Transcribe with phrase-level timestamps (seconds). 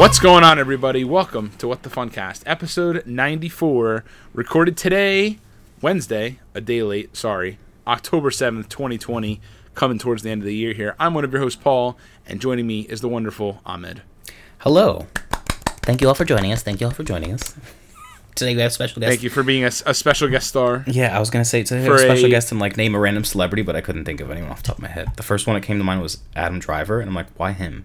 [0.00, 1.04] What's going on, everybody?
[1.04, 5.38] Welcome to What the Funcast, episode 94, recorded today,
[5.82, 9.42] Wednesday, a day late, sorry, October 7th, 2020,
[9.74, 10.96] coming towards the end of the year here.
[10.98, 14.00] I'm one of your hosts, Paul, and joining me is the wonderful Ahmed.
[14.60, 15.06] Hello.
[15.82, 16.62] Thank you all for joining us.
[16.62, 17.54] Thank you all for joining us.
[18.36, 19.10] Today we have special guest.
[19.10, 20.82] Thank you for being a special guest star.
[20.86, 22.94] Yeah, I was gonna say today we have a special a- guest and like name
[22.94, 25.14] a random celebrity, but I couldn't think of anyone off the top of my head.
[25.16, 27.84] The first one that came to mind was Adam Driver, and I'm like, why him?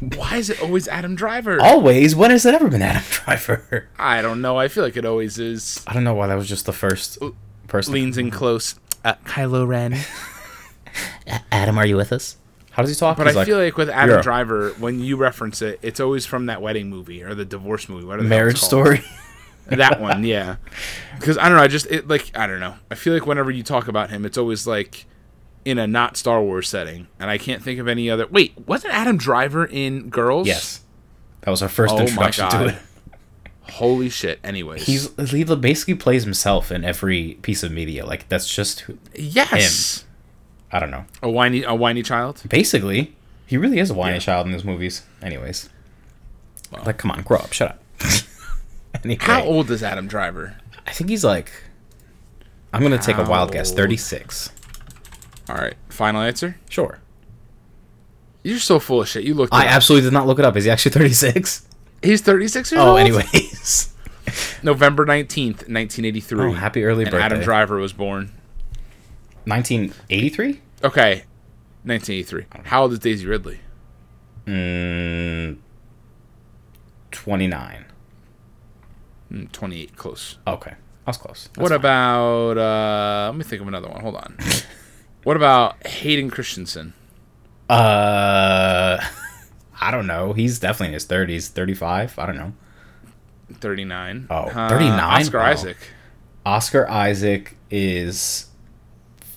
[0.00, 1.60] Why is it always Adam Driver?
[1.60, 2.14] Always.
[2.14, 3.88] When has it ever been Adam Driver?
[3.98, 4.56] I don't know.
[4.56, 5.82] I feel like it always is.
[5.86, 7.18] I don't know why that was just the first
[7.66, 7.94] person.
[7.94, 8.76] Leans in close.
[9.04, 9.96] Uh, Kylo Ren.
[11.52, 12.36] Adam, are you with us?
[12.70, 13.16] How does he talk?
[13.16, 15.98] But He's I like, feel like with Adam "You're Driver, when you reference it, it's
[15.98, 18.04] always from that wedding movie or the divorce movie.
[18.06, 19.02] Whatever marriage story.
[19.66, 20.56] that one, yeah.
[21.18, 22.76] Because I don't know, I just it like I don't know.
[22.90, 25.06] I feel like whenever you talk about him, it's always like
[25.68, 28.26] in a not Star Wars setting, and I can't think of any other.
[28.26, 30.46] Wait, wasn't Adam Driver in Girls?
[30.46, 30.80] yes,
[31.42, 32.76] that was our first Oh introduction to it.
[33.72, 34.40] Holy shit.
[34.42, 38.06] Anyways, He's he basically plays himself in every piece of media.
[38.06, 40.04] Like that's just who, yes,
[40.72, 41.04] I don't know.
[41.22, 42.42] a whiny a whiny child.
[42.48, 43.14] Basically,
[43.46, 44.20] he really is a whiny Yeah.
[44.20, 45.02] child in his movies.
[45.22, 45.68] Anyways,
[46.72, 46.82] Well.
[46.86, 47.82] like, come on, grow up, shut up.
[49.04, 50.56] anyway, How old is Adam Driver?
[50.86, 51.50] I think he's like.
[52.72, 53.70] I'm gonna take a wild guess.
[53.70, 54.50] How- Thirty-six.
[55.48, 56.56] All right, final answer.
[56.68, 56.98] Sure.
[58.42, 59.24] You're so full of shit.
[59.24, 59.52] You looked.
[59.52, 59.72] I up.
[59.72, 60.56] absolutely did not look it up.
[60.56, 61.66] Is he actually thirty-six?
[62.02, 63.00] He's 36 years Oh, old.
[63.00, 63.92] anyways.
[64.62, 66.44] November 19th, 1983.
[66.44, 67.40] Oh, happy early and Adam.
[67.40, 68.30] Driver was born.
[69.46, 70.60] 1983.
[70.84, 71.24] Okay,
[71.82, 72.44] 1983.
[72.66, 73.58] How old is Daisy Ridley?
[74.46, 75.58] Mm,
[77.10, 77.84] 29.
[79.32, 80.38] Mm, 28, close.
[80.46, 80.76] Okay, I
[81.10, 81.48] was close.
[81.54, 81.80] That's what fine.
[81.80, 82.58] about?
[82.58, 84.00] uh Let me think of another one.
[84.02, 84.36] Hold on.
[85.24, 86.94] what about Hayden Christensen?
[87.68, 88.98] Uh,
[89.80, 90.32] I don't know.
[90.32, 91.48] He's definitely in his 30s.
[91.48, 92.18] 35.
[92.18, 92.52] I don't know.
[93.54, 94.26] 39.
[94.30, 94.98] Oh, Uh, 39?
[95.00, 95.44] Oscar Wow.
[95.46, 95.76] Isaac.
[96.46, 98.46] Oscar Isaac is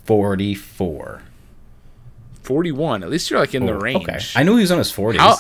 [0.06, 1.22] 44.
[2.44, 3.04] 41.
[3.04, 4.04] At least you're like in the range.
[4.08, 5.18] Okay, I knew he was on his 40s.
[5.18, 5.36] How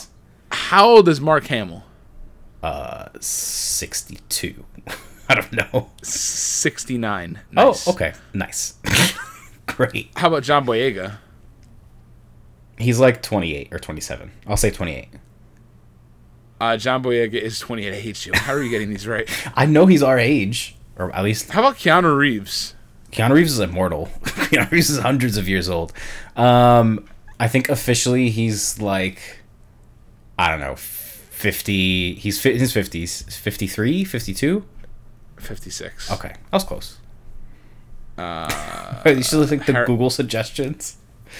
[0.51, 1.83] how old is Mark Hamill?
[2.61, 4.63] Uh, 62.
[5.29, 5.89] I don't know.
[6.03, 7.39] 69.
[7.51, 7.87] Nice.
[7.87, 8.13] Oh, okay.
[8.33, 8.75] Nice.
[9.75, 10.11] Great.
[10.15, 11.17] How about John Boyega?
[12.77, 14.31] He's like 28 or 27.
[14.47, 15.09] I'll say 28.
[16.59, 17.91] Uh, John Boyega is 28.
[17.93, 18.33] I hate you.
[18.35, 19.29] How are you getting these right?
[19.55, 22.75] I know he's our age, or at least How about Keanu Reeves?
[23.11, 24.09] Keanu Reeves is immortal.
[24.23, 25.91] Keanu Reeves is hundreds of years old.
[26.35, 27.07] Um,
[27.39, 29.19] I think officially he's like,
[30.37, 32.13] I don't know, 50.
[32.15, 33.31] He's in his 50s.
[33.33, 34.65] 53, 52?
[35.37, 36.11] 56.
[36.11, 36.97] Okay, I was close.
[38.21, 40.97] Uh, you should think the Har- Google suggestions.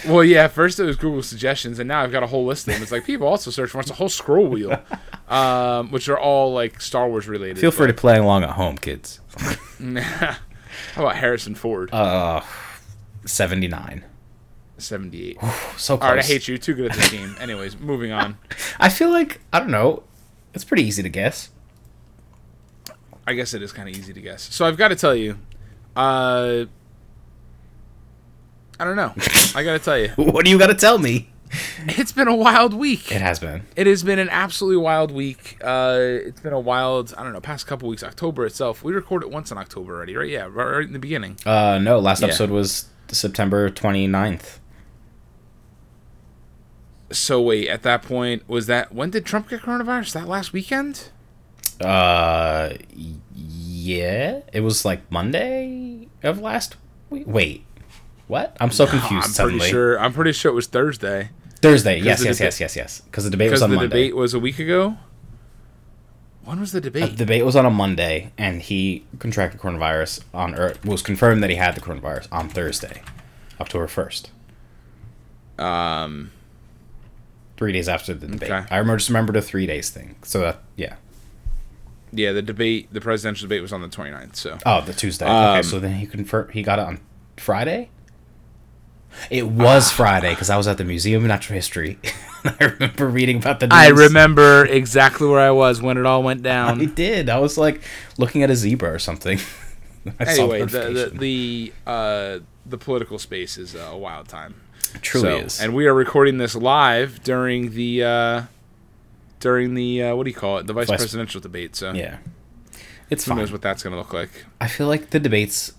[0.08, 0.48] well, yeah.
[0.48, 2.84] First it was Google suggestions, and now I've got a whole list of them.
[2.84, 4.82] It's like people also search for it's a whole scroll wheel,
[5.28, 7.60] um, which are all like Star Wars related.
[7.60, 9.20] Feel free to play along at home, kids.
[10.96, 11.94] How about Harrison Ford?
[11.94, 12.42] Uh,
[13.26, 14.04] 79.
[14.78, 15.38] 78.
[15.40, 15.90] So close.
[15.90, 16.58] All right, I hate you.
[16.58, 17.36] Too good at this game.
[17.40, 18.38] Anyways, moving on.
[18.80, 20.04] I feel like, I don't know,
[20.54, 21.50] it's pretty easy to guess.
[23.28, 24.42] I guess it is kind of easy to guess.
[24.54, 25.38] So I've got to tell you,
[25.96, 26.66] uh,
[28.80, 29.14] I don't know.
[29.56, 31.28] I got to tell you, What do you got to tell me?
[31.80, 33.12] it's been a wild week.
[33.12, 33.64] It has been.
[33.76, 35.58] It has been an absolutely wild week.
[35.62, 38.04] Uh, it's been a wild, I don't know, past couple weeks.
[38.04, 40.30] October itself, we recorded once in October already, right?
[40.30, 41.38] Yeah, right, right in the beginning.
[41.46, 42.28] Uh, no, last Yeah.
[42.28, 44.60] episode was September 29th.
[47.12, 50.14] So wait, at that point, was that when did Trump get coronavirus?
[50.14, 51.10] That last weekend?
[51.82, 53.16] Uh, y-
[53.82, 56.76] yeah, it was like Monday of last
[57.10, 57.24] week.
[57.28, 57.66] Wait,
[58.28, 58.56] what?
[58.60, 59.40] I'm so confused.
[59.40, 60.00] I'm pretty sure.
[60.00, 61.30] I'm pretty sure it was Thursday
[61.62, 61.98] Thursday.
[62.00, 63.02] Yes, yes, deba- yes, yes, yes.
[63.02, 63.88] Because the debate was on the Monday.
[63.90, 64.98] debate was a week ago.
[66.44, 67.12] When was the Uh, debate?
[67.12, 71.44] the debate was on a Monday, and he contracted coronavirus on, or it was confirmed
[71.44, 73.04] that he had the coronavirus on Thursday,
[73.60, 74.30] October 1st.
[75.64, 76.32] um,
[77.58, 78.50] Three days after the debate.
[78.50, 78.66] Okay.
[78.72, 80.16] I remember just remember the three days thing.
[80.24, 80.96] So that yeah.
[82.12, 84.36] Yeah, the debate, the presidential debate was on the 29th.
[84.36, 85.26] So Oh, the Tuesday.
[85.26, 87.00] Um, okay, so then he confirmed he got it on
[87.38, 87.90] Friday.
[89.30, 92.00] It was Friday because I was at the Museum of Natural History.
[92.46, 93.68] I remember reading about the.
[93.68, 93.74] News.
[93.78, 96.94] I remember exactly where I was when it all went I down.
[96.96, 97.30] did.
[97.30, 97.82] I was like
[98.18, 99.38] looking at a zebra or something.
[100.20, 104.56] I saw anyway, the the the, uh, the political space is a wild time.
[104.96, 105.62] It truly So- is.
[105.62, 108.42] And we are recording this live during the uh,
[109.42, 110.68] during the uh, what do you call it?
[110.68, 111.76] The vice, Vice- presidential debate.
[111.76, 112.18] So yeah,
[113.10, 113.40] it's who fine.
[113.40, 114.30] knows what that's going to look like?
[114.62, 115.74] I feel like the debates,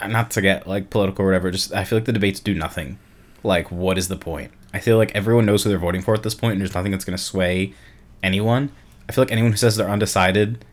[0.00, 1.50] uh, not to get like political or whatever.
[1.50, 2.98] Just I feel like the debates do nothing.
[3.42, 4.52] Like, what is the point?
[4.72, 6.90] I feel like everyone knows who they're voting for at this point, and there's nothing
[6.92, 7.74] that's going to sway
[8.22, 8.72] anyone.
[9.08, 10.64] I feel like anyone who says they're undecided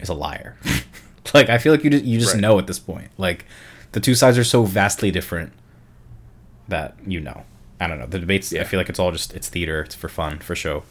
[0.00, 0.56] is a liar.
[1.34, 2.40] like I feel like you just, you just Right.
[2.40, 3.10] know at this point.
[3.18, 3.44] Like
[3.92, 5.52] the two sides are so vastly different
[6.68, 7.44] that you know.
[7.80, 8.06] I don't know.
[8.06, 8.50] The debates.
[8.52, 8.62] Yeah.
[8.62, 9.82] I feel like it's all just it's theater.
[9.82, 10.82] It's for fun, for show.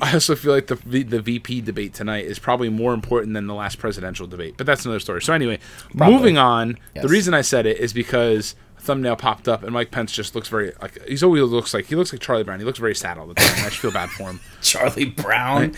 [0.00, 3.54] I also feel like the the VP debate tonight is probably more important than the
[3.54, 5.20] last presidential debate, but that's another story.
[5.22, 5.58] So anyway,
[5.96, 6.14] Probably.
[6.16, 6.78] moving on.
[6.94, 10.34] The reason I said it is because a thumbnail popped up and Mike Pence just
[10.34, 12.60] looks very like he's always looks like he looks like Charlie Brown.
[12.60, 13.52] He looks very sad all the time.
[13.58, 14.40] I just feel bad for him.
[14.62, 15.74] Charlie Brown.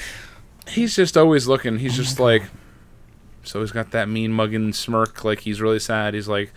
[0.69, 1.79] He's just always looking.
[1.79, 2.43] He's Oh just like
[3.45, 6.15] so he's got that mean mugging smirk like he's really sad.
[6.15, 6.53] He's like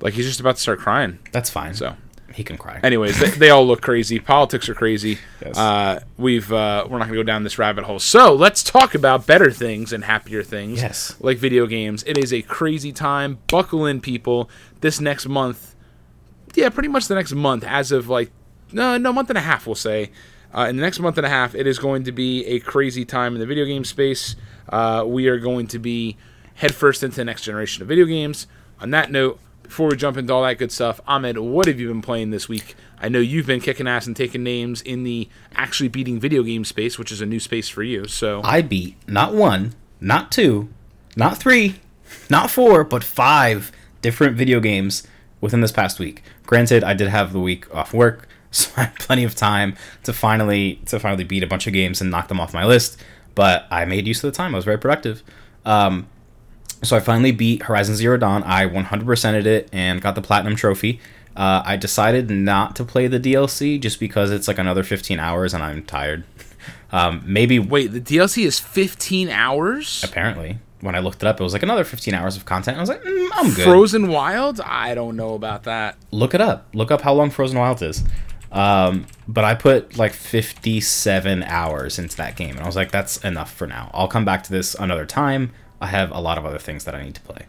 [0.00, 1.18] like he's just about to start crying.
[1.32, 1.74] That's fine.
[1.74, 1.96] So
[2.34, 2.80] he can cry.
[2.82, 4.18] anyways, they, they all look crazy.
[4.18, 5.18] Politics are crazy.
[5.44, 5.56] Yes.
[5.56, 7.98] Uh, we've uh, we're not gonna go down this rabbit hole.
[7.98, 10.80] So let's talk about better things and happier things.
[10.80, 11.16] Yes.
[11.20, 12.02] like video games.
[12.06, 13.38] It is a crazy time.
[13.48, 14.50] Buckle in, people.
[14.80, 15.74] This next month,
[16.54, 18.30] yeah, pretty much the next month, as of like
[18.72, 20.10] no no month and a half, we'll say.
[20.54, 23.04] Uh, in the next month and a half, it is going to be a crazy
[23.06, 24.36] time in the video game space.
[24.68, 26.16] Uh, we are going to be
[26.56, 28.46] headfirst into the next generation of video games.
[28.78, 29.38] On that note,
[29.72, 32.46] before we jump into all that good stuff, Ahmed, what have you been playing this
[32.46, 32.74] week?
[33.00, 36.66] I know you've been kicking ass and taking names in the actually beating video game
[36.66, 38.06] space, which is a new space for you.
[38.06, 40.68] So I beat not one, not two,
[41.16, 41.76] not three,
[42.28, 43.72] not four, but five
[44.02, 45.08] different video games
[45.40, 46.22] within this past week.
[46.44, 50.12] Granted, I did have the week off work, so I had plenty of time to
[50.12, 53.02] finally to finally beat a bunch of games and knock them off my list.
[53.34, 54.54] But I made use of the time.
[54.54, 55.22] I was very productive.
[55.64, 56.08] Um,
[56.82, 58.42] so I finally beat Horizon Zero Dawn.
[58.44, 61.00] I 100%ed it and got the platinum trophy.
[61.36, 65.54] Uh, I decided not to play the DLC just because it's like another 15 hours
[65.54, 66.24] and I'm tired.
[66.94, 70.04] Um, maybe wait, the DLC is 15 hours.
[70.04, 72.76] apparently when I looked it up, it was like another 15 hours of content.
[72.76, 73.64] I was like, mm, I'm good.
[73.64, 74.60] Frozen Wilds?
[74.62, 75.96] I don't know about that.
[76.10, 76.68] Look it up.
[76.74, 78.04] Look up how long Frozen Wilds is.
[78.50, 83.16] Um, but I put like 57 hours into that game, and I was like, that's
[83.18, 83.90] enough for now.
[83.94, 85.52] I'll come back to this another time.
[85.82, 87.46] I have a lot of other things that I need to play.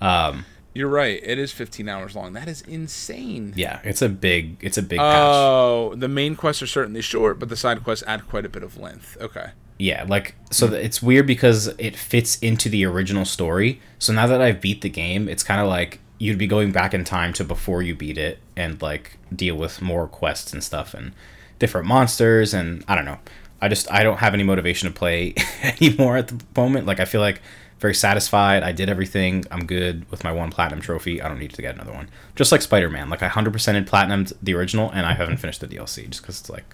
[0.00, 0.44] Um,
[0.74, 1.20] You're right.
[1.22, 2.32] It is 15 hours long.
[2.32, 3.52] That is insane.
[3.56, 5.22] yeah, it's a big, it's a big patch.
[5.34, 8.62] Oh, the main quests are certainly short, but the side quests add quite a bit
[8.62, 9.16] of length.
[9.20, 9.50] Okay.
[9.78, 13.80] Yeah, like so th- it's weird because it fits into the original story.
[13.98, 16.94] So now that I've beat the game, it's kind of like you'd be going back
[16.94, 20.94] in time to before you beat it and like deal with more quests and stuff
[20.94, 21.12] and
[21.58, 23.18] different monsters and I don't know.
[23.60, 26.86] I just I don't have any motivation to play anymore at the moment.
[26.86, 27.40] Like I feel like
[27.84, 28.62] very satisfied.
[28.62, 29.44] I did everything.
[29.50, 31.20] I'm good with my one platinum trophy.
[31.20, 32.08] I don't need to get another one.
[32.34, 33.10] Just like Spider-Man.
[33.10, 35.42] Like I 100%ed platinumed the original and I haven't mm-hmm.
[35.42, 36.64] finished the DLC just cuz it's like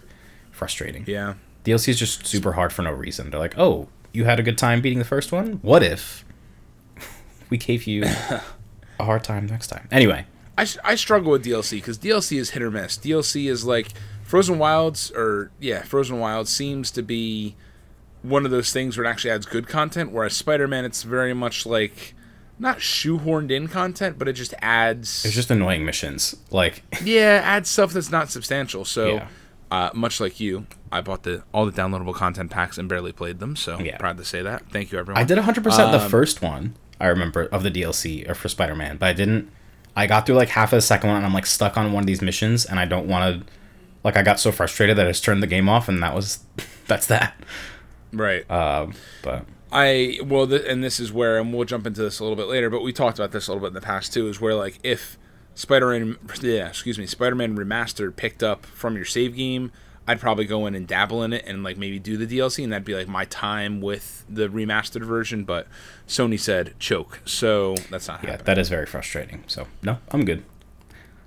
[0.52, 1.02] frustrating.
[1.08, 1.34] Yeah.
[1.64, 3.28] DLC is just super hard for no reason.
[3.28, 5.54] They're like, oh, you had a good time beating the first one?
[5.62, 6.24] What if
[7.50, 9.88] we gave you a hard time next time?
[9.90, 10.26] Anyway,
[10.56, 12.96] I I struggle with DLC because DLC is hit or miss.
[12.96, 13.88] DLC is like
[14.22, 17.56] Frozen Wilds, or yeah, Frozen Wilds seems to be
[18.22, 20.12] one of those things where it actually adds good content.
[20.12, 22.14] Whereas Spider Man, it's very much like
[22.58, 26.36] not shoehorned in content, but it just adds it's just annoying missions.
[26.50, 28.84] Like, yeah, adds stuff that's not substantial.
[28.84, 29.28] So, Yeah.
[29.70, 33.38] uh, much like you, I bought the all the downloadable content packs and barely played
[33.38, 33.56] them.
[33.56, 33.96] So Yeah.
[33.96, 34.64] proud to say that.
[34.70, 35.20] Thank you, everyone.
[35.20, 35.62] I did 100%
[35.92, 39.12] the Um, first one, I remember, of the DLC or for Spider Man, but I
[39.14, 39.50] didn't.
[39.96, 42.02] I got through like half of the second one and I'm like stuck on one
[42.02, 43.52] of these missions and I don't want to.
[44.02, 46.40] Like, I got so frustrated that I just turned the game off and that was.
[46.86, 47.34] That's that.
[48.12, 48.50] Right.
[48.50, 52.24] Um, but I well, th- and this is where, and we'll jump into this a
[52.24, 54.28] little bit later, but we talked about this a little bit in the past too.
[54.28, 55.16] Is where like if
[55.54, 59.70] Spider-Man, yeah, excuse me, Spider-Man Remastered picked up from your save game,
[60.08, 62.72] I'd probably go in and dabble in it and like maybe do the DLC, and
[62.72, 65.44] that'd be like my time with the remastered version.
[65.44, 65.68] But
[66.08, 68.28] Sony said choke, so that's not happening.
[68.28, 68.44] yeah, happening.
[68.46, 69.44] that is very frustrating.
[69.46, 70.42] So, no, I'm good.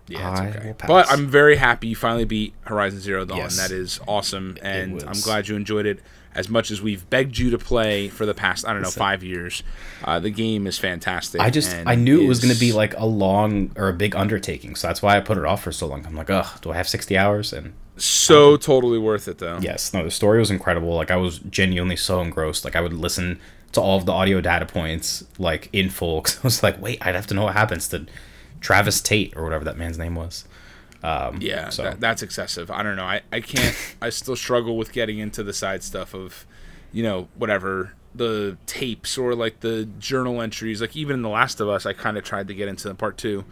[0.10, 0.74] Yeah, it's okay.
[0.86, 3.38] But I'm very happy you finally beat Horizon Zero Dawn.
[3.38, 3.56] Yes.
[3.56, 5.02] That is awesome, and.
[5.04, 6.02] I'm glad you enjoyed it
[6.36, 9.24] as much as we've begged you to play for the past I don't know five
[9.24, 9.64] years.
[10.04, 11.42] Uh, the game is fantastic.
[11.42, 14.16] I just I knew it was going to be like a long or a big
[14.16, 16.06] undertaking, so that's why I put it off for so long.
[16.06, 17.54] I'm like, ugh, do I have 60 hours?
[17.54, 19.60] And so totally worth it though.
[19.62, 20.96] yes, no, the story was incredible.
[20.96, 22.66] Like I was genuinely so engrossed.
[22.66, 23.40] Like I would listen
[23.74, 27.06] to all of the audio data points like in full because I was like, wait,
[27.06, 28.06] I'd have to know what happens to
[28.62, 30.46] Travis Tate or whatever that man's name was.
[31.04, 32.72] Um, Yeah, so that, that's excessive.
[32.72, 33.04] I don't know.
[33.04, 33.76] I, I can't.
[34.02, 36.46] I still struggle with getting into the side stuff of,
[36.94, 40.80] you know, whatever the tapes or like the journal entries.
[40.82, 42.96] Like even in The Last of Us, I kind of tried to get into the
[42.96, 43.44] part two,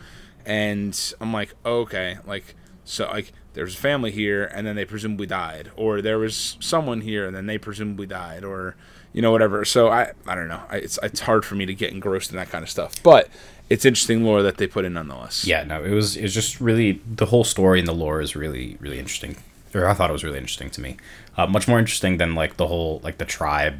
[0.46, 5.28] and I'm like, okay, like so like there's a family here and then they presumably
[5.28, 8.76] died, or there was someone here and then they presumably died, or
[9.14, 9.66] you know whatever.
[9.66, 10.62] So I I don't know.
[10.70, 13.30] I, it's it's hard for me to get engrossed in that kind of stuff, but
[13.72, 15.46] it's interesting lore that they put in nonetheless.
[15.46, 18.36] yeah, no, it was it was just really the whole story and the lore is
[18.36, 19.38] really really interesting.
[19.74, 20.98] or I thought it was really interesting to me.
[21.38, 23.76] Uh, much more interesting than like the whole like the tribe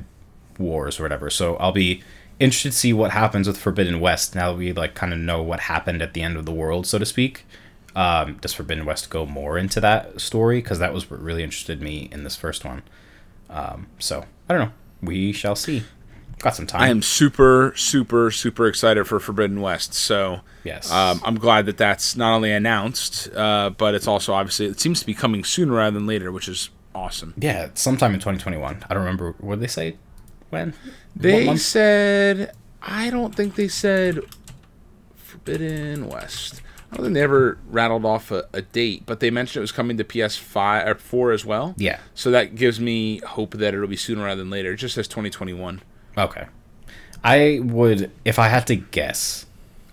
[0.58, 1.30] wars or whatever.
[1.30, 2.02] So I'll be
[2.40, 5.42] interested to see what happens with Forbidden West now that we like kind of know
[5.44, 7.46] what happened at the end of the world, so to speak.
[7.94, 10.62] Um, does Forbidden West go more into that story?
[10.62, 12.84] Because that was what really interested me in this first one.
[13.50, 14.74] Um, so I don't know.
[15.02, 15.84] We shall see.
[16.42, 16.82] Got some time.
[16.82, 19.94] I am super, super, super excited for Forbidden West.
[19.94, 20.92] So Yes.
[20.92, 25.00] um, I'm glad that that's not only announced, uh, but it's also obviously it seems
[25.02, 27.34] to be coming sooner rather than later, which is awesome.
[27.38, 28.86] Yeah, sometime in 2021.
[28.90, 29.36] I don't remember.
[29.40, 29.98] What did they say?
[30.50, 30.74] When?
[31.16, 34.22] They said, I don't think they said
[35.16, 36.62] Forbidden West.
[36.92, 39.72] I don't think they ever rattled off a, a date, but they mentioned it was
[39.72, 41.74] coming to PS5 or 4 as well.
[41.78, 42.00] Yeah.
[42.14, 44.74] So that gives me hope that it'll be sooner rather than later.
[44.74, 45.82] It just says 2021.
[46.18, 46.46] Okay.
[47.24, 49.46] I would, if I had to guess,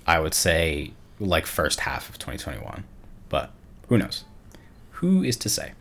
[0.07, 2.85] I would say like first half of 2021.
[3.29, 3.51] But
[3.89, 4.25] who knows?
[4.93, 5.73] Who is to say?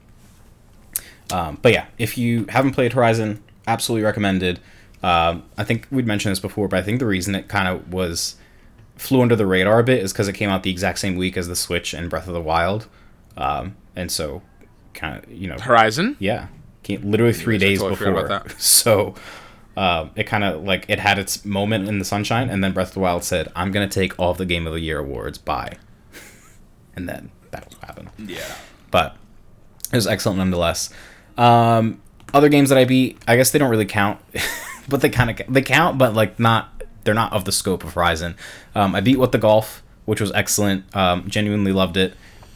[1.32, 4.60] Um, but yeah, if you haven't played Horizon, absolutely recommended.
[5.04, 7.94] Um, I think we'd mentioned this before, but I think the reason it kind of
[7.94, 8.36] was
[8.96, 11.38] flew under the radar a bit is because it came out the exact same week
[11.38, 12.88] as the Switch and Breath of the Wild,
[13.36, 14.42] um, and so
[14.94, 16.16] kind of you know Horizon?
[16.20, 16.48] yeah,
[16.88, 18.08] literally three days before.
[18.08, 18.56] about that.
[18.60, 19.16] So
[19.78, 22.90] um, it kind of like it had its moment in the sunshine, and then Breath
[22.90, 25.78] of the Wild said, "I'm gonna take all the Game of the Year awards." Bye.
[26.96, 28.10] and then that was what happened.
[28.18, 28.56] Yeah.
[28.90, 29.16] But
[29.94, 30.90] it was excellent nonetheless.
[31.38, 32.02] Um,
[32.34, 34.20] other games that I beat, I guess they don't really count,
[34.90, 37.94] but they kind of they count, but like not they're not of the scope of
[37.94, 38.36] Horizon.
[38.74, 40.94] Um, I beat What the Golf, which was excellent.
[40.96, 42.16] Um, genuinely loved it.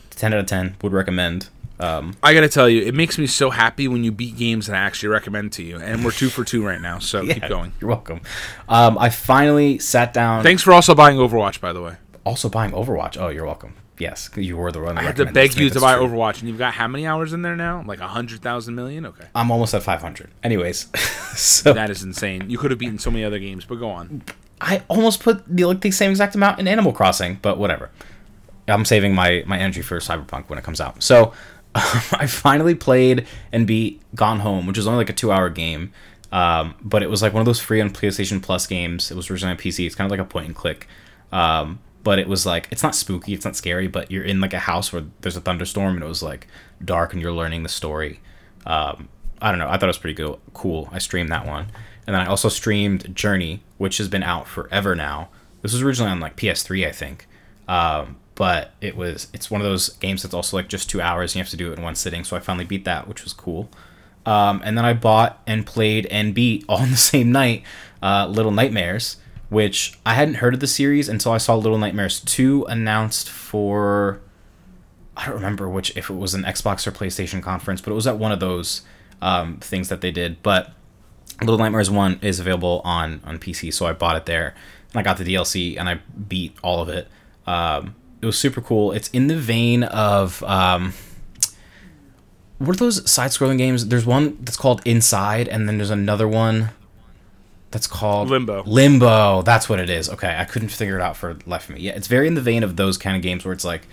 [0.09, 0.75] Ten out of ten.
[0.81, 1.49] Would recommend.
[1.81, 4.75] Um, I gotta tell you, it makes me so happy when you beat games that
[4.75, 5.79] I actually recommend to you.
[5.79, 7.73] And we're two for two right now, so keep going.
[7.81, 8.21] You're welcome.
[8.69, 10.43] Um, I finally sat down.
[10.43, 11.95] Thanks for also buying Overwatch, by the way.
[12.23, 13.17] Also buying Overwatch.
[13.19, 13.73] Oh, you're welcome.
[13.97, 14.97] Yes, you were the one.
[14.97, 16.07] I had to beg you to buy true.
[16.07, 17.83] Overwatch, and you've got how many hours in there now?
[17.85, 19.07] Like a hundred thousand million?
[19.07, 20.29] Okay, I'm almost at 500.
[20.43, 20.87] Anyways,
[21.35, 22.49] so that is insane.
[22.49, 24.23] You could have beaten so many other games, but go on.
[24.59, 27.89] I almost put the like the same exact amount in Animal Crossing, but whatever.
[28.67, 31.01] I'm saving my my energy for Cyberpunk when it comes out.
[31.03, 31.33] So
[31.75, 35.93] I finally played and beat Gone Home, which is only like a two hour game.
[36.31, 39.11] Um, but it was like one of those free on PlayStation Plus games.
[39.11, 39.85] It was originally on PC.
[39.85, 40.87] It's kind of like a point and click.
[41.31, 44.53] Um, but it was like it's not spooky, it's not scary, but you're in like
[44.53, 46.47] a house where there's a thunderstorm and it was like
[46.83, 48.19] dark and you're learning the story.
[48.65, 49.09] Um,
[49.41, 49.67] I don't know.
[49.67, 50.89] I thought it was pretty good, cool.
[50.91, 51.67] I streamed that one,
[52.05, 55.29] and then I also streamed Journey, which has been out forever now.
[55.61, 57.27] This was originally on like PS3, I think,
[57.67, 61.31] um, but it was it's one of those games that's also like just two hours
[61.31, 62.23] and you have to do it in one sitting.
[62.23, 63.69] So I finally beat that, which was cool.
[64.25, 67.61] Um, and then I bought and played and beat all in the same night,
[68.01, 69.17] uh, Little Nightmares,
[69.49, 74.21] which I hadn't heard of the series until I saw Little Nightmares 2 announced for
[75.15, 78.07] I don't remember which if it was an Xbox or PlayStation conference, but it was
[78.07, 78.81] at one of those
[79.21, 80.41] um, things that they did.
[80.41, 80.73] But
[81.41, 84.55] Little Nightmares One is available on on PC, so I bought it there,
[84.95, 87.07] and I got the DLC and I beat all of it.
[87.45, 88.91] Um, it was super cool.
[88.91, 90.93] It's in the vein of um,
[92.57, 93.87] what are those side-scrolling games?
[93.87, 96.69] There's one that's called Inside, and then there's another one
[97.71, 98.63] that's called Limbo.
[98.65, 99.41] Limbo.
[99.41, 100.09] That's what it is.
[100.09, 101.81] Okay, I couldn't figure it out for life of me.
[101.81, 103.87] Yeah, it's very in the vein of those kind of games where it's like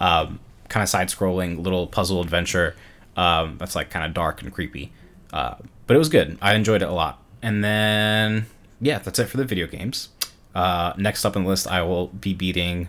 [0.00, 2.76] um, kind of side-scrolling little puzzle adventure.
[3.16, 4.92] Um, that's like kind of dark and creepy.
[5.32, 6.38] Uh, but it was good.
[6.40, 7.20] I enjoyed it a lot.
[7.42, 8.46] And then
[8.80, 10.08] yeah, that's it for the video games.
[10.54, 12.88] Uh, next up on the list, I will be beating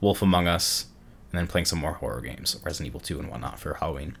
[0.00, 0.86] Wolf Among Us,
[1.30, 4.16] and then playing some more horror games, Resident Evil 2 and whatnot for Halloween.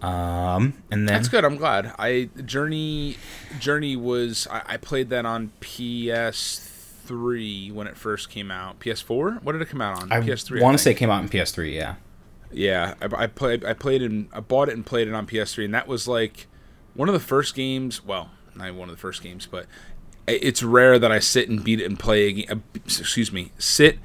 [0.00, 1.44] Um, and then That's good.
[1.44, 1.92] I'm glad.
[1.98, 3.16] I Journey
[3.58, 8.78] Journey was I, I played that on PS3 when it first came out.
[8.78, 9.42] PS4?
[9.42, 10.12] What did it come out on?
[10.12, 10.62] I PS3.
[10.62, 11.74] want to say it came out in PS3.
[11.74, 11.96] Yeah.
[12.52, 13.64] Yeah, I, I played.
[13.64, 16.46] I played and I bought it and played it on PS3, and that was like
[16.94, 18.04] one of the first games.
[18.04, 19.66] Well, not one of the first games, but
[20.26, 22.46] it's rare that I sit and beat it and play.
[22.48, 23.98] A, uh, excuse me, sit,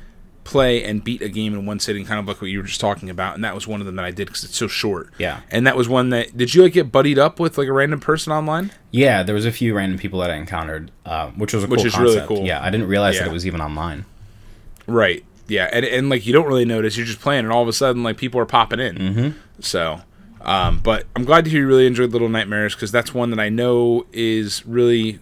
[0.44, 2.82] play, and beat a game in one sitting, kind of like what you were just
[2.82, 3.36] talking about.
[3.36, 5.10] And that was one of them that I did because it's so short.
[5.18, 5.42] Yeah.
[5.50, 8.00] And that was one that did you like get buddied up with like a random
[8.00, 8.72] person online?
[8.92, 11.80] Yeah, there was a few random people that I encountered, uh, which was a Which
[11.80, 12.46] cool is really cool.
[12.46, 14.06] Yeah, I didn't realize that it was even online.
[14.88, 15.24] Right.
[15.48, 17.74] Yeah, and and like you don't really notice, you're just playing, and all of a
[17.74, 18.96] sudden like people are popping in.
[18.96, 19.40] Mm-hmm.
[19.60, 20.02] So,
[20.42, 23.40] um, but I'm glad to hear you really enjoyed Little Nightmares because that's one that
[23.40, 25.20] I know is really.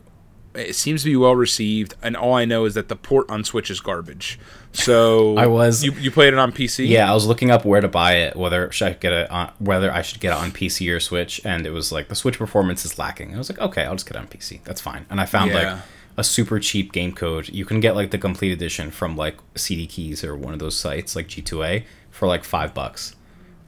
[0.54, 3.46] It seems to be well received, and all I know is that the port on
[3.46, 4.38] Switch is garbage.
[4.74, 6.88] So I was- you, you played it on PC.
[6.90, 9.52] Yeah, I was looking up where to buy it, whether should I get it on,
[9.60, 12.38] whether I should get it on PC or Switch, and it was like the Switch
[12.38, 13.34] performance is lacking.
[13.34, 14.62] I was like, okay, I'll just get it on PC.
[14.66, 15.06] That's fine.
[15.10, 15.74] And I found Yeah.
[15.76, 15.84] like
[16.18, 17.48] a super cheap game code.
[17.48, 20.78] You can get like the complete edition from like CD Keys or one of those
[20.78, 23.16] sites like G2A for like five bucks.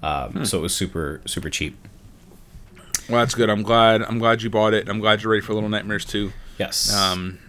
[0.04, 0.44] Um, Hmm.
[0.44, 1.78] So it was super super cheap.
[3.10, 3.50] Well, that's good.
[3.50, 4.02] I'm glad.
[4.02, 4.90] I'm glad you bought it.
[4.90, 6.34] I'm glad you're ready for Little Nightmares too.
[6.58, 6.94] Yes.
[6.94, 7.40] Um,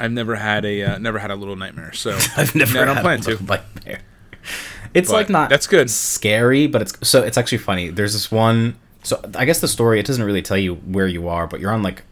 [0.00, 2.96] I've never had a uh, never had a Little Nightmare, so I've never I don't
[2.96, 3.30] had plan a to.
[3.30, 4.00] little nightmare.
[4.94, 5.90] It's But like not that's good.
[5.90, 7.90] scary, but it's so it's actually funny.
[7.90, 8.76] There's this one.
[9.02, 11.70] So I guess the story it doesn't really tell you where you are, but you're
[11.72, 12.02] on like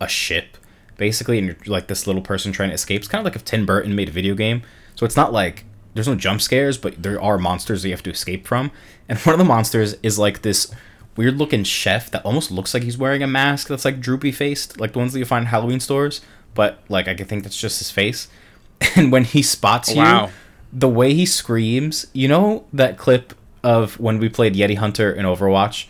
[0.00, 0.56] a ship
[0.96, 3.00] basically, and you're like this little person trying to escape.
[3.00, 4.62] It's kind of like if Tim Burton made a video game.
[4.94, 8.02] So it's not like there's no jump scares, but there are monsters that you have
[8.04, 8.70] to escape from.
[9.08, 10.72] And one of the monsters is like this
[11.16, 14.80] weird looking chef that almost looks like he's wearing a mask that's like droopy faced,
[14.80, 16.20] like the ones that you find in Halloween stores.
[16.54, 18.28] But like I can think that's just his face.
[18.96, 20.28] And when he spots you,
[20.72, 25.24] the way he screams, you know that clip of when we played Yeti Hunter in
[25.24, 25.86] Overwatch?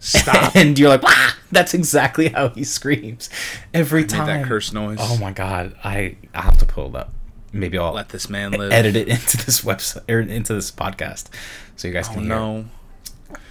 [0.00, 0.54] Stop.
[0.56, 3.28] and you're like, "Wah!" that's exactly how he screams
[3.74, 4.26] every Made time.
[4.26, 4.98] that curse noise.
[5.00, 7.12] Oh my god, I I have to pull it up.
[7.52, 8.72] Maybe I'll Let this man live.
[8.72, 11.28] edit it into this website or into this podcast,
[11.76, 12.28] so you guys Oh can hear.
[12.30, 12.68] no, Um,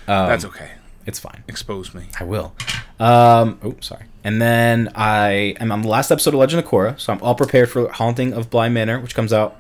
[0.08, 0.72] that's okay.
[1.06, 1.44] It's fine.
[1.48, 2.06] Expose me.
[2.20, 2.54] I will.
[3.00, 4.06] Um, oh, sorry.
[4.24, 7.36] And then I am on the last episode of Legend of Korra, so I'm all
[7.36, 9.58] prepared for Haunting of Bly Manor, which comes out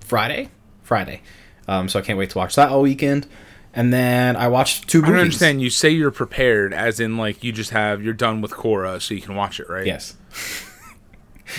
[0.00, 0.50] Friday.
[0.82, 1.22] Friday.
[1.66, 3.26] Um, so I can't wait to watch that all weekend.
[3.74, 5.12] And then I watched two I movies.
[5.12, 5.62] don't understand.
[5.62, 9.14] You say you're prepared, as in like you just have you're done with Korra, so
[9.14, 9.86] you can watch it, right?
[9.86, 10.16] Yes.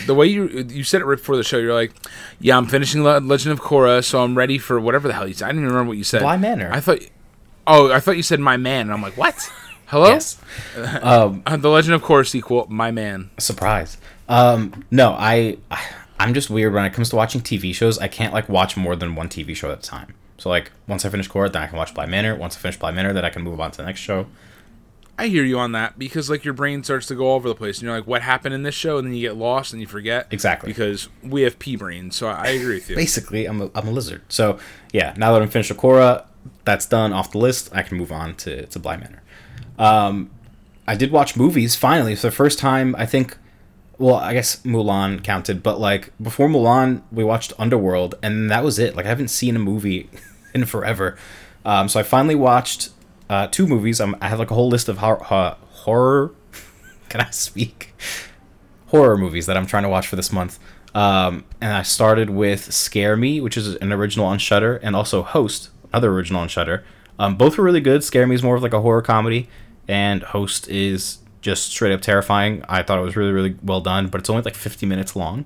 [0.08, 1.92] The way you you said it right before the show, you're like,
[2.40, 5.36] "Yeah, I'm finishing Le- Legend of Korra, so I'm ready for whatever the hell you
[5.36, 6.22] said." I didn't even remember what you said.
[6.22, 6.72] Bly Manor.
[6.74, 7.00] I thought.
[7.66, 9.36] Oh, I thought you said my man, and I'm like, what?
[9.88, 10.08] Hello?
[10.10, 10.40] Yes.
[11.02, 13.30] Um, Uh, the Legend of Korra sequel, my man.
[13.38, 13.98] surprise.
[14.28, 15.82] Um, no, I, I
[16.20, 18.00] I'm just weird when it comes to watching TV shows.
[18.00, 20.14] I can't like watch more than one TV show at a time.
[20.38, 22.36] So like once I finish Korra, then I can watch Bly Manor.
[22.36, 24.26] Once I finish Bly Manor, then I can move on to the next show.
[25.18, 27.56] I hear you on that because like your brain starts to go all over the
[27.56, 29.80] place, and you're like, "What happened in this show?" And then you get lost and
[29.82, 30.28] you forget.
[30.32, 30.70] Exactly.
[30.72, 32.96] Because we have pea brains, so I agree with you.
[32.96, 34.22] Basically, I'm a, I'm a lizard.
[34.30, 34.58] So
[34.92, 36.26] yeah, now that I'm finished with Korra,
[36.66, 37.70] that's done off the list.
[37.74, 39.22] I can move on to to Bly Manor.
[39.78, 40.30] Um,
[40.88, 42.96] I did watch movies finally for the first time.
[42.98, 43.38] I think.
[44.00, 48.80] Well, I guess Mulan counted, but like before Mulan, we watched Underworld, and that was
[48.80, 48.96] it.
[48.96, 50.10] Like I haven't seen a movie
[50.54, 51.16] in forever.
[51.64, 52.90] Um, so I finally watched
[53.30, 54.02] uh, two movies.
[54.02, 56.32] I'm, I have like a whole list of hor- ho- horror.
[57.10, 57.94] Can I speak?
[58.88, 60.60] Horror movies that I'm trying to watch for this month.
[60.94, 65.24] Um, and I started with Scare Me, which is an original on Shudder, and also
[65.24, 66.84] Host, another original on Shudder.
[67.20, 68.04] Um, both were really good.
[68.04, 69.48] Scare Me is more of like a horror comedy,
[69.88, 72.64] and Host is just straight up terrifying.
[72.68, 75.46] I thought it was really, really well done, but it's only like 50 minutes long,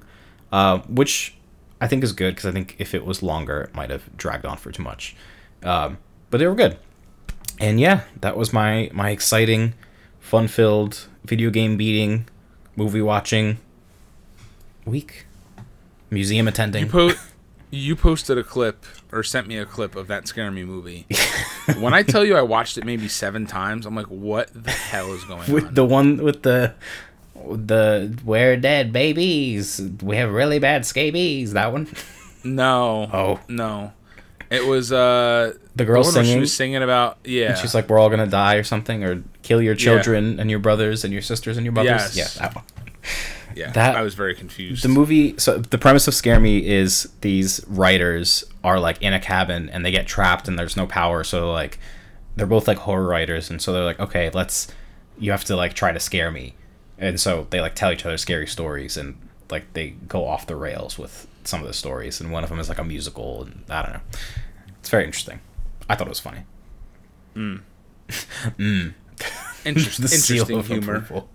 [0.51, 1.35] uh, which
[1.81, 4.45] I think is good because I think if it was longer, it might have dragged
[4.45, 5.15] on for too much.
[5.63, 5.97] Um,
[6.29, 6.77] but they were good,
[7.59, 9.73] and yeah, that was my my exciting,
[10.19, 12.27] fun-filled video game beating,
[12.75, 13.57] movie watching
[14.85, 15.25] week,
[16.09, 16.85] museum attending.
[16.85, 17.11] You po-
[17.69, 21.05] you posted a clip or sent me a clip of that Scare Me movie.
[21.79, 25.13] when I tell you I watched it maybe seven times, I'm like, what the hell
[25.13, 25.73] is going with on?
[25.73, 26.73] the one with the
[27.35, 29.81] the we're dead babies.
[30.01, 31.53] We have really bad scabies.
[31.53, 31.87] That one.
[32.43, 33.09] no.
[33.13, 33.39] Oh.
[33.47, 33.93] No.
[34.49, 36.39] It was uh The girl one where She singing?
[36.39, 37.55] was singing about yeah.
[37.55, 41.03] She's like, "We're all gonna die" or something, or kill your children and your brothers
[41.03, 42.15] and your sisters and your brothers.
[42.15, 42.37] Yes.
[42.37, 42.63] Yeah, that one.
[43.57, 43.71] Yeah.
[43.71, 44.83] that- I was very confused.
[44.83, 45.35] The movie.
[45.37, 49.85] So the premise of Scare Me is these writers are like in a cabin and
[49.85, 51.23] they get trapped and there's no power.
[51.23, 51.79] So like,
[52.35, 54.67] they're both like horror writers, and so they're like, okay, let's.
[55.19, 56.53] You have to like try to scare me,
[56.99, 59.17] and so they like tell each other scary stories and
[59.49, 62.59] like they go off the rails with some of the stories, and one of them
[62.59, 64.01] is like a musical, and I don't know.
[64.79, 65.39] It's very interesting.
[65.89, 66.41] I thought it was funny.
[67.35, 67.61] Mm.
[68.59, 68.93] Mm.
[69.65, 70.95] Interest- The seal interesting humor.
[70.97, 71.29] approval.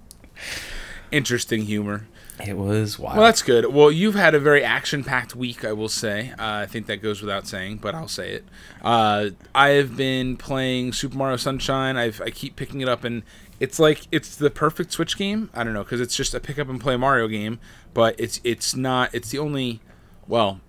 [1.11, 2.07] Interesting humor.
[2.45, 3.19] It was wild.
[3.19, 3.67] Well, that's good.
[3.67, 6.31] Well, you've had a very action-packed week, I will say.
[6.31, 8.45] Uh, I think that goes without saying, but I'll say it.
[8.81, 11.97] Uh, I have been playing Super Mario Sunshine.
[11.97, 13.23] I've, I keep picking it up, and
[13.61, 15.51] it's like it's the perfect Switch game.
[15.55, 17.61] I don't know because it's just a pick up and play Mario game,
[17.95, 19.15] but it's it's not.
[19.15, 19.81] It's the only.
[20.27, 20.61] Well,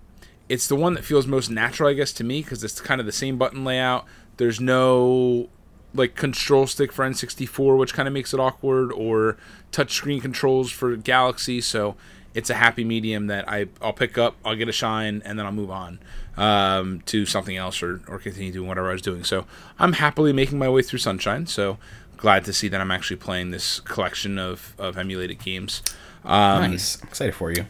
[0.48, 3.06] it's the one that feels most natural, I guess, to me because it's kind of
[3.06, 4.04] the same button layout.
[4.36, 5.48] There's no
[5.94, 9.36] like control stick for N64, which kind of makes it awkward, or
[9.72, 11.60] touchscreen controls for Galaxy.
[11.60, 11.96] So
[12.34, 15.46] it's a happy medium that I I'll pick up, I'll get a shine, and then
[15.46, 16.00] I'll move on
[16.36, 19.24] um, to something else or or continue doing whatever I was doing.
[19.24, 19.46] So
[19.78, 21.46] I'm happily making my way through Sunshine.
[21.46, 21.78] So
[22.16, 25.82] glad to see that I'm actually playing this collection of of emulated games.
[26.24, 27.00] Um, nice.
[27.02, 27.66] I'm excited for you.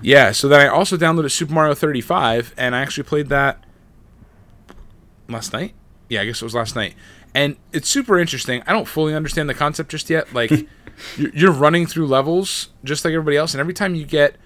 [0.00, 3.64] yeah, so then I also downloaded Super Mario 35, and I actually played that
[5.28, 5.74] last night.
[6.08, 6.94] Yeah, I guess it was last night.
[7.34, 8.62] And it's super interesting.
[8.66, 10.32] I don't fully understand the concept just yet.
[10.32, 10.50] Like,
[11.16, 14.36] you're, running through levels just like everybody else, and every time you get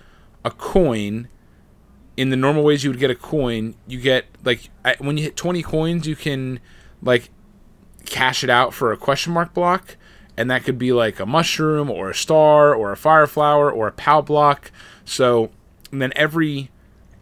[0.45, 1.29] a coin,
[2.17, 5.37] in the normal ways you would get a coin, you get like when you hit
[5.37, 6.59] 20 coins, you can
[7.03, 7.31] like
[8.07, 9.97] cash it out for a question mark block,
[10.37, 13.87] and that could be like a mushroom or a star or a fire flower or
[13.87, 14.73] a pow block.
[15.05, 15.51] So,
[15.93, 16.71] and then every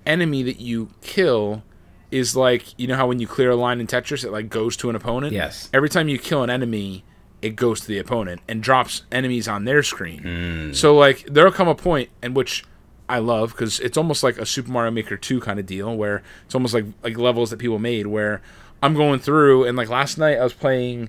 [0.07, 1.63] enemy that you kill
[2.11, 4.77] is like you know how when you clear a line in Tetris, it like goes
[4.79, 5.33] to an opponent.
[5.33, 5.69] Yes.
[5.73, 7.05] Every time you kill an enemy,
[7.43, 10.73] it goes to the opponent and drops enemies on their screen.
[10.75, 12.65] So like there'll come a point in which
[13.09, 16.23] I love because it's almost like a Super Mario Maker 2 kind of deal where
[16.45, 18.41] it's almost like like levels that people made where
[18.83, 21.09] I'm going through and like last night I was playing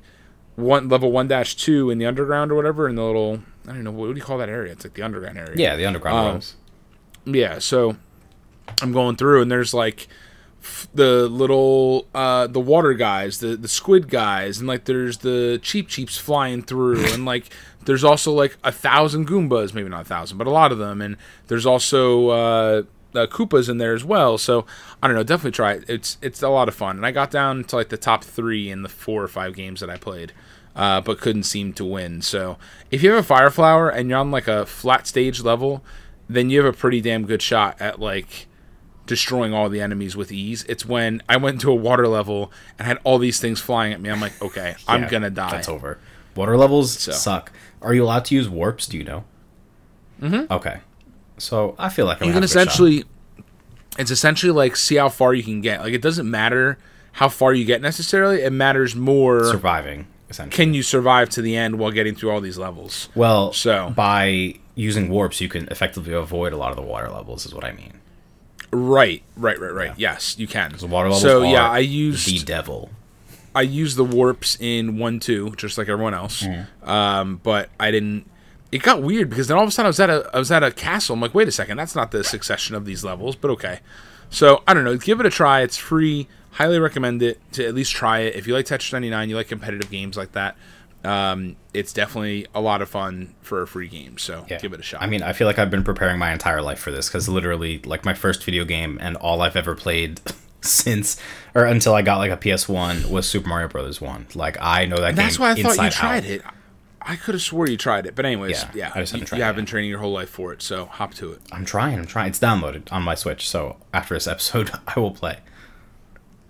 [0.55, 3.83] one level one dash two in the underground or whatever in the little I don't
[3.83, 4.71] know what do you call that area?
[4.71, 5.55] It's like the underground area.
[5.55, 6.55] Yeah, the underground Um, rooms.
[7.25, 7.97] Yeah, so
[8.81, 10.07] I'm going through and there's like
[10.93, 15.87] the little uh the water guys, the the squid guys, and like there's the Cheep
[15.87, 17.49] Cheeps flying through and like
[17.85, 21.01] there's also like a thousand Goombas, maybe not a thousand, but a lot of them,
[21.01, 21.17] and
[21.47, 22.83] there's also uh
[23.15, 24.65] uh, Koopas in there as well, so
[25.01, 25.23] I don't know.
[25.23, 25.85] Definitely try it.
[25.87, 28.69] It's it's a lot of fun, and I got down to like the top three
[28.69, 30.33] in the four or five games that I played,
[30.75, 32.21] uh, but couldn't seem to win.
[32.21, 32.57] So
[32.91, 35.83] if you have a fire flower and you're on like a flat stage level,
[36.29, 38.46] then you have a pretty damn good shot at like
[39.07, 40.63] destroying all the enemies with ease.
[40.69, 43.99] It's when I went to a water level and had all these things flying at
[43.99, 44.09] me.
[44.11, 45.49] I'm like, okay, I'm gonna die.
[45.51, 45.97] That's over.
[46.35, 47.51] Water levels suck.
[47.81, 48.85] Are you allowed to use warps?
[48.85, 49.23] Do you know?
[50.21, 50.51] Mm-hmm.
[50.53, 50.79] Okay.
[51.39, 52.61] So I feel like I'm you can have a shot.
[52.67, 53.03] essentially
[53.97, 56.77] it's essentially like see how far you can get like it doesn't matter
[57.13, 60.07] how far you get necessarily it matters more surviving.
[60.29, 60.55] Essentially.
[60.65, 64.55] can you survive to the end while getting through all these levels well, So- by
[64.75, 67.45] using warps, you can effectively avoid a lot of the water levels.
[67.47, 67.96] Is what I mean.
[68.71, 71.21] Right right right right yes you can The water levels.
[71.21, 72.89] so yeah i use the devil.
[73.55, 76.67] i used the warps in 1 2 just like everyone else Mm.
[76.87, 78.29] um but i didn't
[78.71, 80.51] it got weird because then all of a sudden I was at a I was
[80.51, 81.13] at a castle.
[81.13, 83.79] I'm like, wait a second, that's not the succession of these levels, but okay.
[84.29, 84.97] So I don't know.
[84.97, 85.61] Give it a try.
[85.61, 86.27] It's free.
[86.51, 88.35] Highly recommend it to at least try it.
[88.35, 90.57] If you like Tetris 99, you like competitive games like that.
[91.07, 94.17] Um, it's definitely a lot of fun for a free game.
[94.17, 94.57] So Yeah.
[94.59, 95.01] give it a shot.
[95.01, 97.79] I mean, I feel like I've been preparing my entire life for this because literally,
[97.85, 100.19] like my first video game and all I've ever played
[100.61, 101.17] since
[101.55, 104.27] or until I got like a PS1 was Super Mario Brothers One.
[104.35, 105.15] Like I know that game.
[105.15, 106.29] that's why I thought you tried out.
[106.29, 106.41] it.
[107.01, 109.37] I could have swore you tried it, but anyways, Yeah, yeah, I just haven't tried
[109.37, 110.61] you it have been training your whole life for it.
[110.61, 111.41] So hop to it.
[111.53, 111.99] I'm trying.
[111.99, 112.27] I'm trying.
[112.27, 115.37] It's downloaded on my Switch, so after this episode, I will play.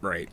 [0.02, 0.30] Right.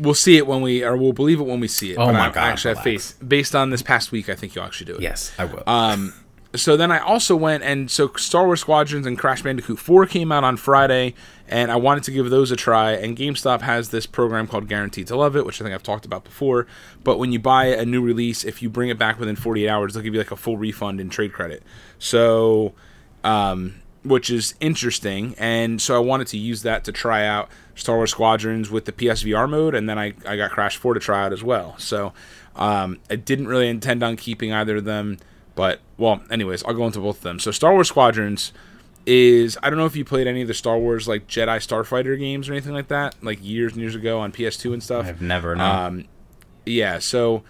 [0.00, 1.98] We'll see it when we, or we'll believe it when we see it.
[1.98, 3.16] Oh my I, God, I actually have faith.
[3.26, 5.02] Based on this past week, I think you'll actually do it.
[5.02, 5.62] Yes, I will.
[5.66, 6.14] Um,
[6.54, 10.32] so then I also went and so Star Wars Squadrons and Crash Bandicoot 4 came
[10.32, 11.14] out on Friday,
[11.48, 12.92] and I wanted to give those a try.
[12.92, 16.04] And GameStop has this program called Guaranteed to Love It, which I think I've talked
[16.04, 16.66] about before.
[17.04, 19.94] But when you buy a new release, if you bring it back within 48 hours,
[19.94, 21.62] they'll give you like a full refund and trade credit.
[21.98, 22.74] So,
[23.22, 25.34] um, which is interesting.
[25.38, 28.92] And so I wanted to use that to try out Star Wars Squadrons with the
[28.92, 31.76] PSVR mode, and then I, I got Crash 4 to try out as well.
[31.78, 32.12] So
[32.56, 35.18] um, I didn't really intend on keeping either of them.
[35.54, 37.38] But well, anyways, I'll go into both of them.
[37.40, 38.52] So Star Wars Squadrons
[39.06, 42.18] is I don't know if you played any of the Star Wars like Jedi Starfighter
[42.18, 45.06] games or anything like that, like years and years ago on PS2 and stuff.
[45.06, 45.86] I've never known.
[45.86, 46.04] Um,
[46.66, 47.42] yeah, so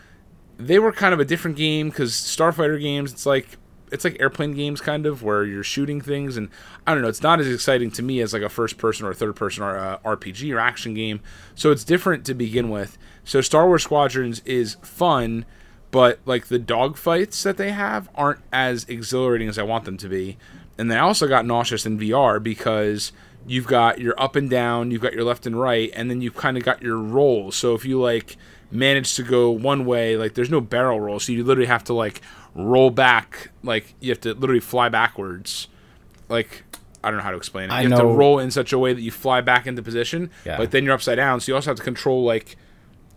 [0.57, 3.59] they were kind of a different game because Starfighter games, it's like
[3.91, 6.49] it's like airplane games kind of where you're shooting things, and
[6.87, 9.15] I don't know, it's not as exciting to me as like a first person or
[9.15, 11.21] third person or uh, a RPG or action game.
[11.55, 12.99] So it's different to begin with.
[13.25, 15.45] So Star Wars Squadrons is fun,
[15.91, 20.09] but like the dogfights that they have aren't as exhilarating as I want them to
[20.09, 20.37] be.
[20.79, 23.13] And then I also got nauseous in VR because
[23.47, 26.37] you've got your up and down, you've got your left and right, and then you've
[26.37, 27.57] kind of got your rolls.
[27.57, 28.37] So if you like
[28.71, 31.93] manage to go one way, like there's no barrel roll, so you literally have to
[31.93, 32.21] like
[32.55, 35.69] roll back, like you have to literally fly backwards.
[36.29, 36.65] Like
[37.03, 37.73] I don't know how to explain it.
[37.73, 39.83] I you have to know- roll in such a way that you fly back into
[39.83, 40.57] position, Yeah.
[40.59, 42.57] but then you're upside down, so you also have to control like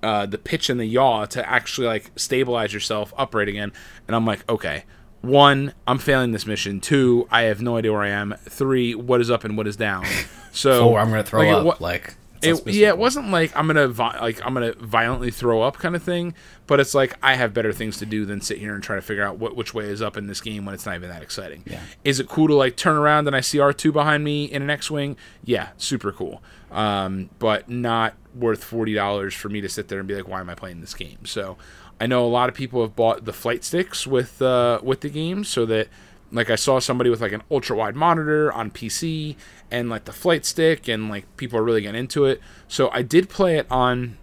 [0.02, 3.72] uh, the pitch and the yaw to actually like stabilize yourself upright again.
[4.08, 4.84] And I'm like, okay,
[5.22, 6.82] one, I'm failing this mission.
[6.82, 8.36] Two, I have no idea where I am.
[8.50, 10.06] Three, what is up and what is down.
[10.56, 11.66] So Four, I'm gonna throw like, up.
[11.66, 12.14] wa- like
[12.44, 15.96] it, yeah, it wasn't like I'm gonna vi- like I'm gonna violently throw up kind
[15.96, 16.34] of thing,
[16.68, 19.02] but it's like I have better things to do than sit here and try to
[19.02, 21.24] figure out what which way is up in this game when it's not even that
[21.24, 21.64] exciting.
[21.66, 21.82] Yeah.
[22.04, 24.70] Is it cool to like turn around and I see R2 behind me in an
[24.70, 25.18] X-wing?
[25.44, 26.42] Yeah, super cool.
[26.72, 30.40] Um, but not worth forty dollars for me to sit there and be like, why
[30.40, 31.26] am I playing this game?
[31.26, 31.58] So
[32.02, 35.10] I know a lot of people have bought the flight sticks with uh, with the
[35.10, 35.88] game so that
[36.34, 39.36] like I saw somebody with like an ultra wide monitor on PC
[39.72, 42.42] and like the flight stick and like people are really getting into it.
[42.68, 44.18] So I did play it on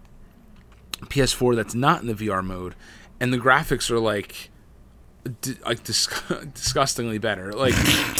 [1.05, 2.75] PS4 that's not in the VR mode
[3.19, 4.49] and the graphics are like
[5.41, 6.07] di- like dis-
[6.53, 7.53] disgustingly better.
[7.53, 7.73] Like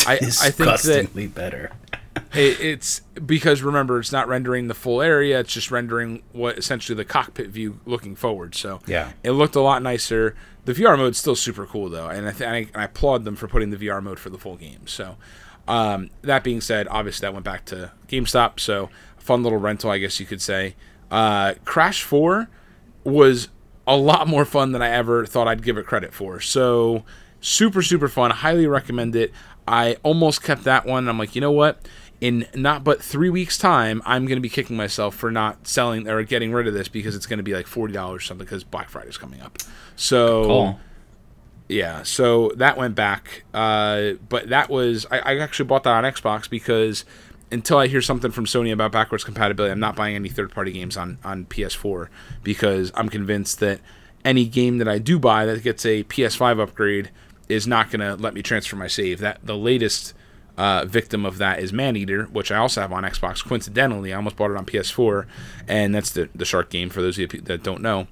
[0.08, 1.72] I I think that disgustingly better.
[2.34, 6.96] it, it's because remember it's not rendering the full area; it's just rendering what essentially
[6.96, 8.54] the cockpit view looking forward.
[8.56, 9.12] So Yeah.
[9.24, 10.36] it looked a lot nicer.
[10.66, 13.48] The VR mode's still super cool though, and I, th- I, I applaud them for
[13.48, 14.86] putting the VR mode for the full game.
[14.86, 15.18] So
[15.68, 19.98] um, that being said, obviously that went back to GameStop, so fun little rental, I
[19.98, 20.76] guess you could say.
[21.10, 22.50] Uh, Crash Four
[23.04, 23.50] was
[23.88, 26.40] a lot more fun than I ever thought I'd give it credit for.
[26.40, 27.04] So
[27.40, 28.32] super super fun.
[28.32, 29.32] Highly recommend it.
[29.68, 31.08] I almost kept that one.
[31.08, 31.88] I'm like, you know what?
[32.22, 36.08] In not but three weeks' time, I'm going to be kicking myself for not selling
[36.08, 38.46] or getting rid of this because it's going to be like forty dollars or something
[38.46, 39.58] because Black Friday's coming up.
[39.96, 40.80] So Cool.
[41.68, 43.44] yeah, so that went back.
[43.56, 47.06] Uh, but that was I, I actually bought that on Xbox because
[47.52, 50.72] until I hear something from Sony about backwards compatibility, I'm not buying any third party
[50.72, 52.08] games on, on PS4
[52.44, 53.82] because I'm convinced that
[54.24, 57.10] any game that I do buy that gets a PS5 upgrade
[57.50, 59.20] is not going to let me transfer my save.
[59.20, 60.14] That the latest
[60.62, 63.44] uh, victim of that is Maneater, which I also have on Xbox.
[63.44, 65.26] Coincidentally, I almost bought it on PS4,
[65.68, 68.06] and that's the the shark game for those of you that don't know.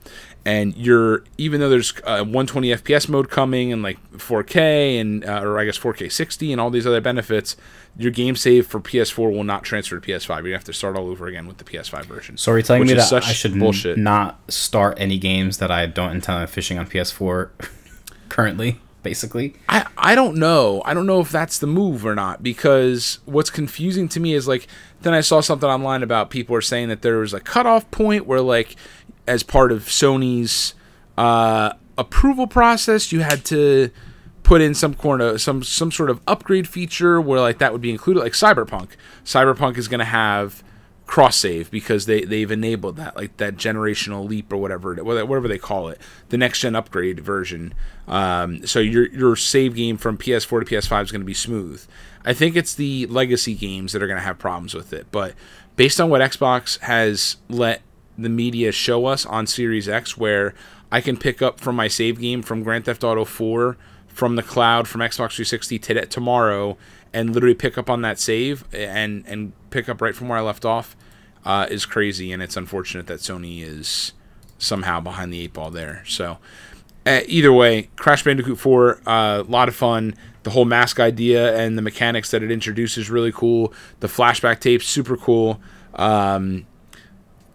[0.45, 5.41] And you're even though there's uh, 120 FPS mode coming and like 4K and uh,
[5.43, 7.55] or I guess 4K 60 and all these other benefits,
[7.95, 10.47] your game save for PS4 will not transfer to PS5.
[10.47, 12.37] You have to start all over again with the PS5 version.
[12.37, 13.95] So are you telling me that I should bullshit.
[13.95, 17.51] not start any games that I don't intend on fishing on PS4
[18.29, 18.79] currently?
[19.01, 20.81] Basically, I, I don't know.
[20.83, 24.45] I don't know if that's the move or not because what's confusing to me is
[24.47, 24.67] like
[25.01, 28.25] then I saw something online about people are saying that there was a cutoff point
[28.25, 28.75] where like
[29.25, 30.73] as part of Sony's
[31.17, 33.89] uh, approval process you had to
[34.43, 37.91] put in some corner some some sort of upgrade feature where like that would be
[37.91, 38.89] included like Cyberpunk.
[39.23, 40.61] Cyberpunk is going to have
[41.09, 45.57] cross save because they they've enabled that like that generational leap or whatever whatever they
[45.57, 47.73] call it the next gen upgrade version.
[48.07, 51.83] Um, so your your save game from PS4 to PS5 is going to be smooth.
[52.23, 55.33] I think it's the legacy games that are going to have problems with it but
[55.75, 57.81] based on what Xbox has let
[58.15, 60.53] the media show us on Series X where
[60.91, 63.77] I can pick up from my save game from Grand Theft Auto 4
[64.09, 66.77] from the cloud from Xbox 360 today tomorrow
[67.13, 70.41] and literally pick up on that save and and pick up right from where I
[70.41, 70.95] left off
[71.45, 74.13] uh, is crazy and it's unfortunate that Sony is
[74.57, 76.03] somehow behind the eight ball there.
[76.05, 76.37] So
[77.05, 80.15] uh, either way, Crash Bandicoot 4 a uh, lot of fun.
[80.43, 83.73] The whole mask idea and the mechanics that it introduces really cool.
[83.99, 85.59] The flashback tapes super cool.
[85.95, 86.65] Um,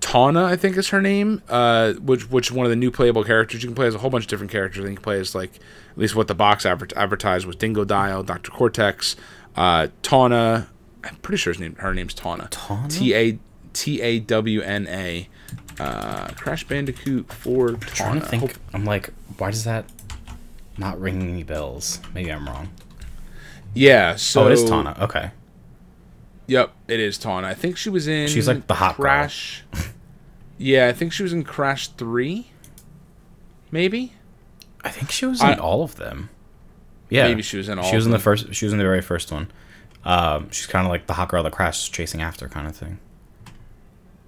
[0.01, 3.63] Tawna, I think is her name, uh, which which one of the new playable characters.
[3.63, 4.81] You can play as a whole bunch of different characters.
[4.81, 7.57] I think you can play as like at least what the box adver- advertised was
[7.57, 9.17] Dingodile, Doctor Cortex,
[9.57, 10.67] uh, Tawna.
[11.05, 12.49] I'm pretty sure his name, her name's Tawna.
[12.51, 12.91] Tawna?
[12.91, 13.39] T A
[13.73, 15.29] T A W N A.
[15.79, 18.29] Uh, Crash Bandicoot for trying to Tawna.
[18.31, 18.55] think.
[18.73, 19.85] I'm like, why does that
[20.79, 22.01] not ring any bells?
[22.15, 22.69] Maybe I'm wrong.
[23.75, 24.15] yeah.
[24.17, 24.99] So oh, it is Tawna.
[25.01, 25.31] Okay.
[26.47, 27.45] Yep, it is Tawna.
[27.45, 28.29] I think she was in.
[28.29, 28.97] She's like the hot.
[28.97, 29.65] Crash.
[30.59, 32.51] yeah, I think she was in Crash Three.
[33.71, 34.13] Maybe.
[34.83, 36.29] I think she was in I- all of them.
[37.15, 38.53] Yeah, Maybe she was in all She was in the first.
[38.55, 39.49] She was in the very first one.
[40.05, 42.75] Um, she's kind of like the hot girl that Crash is chasing after, kind of
[42.77, 42.99] thing.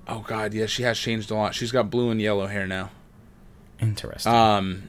[0.06, 1.54] Oh God, yeah, she has changed a lot.
[1.54, 2.90] She's got blue and yellow hair now.
[3.80, 4.32] Interesting.
[4.32, 4.88] Um,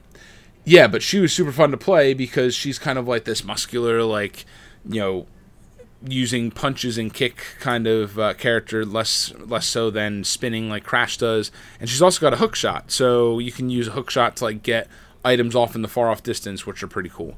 [0.63, 4.03] yeah, but she was super fun to play because she's kind of like this muscular,
[4.03, 4.45] like
[4.87, 5.27] you know,
[6.07, 11.17] using punches and kick kind of uh, character, less less so than spinning like Crash
[11.17, 11.51] does.
[11.79, 14.43] And she's also got a hook shot, so you can use a hook shot to
[14.43, 14.87] like get
[15.25, 17.35] items off in the far off distance, which are pretty cool.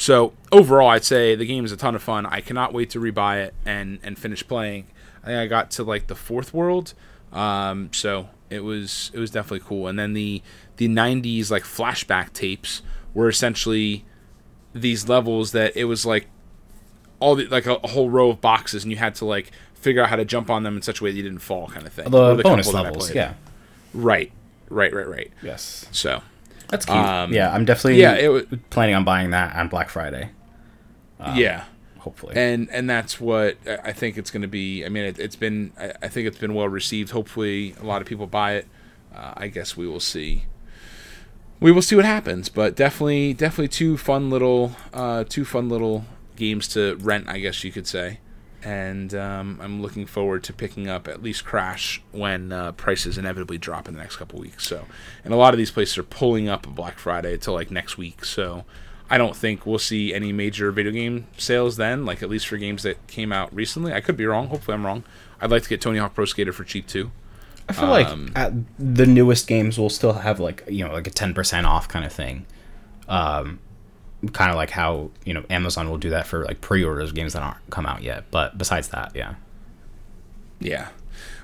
[0.00, 2.24] So overall, I'd say the game is a ton of fun.
[2.24, 4.86] I cannot wait to rebuy it and and finish playing.
[5.22, 6.94] I think I got to like the fourth world,
[7.32, 9.86] um, so it was it was definitely cool.
[9.86, 10.42] And then the
[10.78, 12.80] the '90s like flashback tapes
[13.12, 14.04] were essentially
[14.72, 16.28] these levels that it was like
[17.18, 20.02] all the like a, a whole row of boxes, and you had to like figure
[20.02, 21.86] out how to jump on them in such a way that you didn't fall, kind
[21.86, 22.06] of thing.
[22.06, 23.14] Or the, bonus couple that I levels.
[23.14, 23.34] Yeah.
[23.92, 24.32] right,
[24.70, 25.30] right, right, right.
[25.42, 25.86] Yes.
[25.92, 26.22] So
[26.70, 26.96] That's cute.
[26.96, 28.00] Um, yeah, I'm definitely.
[28.00, 30.30] yeah, it wa- planning on buying that on Black Friday.
[31.34, 31.64] yeah.
[31.98, 32.34] Hopefully.
[32.34, 34.86] and and that's what I I think it's going to be.
[34.86, 37.10] I mean, it, it's been I, I think it's been well received.
[37.10, 38.66] Hopefully, a lot of people buy it.
[39.14, 40.44] Uh, I guess we will see.
[41.60, 46.06] We will see what happens, but definitely, definitely two fun little, uh, two fun little
[46.36, 47.28] games to rent.
[47.28, 48.20] I guess you could say,
[48.62, 53.58] and um, I'm looking forward to picking up at least Crash when uh, prices inevitably
[53.58, 54.66] drop in the next couple weeks.
[54.66, 54.86] So,
[55.24, 58.24] and a lot of these places are pulling up Black Friday till like next week.
[58.24, 58.64] So,
[59.08, 62.56] I don't think we'll see any major video game sales then, like at least for
[62.56, 63.92] games that came out recently.
[63.92, 64.46] I could be wrong.
[64.48, 65.02] Hopefully, I'm wrong.
[65.40, 67.10] I'd like to get Tony Hawk Pro Skater for cheap too.
[67.68, 71.06] I feel like um, at the newest games will still have like you know like
[71.06, 72.46] a ten percent off kind of thing.
[73.08, 73.58] Um,
[74.32, 77.32] kind of like how you know Amazon will do that for like pre-orders of games
[77.32, 78.24] that aren't come out yet.
[78.30, 79.34] But besides that, yeah,
[80.58, 80.88] yeah,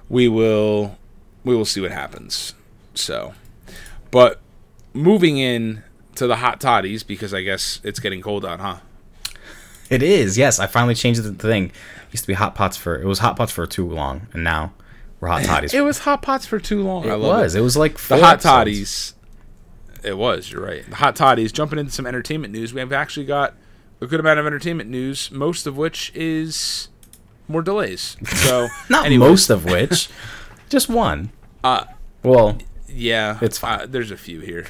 [0.08, 0.96] we will
[1.44, 2.54] we will see what happens.
[2.94, 3.34] So,
[4.10, 4.40] but
[4.92, 5.82] moving in
[6.16, 8.76] to the hot toddies because I guess it's getting cold out, huh?
[9.88, 10.36] It is.
[10.36, 11.66] Yes, I finally changed the thing.
[11.66, 11.72] It
[12.12, 14.72] used to be hot pots for it was hot pots for too long, and now
[15.20, 15.74] we're hot toddies.
[15.74, 17.04] It was hot pots for too long.
[17.04, 17.54] It I love was.
[17.54, 17.60] It.
[17.60, 18.42] It was like the hot episodes.
[18.42, 19.14] toddies.
[20.02, 20.50] It was.
[20.50, 20.88] You're right.
[20.88, 21.52] The hot toddies.
[21.52, 23.54] Jumping into some entertainment news, we have actually got
[24.00, 25.30] a good amount of entertainment news.
[25.30, 26.88] Most of which is
[27.48, 28.16] more delays.
[28.35, 30.09] So Not anyways, most of which,
[30.68, 31.30] just one.
[31.64, 31.85] Uh,
[32.22, 33.80] well, Yeah, It's fine.
[33.80, 34.66] Uh, there's a few here.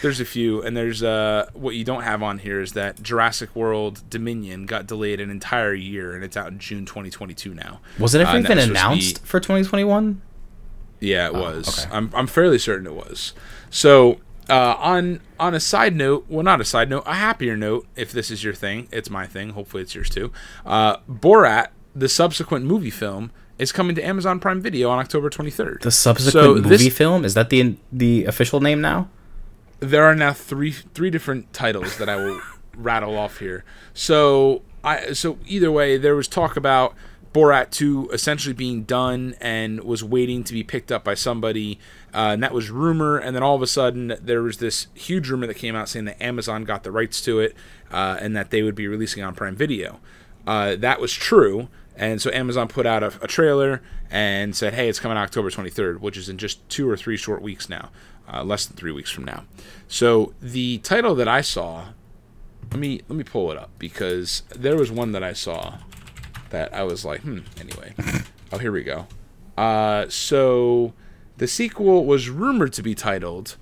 [0.00, 3.54] There's a few, and there's uh, what you don't have on here is that Jurassic
[3.56, 7.80] World Dominion got delayed an entire year, and it's out in June 2022 now.
[7.98, 10.22] was it Uh, ever and even announced for 2021?
[11.00, 11.84] Yeah, it was.
[11.84, 11.92] okay.
[11.92, 13.32] I'm I'm fairly certain it was.
[13.70, 17.86] So uh, on on a side note, well, not a side note, a happier note.
[17.96, 19.50] If this is your thing, it's my thing.
[19.50, 20.32] Hopefully, it's yours too.
[20.64, 25.80] Uh, Borat, the subsequent movie film, is coming to Amazon Prime Video on October 23rd.
[25.82, 29.08] The subsequent So movie this- film is that the the official name now?
[29.80, 32.40] there are now three three different titles that I will
[32.76, 33.64] rattle off here.
[33.94, 36.94] So I so either way, there was talk about
[37.34, 41.78] Borat 2 essentially being done and was waiting to be picked up by somebody,
[42.14, 43.18] uh, and that was rumor.
[43.18, 46.06] And then all of a sudden, there was this huge rumor that came out saying
[46.06, 47.54] that Amazon got the rights to it
[47.90, 50.00] uh, and that they would be releasing on Prime Video.
[50.46, 51.68] Uh, that was true.
[51.98, 55.98] And so Amazon put out a, a trailer and said, "Hey, it's coming October 23rd,
[55.98, 57.90] which is in just two or three short weeks now,
[58.32, 59.44] uh, less than three weeks from now."
[59.88, 61.88] So the title that I saw,
[62.70, 65.78] let me let me pull it up because there was one that I saw
[66.50, 67.94] that I was like, "Hmm." Anyway,
[68.52, 69.08] oh here we go.
[69.56, 70.94] Uh, so
[71.38, 73.56] the sequel was rumored to be titled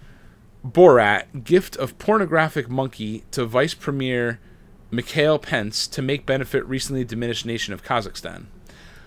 [0.66, 4.40] Borat: Gift of Pornographic Monkey to Vice Premier
[4.90, 8.46] Mikhail Pence to make benefit recently diminished nation of Kazakhstan.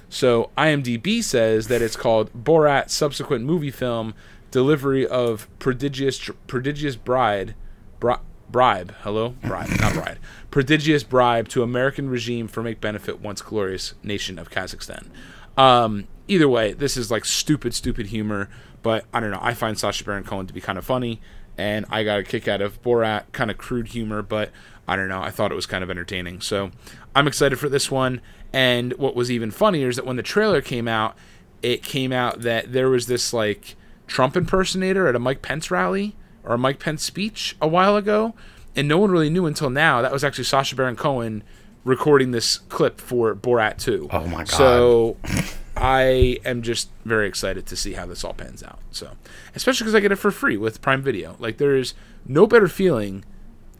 [0.07, 4.13] So IMDb says that it's called Borat subsequent movie film
[4.51, 7.53] delivery of prodigious prodigious bride
[7.99, 8.15] bri-
[8.49, 10.17] bribe hello bribe not bride
[10.49, 15.07] prodigious bribe to American regime for make benefit once glorious nation of Kazakhstan.
[15.55, 18.49] Um, either way, this is like stupid stupid humor,
[18.81, 19.39] but I don't know.
[19.41, 21.21] I find Sacha Baron Cohen to be kind of funny,
[21.57, 24.51] and I got a kick out of Borat kind of crude humor, but
[24.87, 25.21] I don't know.
[25.21, 26.41] I thought it was kind of entertaining.
[26.41, 26.71] So
[27.15, 28.21] I'm excited for this one.
[28.51, 31.15] And what was even funnier is that when the trailer came out,
[31.61, 33.75] it came out that there was this like
[34.07, 38.33] Trump impersonator at a Mike Pence rally or a Mike Pence speech a while ago.
[38.75, 41.43] And no one really knew until now that was actually Sacha Baron Cohen
[41.83, 44.09] recording this clip for Borat 2.
[44.11, 44.47] Oh my God.
[44.47, 45.17] So
[45.79, 48.79] I am just very excited to see how this all pans out.
[48.91, 49.11] So,
[49.55, 51.35] especially because I get it for free with Prime Video.
[51.39, 51.93] Like, there is
[52.25, 53.23] no better feeling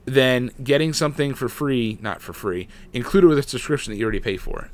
[0.06, 4.20] than getting something for free, not for free, included with a subscription that you already
[4.20, 4.70] pay for.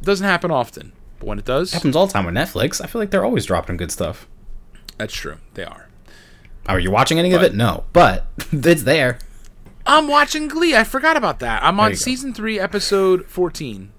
[0.00, 2.82] It doesn't happen often, but when it does, it happens all the time with Netflix.
[2.82, 4.26] I feel like they're always dropping good stuff.
[4.98, 5.38] that's true.
[5.54, 5.88] They are.
[6.68, 7.54] Are you watching any of it?
[7.54, 9.18] No, but it's there.
[9.86, 10.74] I'm watching Glee.
[10.74, 11.62] I forgot about that.
[11.62, 12.00] I'm on you go.
[12.00, 13.92] season 3, episode 14.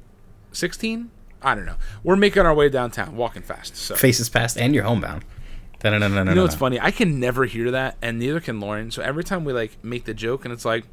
[0.51, 1.11] 16?
[1.41, 1.75] I don't know.
[2.03, 3.75] We're making our way downtown, walking fast.
[3.75, 5.23] So Faces past, and you're homebound.
[5.83, 6.79] No, no, no, no, You know what's funny?
[6.79, 8.89] I can never hear that, and neither can Lauren.
[8.89, 10.85] So every time we like make the joke, and it's like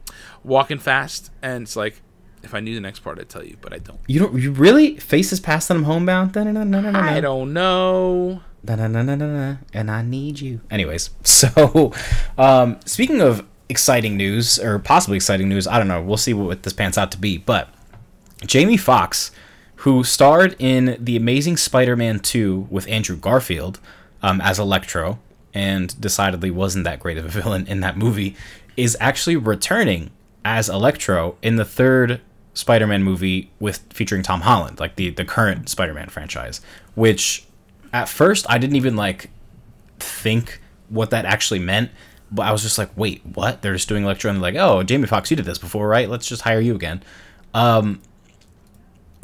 [0.42, 2.02] walking fast, and it's like
[2.42, 3.98] if I knew the next part, I'd tell you, but I don't.
[4.06, 4.38] You don't.
[4.38, 6.34] You really faces past, and I'm homebound.
[6.34, 8.42] No, no, no, no, no, I don't know.
[9.72, 10.60] and I need you.
[10.70, 11.92] Anyways, so
[12.36, 16.02] um, speaking of exciting news, or possibly exciting news, I don't know.
[16.02, 17.38] We'll see what this pans out to be.
[17.38, 17.70] But
[18.46, 19.30] Jamie Foxx,
[19.84, 23.80] who starred in The Amazing Spider-Man 2 with Andrew Garfield
[24.22, 25.18] um, as Electro,
[25.52, 28.34] and decidedly wasn't that great of a villain in that movie,
[28.78, 30.10] is actually returning
[30.42, 32.22] as Electro in the third
[32.54, 36.62] Spider-Man movie with featuring Tom Holland, like the the current Spider-Man franchise,
[36.94, 37.46] which
[37.92, 39.28] at first I didn't even like
[39.98, 41.90] think what that actually meant.
[42.30, 43.60] But I was just like, wait, what?
[43.60, 46.08] They're just doing Electro and like, oh, Jamie Foxx, you did this before, right?
[46.08, 47.02] Let's just hire you again.
[47.52, 48.00] Um,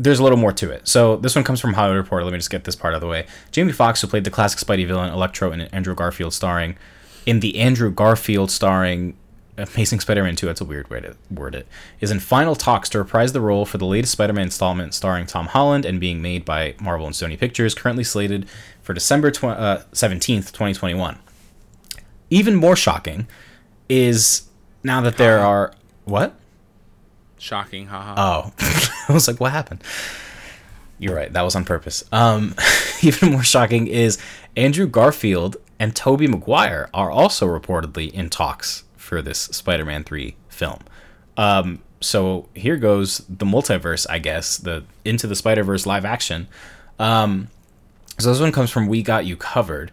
[0.03, 0.89] there's a little more to it.
[0.89, 2.25] So this one comes from Hollywood Reporter.
[2.25, 3.27] Let me just get this part out of the way.
[3.51, 6.77] Jamie Foxx, who played the classic Spidey villain Electro in Andrew Garfield starring
[7.27, 9.15] in the Andrew Garfield starring
[9.59, 11.67] Amazing Spider-Man 2, that's a weird way to word it,
[12.01, 15.47] is in final talks to reprise the role for the latest Spider-Man installment starring Tom
[15.49, 18.49] Holland and being made by Marvel and Sony Pictures, currently slated
[18.81, 21.19] for December tw- uh, 17th, 2021.
[22.31, 23.27] Even more shocking
[23.91, 24.49] is
[24.83, 25.75] now that there are
[26.05, 26.40] what?
[27.41, 28.15] Shocking, haha.
[28.17, 28.53] Oh,
[29.09, 29.83] I was like, what happened?
[30.99, 31.33] You're right.
[31.33, 32.05] That was on purpose.
[32.13, 32.55] Um,
[33.03, 34.19] even more shocking is
[34.57, 40.81] Andrew Garfield and Tobey Maguire are also reportedly in talks for this Spider-Man 3 film.
[41.39, 46.47] Um, so here goes the multiverse, I guess, the Into the Spider-Verse live action.
[46.99, 47.49] Um,
[48.19, 49.91] So this one comes from We Got You Covered.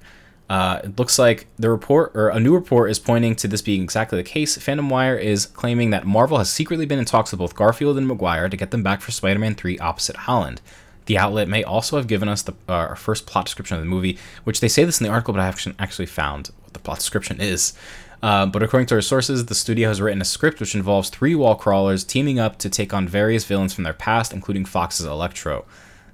[0.50, 3.84] Uh, it looks like the report or a new report is pointing to this being
[3.84, 4.58] exactly the case.
[4.58, 8.08] Fandom Wire is claiming that Marvel has secretly been in talks with both Garfield and
[8.08, 10.62] Maguire to get them back for Spider-Man 3 opposite Holland.
[11.06, 13.90] The outlet may also have given us the uh, our first plot description of the
[13.90, 16.80] movie, which they say this in the article, but I haven't actually found what the
[16.80, 17.74] plot description is.
[18.22, 21.36] Uh, but according to our sources, the studio has written a script which involves three
[21.36, 25.66] wall crawlers teaming up to take on various villains from their past, including Foxx's Electro.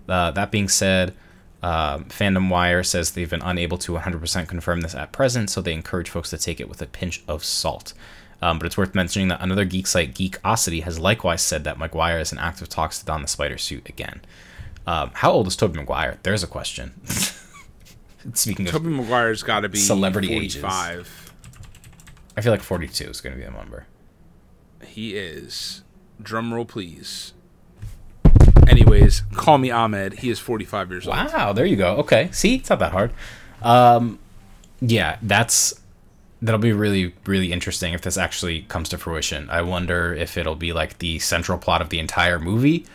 [0.07, 1.13] Uh, that being said,
[1.63, 5.73] uh, Fandom Wire says they've been unable to 100% confirm this at present, so they
[5.73, 7.93] encourage folks to take it with a pinch of salt.
[8.41, 12.19] Um, but it's worth mentioning that another geek site, Geekosity, has likewise said that Maguire
[12.19, 14.21] is in active talks to don the spider suit again.
[14.85, 16.19] Um, how old is Tobey Maguire?
[16.23, 16.99] There's a question.
[18.33, 20.61] Speaking of, Tobey Maguire's got to be Celebrity ages.
[20.61, 21.33] 45.
[22.35, 23.87] I feel like 42 is going to be the number.
[24.83, 25.83] He is.
[26.21, 27.33] Drum roll, please.
[28.73, 30.13] Anyways, call me Ahmed.
[30.13, 31.15] He is 45 years old.
[31.15, 31.97] Wow, there you go.
[31.97, 33.13] Okay, see, it's not that hard.
[33.61, 34.17] Um,
[34.81, 35.79] yeah, that's
[36.41, 39.47] that'll be really really interesting if this actually comes to fruition.
[39.51, 42.87] I wonder if it'll be like the central plot of the entire movie,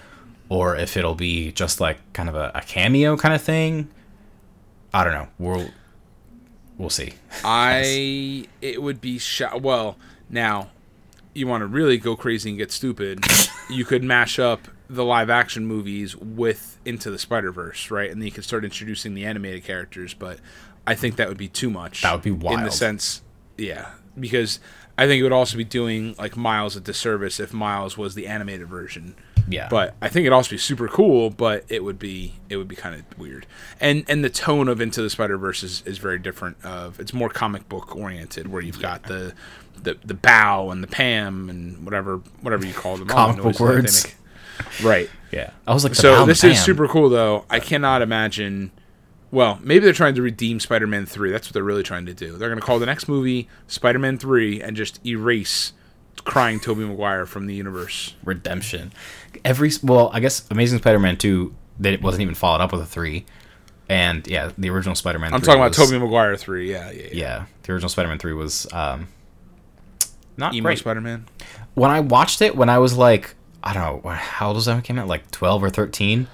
[0.48, 3.88] or if it'll be just like kind of a, a cameo kind of thing.
[4.92, 5.28] I don't know.
[5.38, 5.70] We'll
[6.76, 7.12] we'll see.
[7.44, 9.96] I it would be sh- well
[10.28, 10.70] now
[11.34, 13.24] you want to really go crazy and get stupid
[13.70, 18.20] you could mash up the live action movies with into the spider verse right and
[18.20, 20.38] then you could start introducing the animated characters but
[20.86, 22.58] i think that would be too much That would be wild.
[22.60, 23.22] in the sense
[23.58, 24.60] yeah because
[24.96, 28.26] i think it would also be doing like miles a disservice if miles was the
[28.26, 29.14] animated version
[29.48, 29.68] Yeah.
[29.70, 31.30] but I think it'd also be super cool.
[31.30, 33.46] But it would be it would be kind of weird,
[33.80, 36.62] and and the tone of Into the Spider Verse is, is very different.
[36.62, 39.32] Of it's more comic book oriented, where you've got the
[39.82, 43.58] the the bow and the Pam and whatever whatever you call them, Comic book noises
[43.58, 44.14] that they words.
[44.82, 45.08] Right?
[45.32, 47.44] yeah, I was like, the So Pound this is super cool, though.
[47.50, 48.70] I cannot imagine.
[49.30, 51.30] Well, maybe they're trying to redeem Spider-Man Three.
[51.30, 52.36] That's what they're really trying to do.
[52.38, 55.72] They're going to call the next movie Spider-Man Three and just erase
[56.24, 58.14] crying Tobey Maguire from the universe.
[58.24, 58.92] redemption.
[59.44, 62.86] Every well, I guess Amazing Spider-Man two that it wasn't even followed up with a
[62.86, 63.26] three,
[63.88, 65.34] and yeah, the original Spider-Man.
[65.34, 66.70] I'm 3 talking about was- Tobey Maguire Three.
[66.72, 67.08] Yeah, yeah, yeah.
[67.12, 69.08] Yeah, the original Spider-Man three was um,
[70.38, 70.78] not Emo great.
[70.78, 71.26] Spider-Man.
[71.74, 74.72] when I watched it when I was like, I don't know, how old was that
[74.72, 75.08] when it came out?
[75.08, 76.26] Like 12 or 13?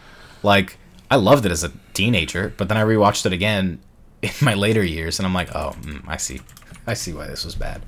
[0.42, 0.78] Like,
[1.10, 3.80] I loved it as a teenager, but then I rewatched it again
[4.22, 6.40] in my later years, and I'm like, oh, mm, I see.
[6.86, 7.82] I see why this was bad.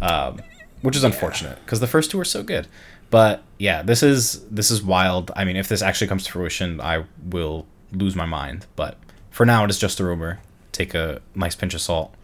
[0.00, 0.40] Um,
[0.82, 2.66] which is unfortunate, because the first two are so good.
[3.10, 5.32] But yeah, this is this is wild.
[5.34, 8.66] I mean, if this actually comes to fruition, I will lose my mind.
[8.76, 8.96] But
[9.30, 10.40] for now, it is just a rumor.
[10.70, 12.14] Take a nice pinch of salt.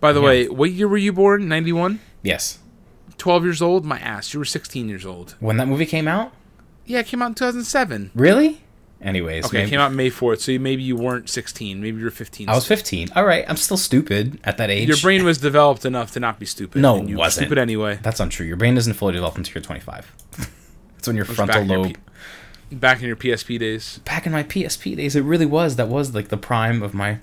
[0.00, 1.48] By the way, what year were you born?
[1.48, 2.00] 91?
[2.22, 2.58] Yes.
[3.18, 3.84] 12 years old?
[3.84, 4.32] My ass.
[4.32, 5.36] You were 16 years old.
[5.40, 6.32] When that movie came out?
[6.86, 8.10] Yeah, it came out in 2007.
[8.14, 8.62] Really?
[9.00, 11.80] Anyways, Okay, it came out May 4th, so maybe you weren't 16.
[11.82, 12.48] Maybe you were 15.
[12.48, 13.08] I was 15.
[13.16, 14.86] All right, I'm still stupid at that age.
[14.86, 16.80] Your brain was developed enough to not be stupid.
[16.82, 17.46] No, it wasn't.
[17.46, 17.98] Stupid anyway.
[18.00, 18.46] That's untrue.
[18.46, 20.12] Your brain doesn't fully develop until you're 25.
[20.94, 21.96] That's when your frontal in your lobe.
[22.70, 23.98] P- Back in your PSP days.
[24.04, 25.74] Back in my PSP days, it really was.
[25.76, 27.18] That was like the prime of my.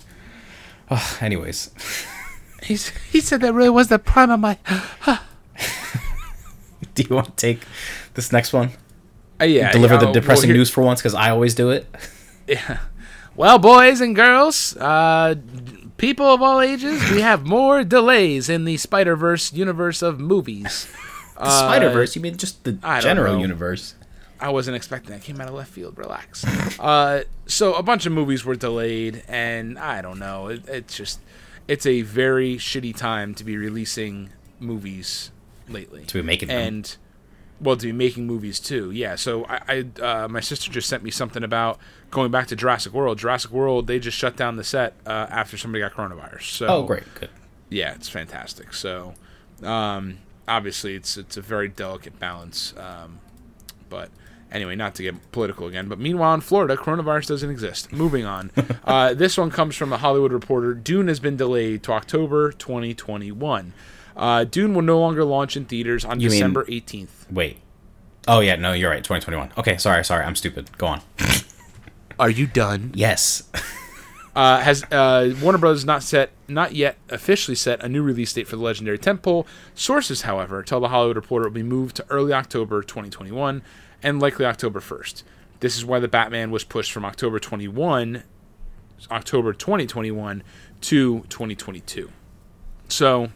[0.90, 1.70] Ugh, anyways,
[2.62, 4.58] He's, he said that really was the prime of my.
[6.94, 7.62] do you want to take
[8.14, 8.70] this next one?
[9.40, 9.72] Uh, yeah.
[9.72, 11.86] Deliver yeah, the well, depressing here- news for once, because I always do it.
[12.46, 12.78] yeah.
[13.36, 15.34] Well, boys and girls, uh,
[15.96, 20.88] people of all ages, we have more delays in the Spider Verse universe of movies.
[21.38, 22.14] The Spider Verse.
[22.14, 23.94] You mean just the I general universe?
[24.38, 25.22] I wasn't expecting that.
[25.22, 25.96] Came out of left field.
[25.96, 26.44] Relax.
[26.78, 30.48] uh, so a bunch of movies were delayed, and I don't know.
[30.48, 31.18] It, it's just,
[31.66, 34.28] it's a very shitty time to be releasing
[34.58, 35.30] movies
[35.70, 36.04] lately.
[36.06, 36.58] To be making them.
[36.60, 36.96] and
[37.60, 38.90] well, to be making movies too.
[38.90, 39.16] Yeah.
[39.16, 41.78] So I, I uh, my sister just sent me something about
[42.10, 43.18] going back to Jurassic World.
[43.18, 46.42] Jurassic World, they just shut down the set uh, after somebody got coronavirus.
[46.44, 47.28] So Oh, great, good.
[47.68, 48.72] yeah, it's fantastic.
[48.72, 49.14] So,
[49.62, 50.18] um,
[50.48, 52.72] obviously, it's it's a very delicate balance.
[52.78, 53.18] Um,
[53.90, 54.08] but
[54.50, 55.86] anyway, not to get political again.
[55.88, 57.92] But meanwhile, in Florida, coronavirus doesn't exist.
[57.92, 58.50] Moving on.
[58.84, 60.72] uh, this one comes from a Hollywood Reporter.
[60.74, 63.72] Dune has been delayed to October 2021.
[64.20, 67.30] Uh, Dune will no longer launch in theaters on You mean- December 18th.
[67.30, 67.58] Wait.
[68.28, 69.02] Oh yeah, no, you're right.
[69.02, 69.52] 2021.
[69.56, 70.76] Okay, sorry, sorry, I'm stupid.
[70.76, 71.00] Go on.
[72.18, 72.92] Are you done?
[72.94, 73.44] Yes.
[74.36, 78.46] uh, has uh, Warner Brothers not set, not yet officially set a new release date
[78.46, 79.46] for the legendary temple.
[79.74, 83.62] Sources, however, tell the Hollywood Reporter it will be moved to early October 2021
[84.02, 85.22] and likely October 1st.
[85.60, 88.22] This is why the Batman was pushed from October 21,
[89.10, 90.42] October 2021
[90.82, 92.10] to 2022.
[92.88, 93.30] So,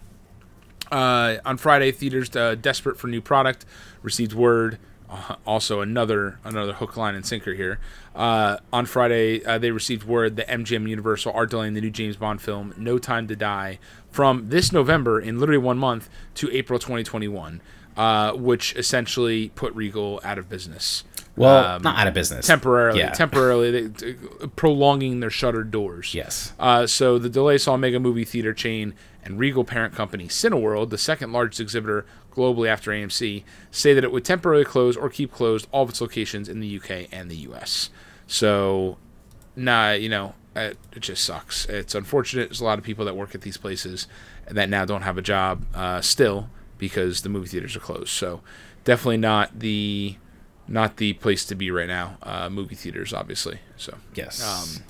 [0.90, 3.64] uh, on Friday, theaters uh, desperate for new product
[4.02, 4.78] received word
[5.10, 7.78] uh, also another another hook, line, and sinker here.
[8.14, 12.16] Uh, on Friday, uh, they received word that MGM Universal are delaying the new James
[12.16, 13.78] Bond film, No Time to Die,
[14.10, 17.60] from this November in literally one month to April 2021,
[17.96, 21.04] uh, which essentially put Regal out of business.
[21.36, 22.46] Well, Um, not out of business.
[22.46, 23.10] temporarily, Yeah.
[23.10, 24.14] temporarily they,
[24.54, 26.14] prolonging their shuttered doors.
[26.14, 26.52] Yes.
[26.60, 30.98] Uh, so the delay saw Mega Movie Theater chain and Regal parent company Cineworld, the
[30.98, 35.66] second largest exhibitor globally after AMC, say that it would temporarily close or keep closed
[35.72, 37.90] all of its locations in the UK and the US.
[38.26, 38.98] So,
[39.56, 41.66] nah, you know, it, it just sucks.
[41.66, 42.48] It's unfortunate.
[42.50, 44.06] There's a lot of people that work at these places
[44.48, 46.48] that now don't have a job uh, still
[46.78, 48.10] because the movie theaters are closed.
[48.10, 48.40] So,
[48.84, 50.16] definitely not the
[50.66, 52.16] not the place to be right now.
[52.22, 53.58] Uh, movie theaters, obviously.
[53.76, 54.42] So, Yes.
[54.42, 54.82] um,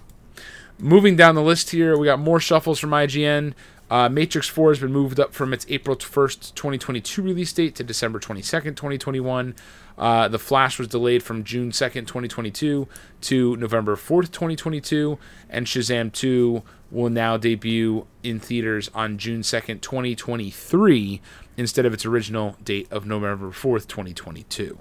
[0.78, 3.54] moving down the list here, we got more shuffles from IGN.
[3.90, 7.84] Uh, Matrix 4 has been moved up from its April 1st, 2022 release date to
[7.84, 9.54] December 22nd, 2021.
[9.96, 12.88] Uh, the Flash was delayed from June 2nd, 2022
[13.20, 15.18] to November 4th, 2022.
[15.50, 21.20] And Shazam 2 will now debut in theaters on June 2nd, 2023,
[21.56, 24.78] instead of its original date of November 4th, 2022.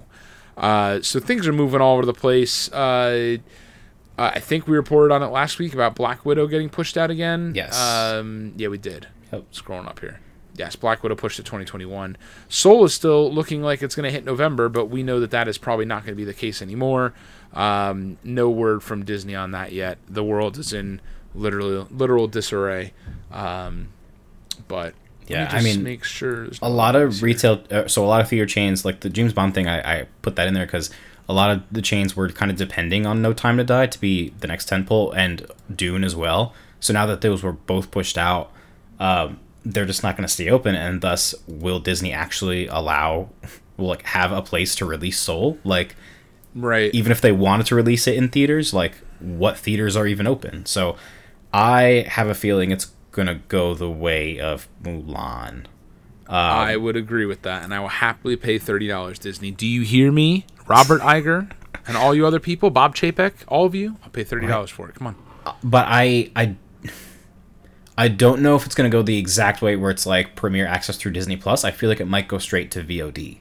[0.56, 2.72] Uh, so things are moving all over the place.
[4.16, 7.10] Uh, I think we reported on it last week about Black Widow getting pushed out
[7.10, 7.52] again.
[7.54, 7.78] Yes.
[7.78, 9.08] Um, yeah, we did.
[9.32, 9.50] Yep.
[9.52, 10.20] Scrolling up here.
[10.56, 12.16] Yes, Black Widow pushed to 2021.
[12.48, 15.48] Soul is still looking like it's going to hit November, but we know that that
[15.48, 17.12] is probably not going to be the case anymore.
[17.52, 19.98] Um, no word from Disney on that yet.
[20.08, 21.00] The world is in
[21.34, 22.92] literally literal disarray.
[23.32, 23.88] Um,
[24.68, 24.94] but
[25.28, 28.06] let me Yeah, I just mean, make sure a lot of retail uh, so a
[28.06, 30.66] lot of theater chains like the james bond thing I, I put that in there
[30.66, 30.90] because
[31.28, 34.00] a lot of the chains were kind of depending on no time to die to
[34.00, 36.52] be the next tentpole and dune as well.
[36.80, 38.50] So now that those were both pushed out
[39.00, 43.30] um, they're just not going to stay open and thus will disney actually allow
[43.76, 45.58] will like have a place to release soul?
[45.64, 45.96] Like
[46.54, 46.94] right.
[46.94, 50.66] even if they wanted to release it in theaters like what theaters are even open?
[50.66, 50.96] So
[51.52, 55.64] i have a feeling it's going to go the way of mulan
[56.28, 59.18] I um, would agree with that, and I will happily pay thirty dollars.
[59.18, 61.50] Disney, do you hear me, Robert Iger,
[61.86, 63.96] and all you other people, Bob Chapek, all of you?
[64.02, 64.94] I'll pay thirty dollars for it.
[64.94, 65.16] Come on.
[65.62, 66.56] but I I
[67.98, 70.96] I don't know if it's gonna go the exact way where it's like premiere access
[70.96, 71.62] through Disney Plus.
[71.64, 73.40] I feel like it might go straight to VOD.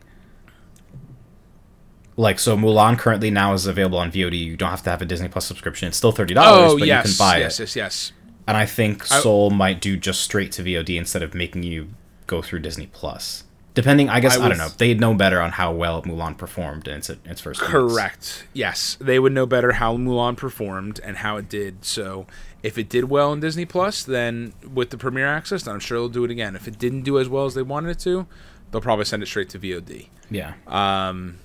[2.15, 4.37] Like so, Mulan currently now is available on VOD.
[4.37, 5.87] You don't have to have a Disney Plus subscription.
[5.87, 7.63] It's still thirty dollars, Oh but yes, you can buy yes, it.
[7.63, 7.75] yes, yes.
[7.75, 8.11] Yes.
[8.45, 11.87] And I think I- Soul might do just straight to VOD instead of making you
[12.27, 13.43] go through Disney Plus.
[13.75, 14.69] Depending, I guess I I, don't was- know.
[14.77, 17.59] They'd know better on how well Mulan performed in its its first.
[17.59, 18.45] Correct.
[18.53, 21.83] Yes, they would know better how Mulan performed and how it did.
[21.83, 22.27] So,
[22.61, 25.97] if it did well in Disney Plus, then with the premiere access, then I'm sure
[25.97, 26.55] they'll do it again.
[26.55, 28.27] If it didn't do as well as they wanted it to,
[28.69, 30.09] they'll probably send it straight to VOD.
[30.29, 30.53] Yeah.
[30.67, 31.39] Um,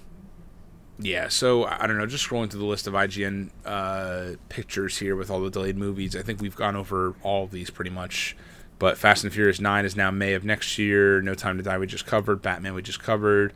[1.00, 2.04] yeah, so I I don't know.
[2.06, 6.14] Just scrolling through the list of IGN uh, pictures here with all the delayed movies,
[6.14, 8.36] I think we've gone over all of these pretty much.
[8.78, 11.20] But Fast and Furious Nine is now May of next year.
[11.20, 12.42] No Time to Die we just covered.
[12.42, 13.52] Batman we just covered.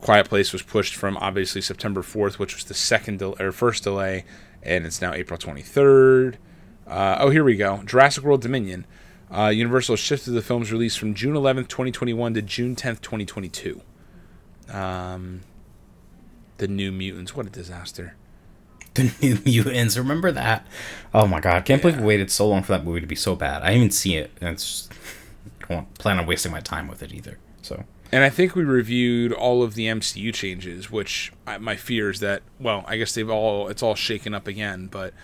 [0.00, 3.82] Quiet Place was pushed from obviously September fourth, which was the second del- or first
[3.84, 4.24] delay,
[4.62, 6.38] and it's now April twenty third.
[6.86, 7.82] Uh, oh, here we go.
[7.84, 8.86] Jurassic World Dominion.
[9.30, 13.80] Uh, Universal shifted the film's release from June 11th, 2021 to June 10th, 2022.
[14.68, 15.42] Um,
[16.56, 17.36] the New Mutants.
[17.36, 18.16] What a disaster.
[19.00, 19.96] The New Mutants.
[19.96, 20.66] Remember that?
[21.14, 21.64] Oh my god!
[21.64, 23.62] Can't believe we waited so long for that movie to be so bad.
[23.62, 24.92] I didn't even see it, and it's just,
[25.68, 27.38] I don't plan on wasting my time with it either.
[27.62, 32.10] So And I think we reviewed all of the MCU changes, which I, my fear
[32.10, 35.14] is that, well, I guess they've all, it's all shaken up again, but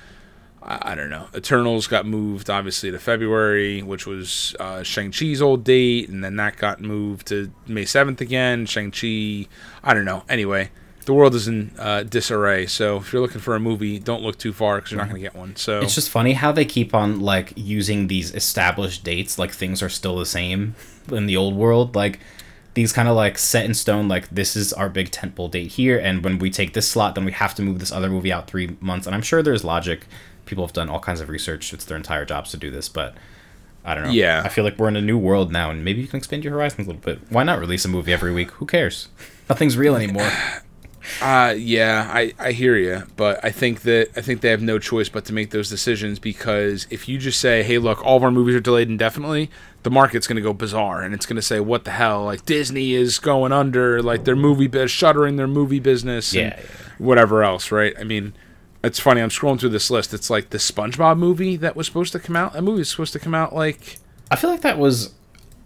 [0.62, 1.28] I, I don't know.
[1.34, 6.56] Eternals got moved, obviously, to February, which was uh, Shang-Chi's old date, and then that
[6.56, 8.66] got moved to May 7th again.
[8.66, 9.46] Shang-Chi,
[9.82, 10.24] I don't know.
[10.28, 10.70] Anyway,
[11.06, 14.38] the world is in uh, disarray, so if you're looking for a movie, don't look
[14.38, 15.54] too far because you're not going to get one.
[15.54, 19.82] So it's just funny how they keep on like using these established dates, like things
[19.84, 20.74] are still the same
[21.10, 21.94] in the old world.
[21.94, 22.18] Like
[22.74, 25.96] these kind of like set in stone, like this is our big tentpole date here,
[25.96, 28.48] and when we take this slot, then we have to move this other movie out
[28.48, 29.06] three months.
[29.06, 30.06] And I'm sure there's logic.
[30.44, 31.72] People have done all kinds of research.
[31.72, 33.14] It's their entire jobs to do this, but
[33.84, 34.10] I don't know.
[34.10, 34.42] Yeah.
[34.44, 36.54] I feel like we're in a new world now, and maybe you can expand your
[36.54, 37.20] horizons a little bit.
[37.30, 38.50] Why not release a movie every week?
[38.52, 39.08] Who cares?
[39.48, 40.28] Nothing's real anymore.
[41.22, 44.78] Uh, yeah, I, I hear you, but I think that I think they have no
[44.78, 48.22] choice but to make those decisions because if you just say, "Hey, look, all of
[48.24, 49.50] our movies are delayed indefinitely,"
[49.82, 52.44] the market's going to go bizarre and it's going to say, "What the hell?" Like
[52.44, 56.66] Disney is going under, like their movie biz shuttering their movie business, and Yeah, yeah.
[56.98, 57.94] whatever else, right?
[57.98, 58.34] I mean,
[58.84, 59.20] it's funny.
[59.20, 60.12] I'm scrolling through this list.
[60.12, 62.52] It's like the SpongeBob movie that was supposed to come out.
[62.52, 63.98] That movie was supposed to come out like
[64.30, 65.14] I feel like that was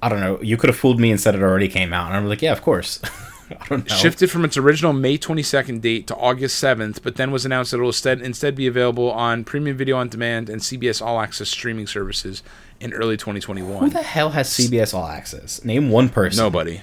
[0.02, 0.40] I don't know.
[0.42, 2.52] You could have fooled me and said it already came out, and I'm like, yeah,
[2.52, 3.00] of course.
[3.60, 3.94] I don't know.
[3.94, 7.78] Shifted from its original May 22nd date to August 7th, but then was announced that
[7.78, 11.48] it will instead, instead be available on premium video on demand and CBS All Access
[11.48, 12.42] streaming services
[12.78, 13.66] in early 2021.
[13.66, 13.90] Who 2021.
[13.90, 15.64] the hell has CBS All Access?
[15.64, 16.42] Name one person.
[16.42, 16.82] Nobody.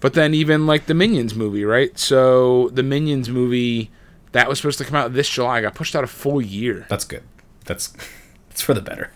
[0.00, 1.96] But then even like the Minions movie, right?
[1.96, 3.90] So the Minions movie
[4.32, 6.86] that was supposed to come out this July got pushed out a full year.
[6.88, 7.22] That's good.
[7.66, 7.88] That's
[8.48, 9.12] that's for the better.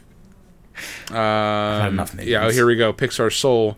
[1.10, 2.92] Um, enough yeah, oh, here we go.
[2.92, 3.76] Pixar Soul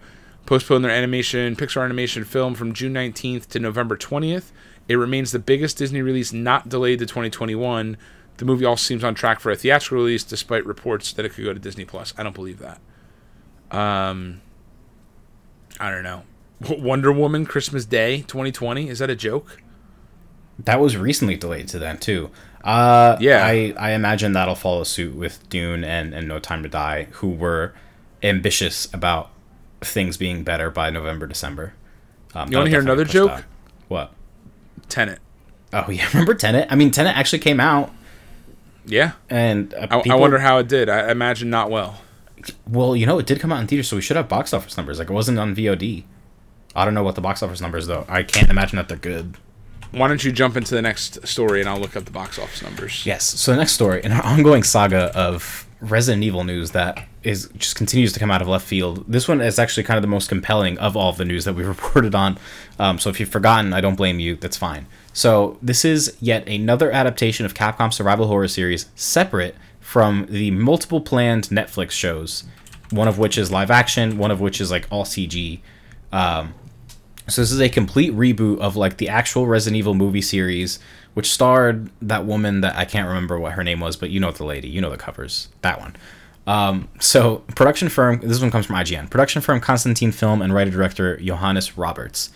[0.49, 4.51] postponed their animation Pixar animation film from June 19th to November 20th.
[4.89, 7.99] It remains the biggest Disney release not delayed to 2021.
[8.39, 11.45] The movie also seems on track for a theatrical release despite reports that it could
[11.45, 12.15] go to Disney Plus.
[12.17, 12.81] I don't believe that.
[13.71, 14.41] Um
[15.79, 16.23] I don't know.
[16.67, 19.61] Wonder Woman Christmas Day 2020 is that a joke?
[20.59, 22.31] That was recently delayed to then too.
[22.65, 23.45] Uh, Yeah.
[23.45, 27.29] I, I imagine that'll follow suit with Dune and, and No Time to Die, who
[27.29, 27.75] were
[28.23, 29.31] ambitious about
[29.81, 31.75] things being better by November, December.
[32.35, 33.31] Um, You wanna hear another joke?
[33.31, 33.45] that.
[33.89, 34.13] What?
[34.89, 35.19] Tenet.
[35.73, 36.69] Oh yeah, remember Tenet?
[36.71, 37.93] I mean, Tenet actually came out,
[38.87, 39.13] Yeah.
[39.31, 40.89] and uh, I, I wonder how it did.
[40.89, 42.01] I imagine not well.
[42.69, 44.77] Well, you know, it did come out in theaters, so we should have box office
[44.77, 44.99] numbers.
[44.99, 46.05] Like it wasn't on VOD.
[46.77, 48.05] I don't know what the box office numbers though.
[48.09, 49.37] I can't imagine that they're good.
[49.91, 52.63] Why don't you jump into the next story and I'll look up the box office
[52.63, 53.07] numbers.
[53.07, 53.25] Yes.
[53.25, 57.77] So the next story, in our ongoing saga of Resident Evil news that is just
[57.77, 59.05] continues to come out of left field.
[59.07, 61.55] This one is actually kind of the most compelling of all of the news that
[61.55, 62.39] we've reported on.
[62.79, 64.37] Um, so if you've forgotten, I don't blame you.
[64.37, 64.87] That's fine.
[65.13, 71.01] So this is yet another adaptation of Capcom's survival horror series, separate from the multiple
[71.01, 72.45] planned Netflix shows.
[72.91, 75.61] One of which is live action, one of which is like all CG.
[76.11, 76.55] Um,
[77.27, 80.79] so this is a complete reboot of like the actual Resident Evil movie series,
[81.13, 84.31] which starred that woman that I can't remember what her name was, but you know
[84.31, 85.95] the lady, you know the covers, that one.
[86.49, 89.11] Um, so production firm, this one comes from IGN.
[89.11, 92.31] Production firm Constantine Film and writer director Johannes Roberts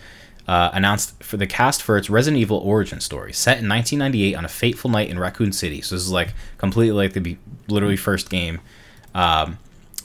[0.47, 4.45] uh, announced for the cast for its Resident Evil origin story, set in 1998 on
[4.45, 5.81] a fateful night in Raccoon City.
[5.81, 8.61] So this is like completely like the be- literally first game.
[9.15, 9.57] Um,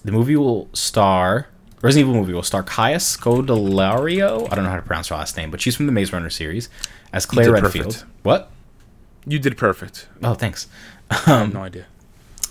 [0.05, 1.49] the movie will star
[1.83, 4.51] Resident Evil movie will star Kaya Scodelario.
[4.51, 6.31] I don't know how to pronounce her last name, but she's from the Maze Runner
[6.31, 6.69] series
[7.13, 7.85] as Claire Redfield.
[7.87, 8.05] perfect.
[8.23, 8.51] What?
[9.27, 10.09] You did perfect.
[10.23, 10.67] Oh, thanks.
[11.11, 11.87] Have no idea.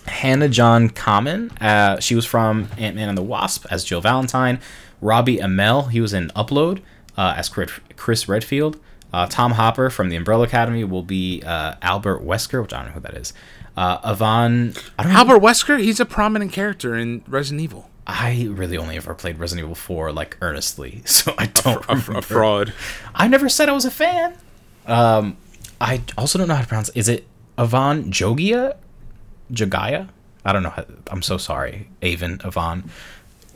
[0.08, 1.62] Hannah John-Kamen.
[1.62, 4.60] Uh, she was from Ant Man and the Wasp as Jill Valentine.
[5.02, 5.90] Robbie Amell.
[5.92, 6.82] He was in Upload
[7.18, 8.80] uh, as Chris Redfield.
[9.14, 12.88] Uh, Tom Hopper from the Umbrella Academy will be uh, Albert Wesker, which I don't
[12.88, 13.34] know who that is.
[13.78, 14.74] Uh, Yvonne.
[14.98, 15.20] I don't know.
[15.20, 17.90] Albert Wesker, he's a prominent character in Resident Evil.
[18.06, 22.18] I really only ever played Resident Evil 4 like earnestly, so I don't A, remember.
[22.18, 22.74] a fraud.
[23.14, 24.34] I never said I was a fan.
[24.86, 25.38] Um,
[25.80, 26.90] I also don't know how to pronounce.
[26.90, 27.28] Is it
[27.58, 28.78] Avon Jogia?
[29.52, 30.10] Jogaya?
[30.46, 30.70] I don't know.
[30.70, 32.40] How, I'm so sorry, Avon.
[32.46, 32.90] Avon.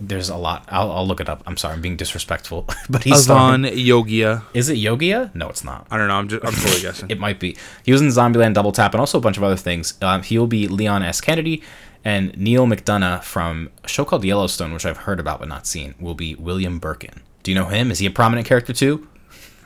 [0.04, 0.66] There's a lot.
[0.68, 1.44] I'll, I'll look it up.
[1.46, 1.76] I'm sorry.
[1.76, 2.68] I'm being disrespectful.
[2.89, 4.44] but he's Avon starring- Yogia.
[4.54, 5.34] Is it Yogia?
[5.36, 5.86] No, it's not.
[5.92, 6.16] I don't know.
[6.16, 6.44] I'm just.
[6.44, 7.10] I'm totally guessing.
[7.12, 7.56] It might be.
[7.86, 9.94] He was in Zombieland Double Tap and also a bunch of other things.
[10.02, 11.22] Um, he'll be Leon S.
[11.22, 11.62] Kennedy,
[12.04, 15.94] and Neil McDonough from a show called Yellowstone, which I've heard about but not seen,
[16.00, 17.22] will be William Birkin.
[17.44, 17.92] Do you know him?
[17.92, 19.08] Is he a prominent character too?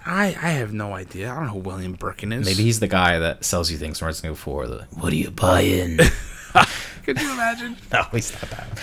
[0.05, 1.31] I I have no idea.
[1.31, 2.45] I don't know who William Birkin is.
[2.45, 4.67] Maybe he's the guy that sells you things from Resident Evil 4.
[4.67, 5.97] The, what are you buying?
[7.03, 7.77] Could you imagine?
[7.91, 8.79] no, he's not that.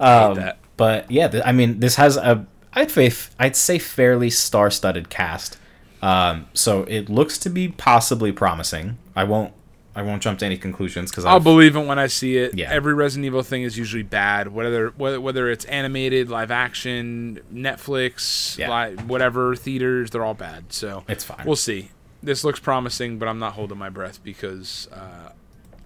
[0.00, 0.58] Um, that.
[0.76, 5.58] But yeah, th- I mean, this has a I'd say I'd say fairly star-studded cast.
[6.02, 8.98] Um, so it looks to be possibly promising.
[9.16, 9.54] I won't
[9.96, 12.54] I won't jump to any conclusions because I'll believe it when I see it.
[12.58, 12.70] Yeah.
[12.72, 18.58] Every Resident Evil thing is usually bad, whether whether whether it's animated, live action, Netflix,
[18.58, 18.86] Yeah.
[18.88, 20.72] li- whatever theaters, they're all bad.
[20.72, 21.44] So It's fine.
[21.46, 21.90] We'll see.
[22.22, 25.30] This looks promising, but I'm not holding my breath because uh,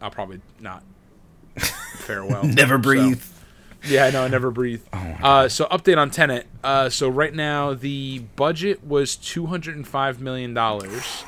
[0.00, 0.82] I'll probably not
[1.56, 2.44] farewell.
[2.44, 3.22] never So- breathe.
[3.86, 4.24] Yeah, I know.
[4.24, 4.82] I never breathe.
[4.92, 6.48] Oh uh, so update on Tenet.
[6.64, 11.22] Uh, so right now the budget was two hundred and five million dollars,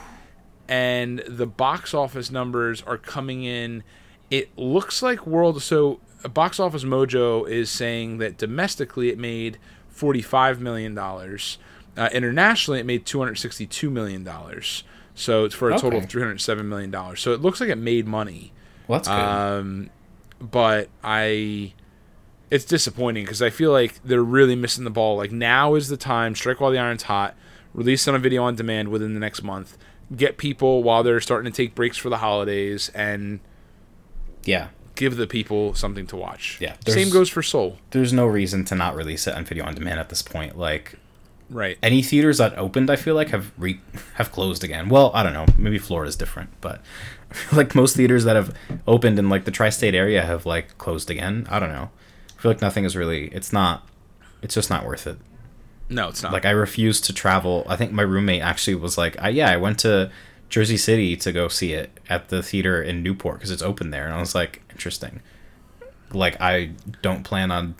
[0.70, 3.82] and the box office numbers are coming in.
[4.30, 5.60] It looks like World.
[5.62, 6.00] So
[6.32, 9.58] Box Office Mojo is saying that domestically it made
[9.88, 11.58] forty five million dollars.
[11.96, 14.84] Uh, internationally, it made two hundred sixty two million dollars.
[15.16, 16.04] So it's for a total Okay.
[16.04, 17.20] of three hundred seven million dollars.
[17.20, 18.52] So it looks like it made money
[18.86, 19.14] Well, that's good.
[19.14, 19.90] um,
[20.40, 21.74] but I,
[22.50, 25.16] it's disappointing because I feel like they're really missing the ball.
[25.16, 27.34] Like now is the time, strike while the iron's hot,
[27.74, 29.76] release on a video on demand within the next month,
[30.14, 33.40] get people while they're starting to take breaks for the holidays, and
[34.44, 36.58] yeah, give the people something to watch.
[36.60, 37.78] Yeah, same goes for Soul.
[37.90, 40.58] there's no reason to not release it on video on demand at this point.
[40.58, 40.94] Like
[41.48, 41.78] Right.
[41.82, 43.80] any theaters that opened, I feel like have re-
[44.14, 44.88] have closed again.
[44.88, 45.46] Well, I don't know.
[45.58, 46.80] Maybe Florida's different, but
[47.30, 48.54] I feel like most theaters that have
[48.86, 51.46] opened in like the tri-state area have like closed again.
[51.50, 51.90] I don't know.
[52.38, 53.28] I feel like nothing is really.
[53.28, 53.86] It's not.
[54.42, 55.18] It's just not worth it.
[55.90, 56.32] No, it's not.
[56.32, 57.66] Like I refuse to travel.
[57.68, 60.10] I think my roommate actually was like, I, "Yeah, I went to
[60.48, 64.04] Jersey City to go see it at the theater in Newport because it's open there."
[64.06, 65.20] And I was like, "Interesting."
[66.12, 66.70] Like I
[67.02, 67.74] don't plan on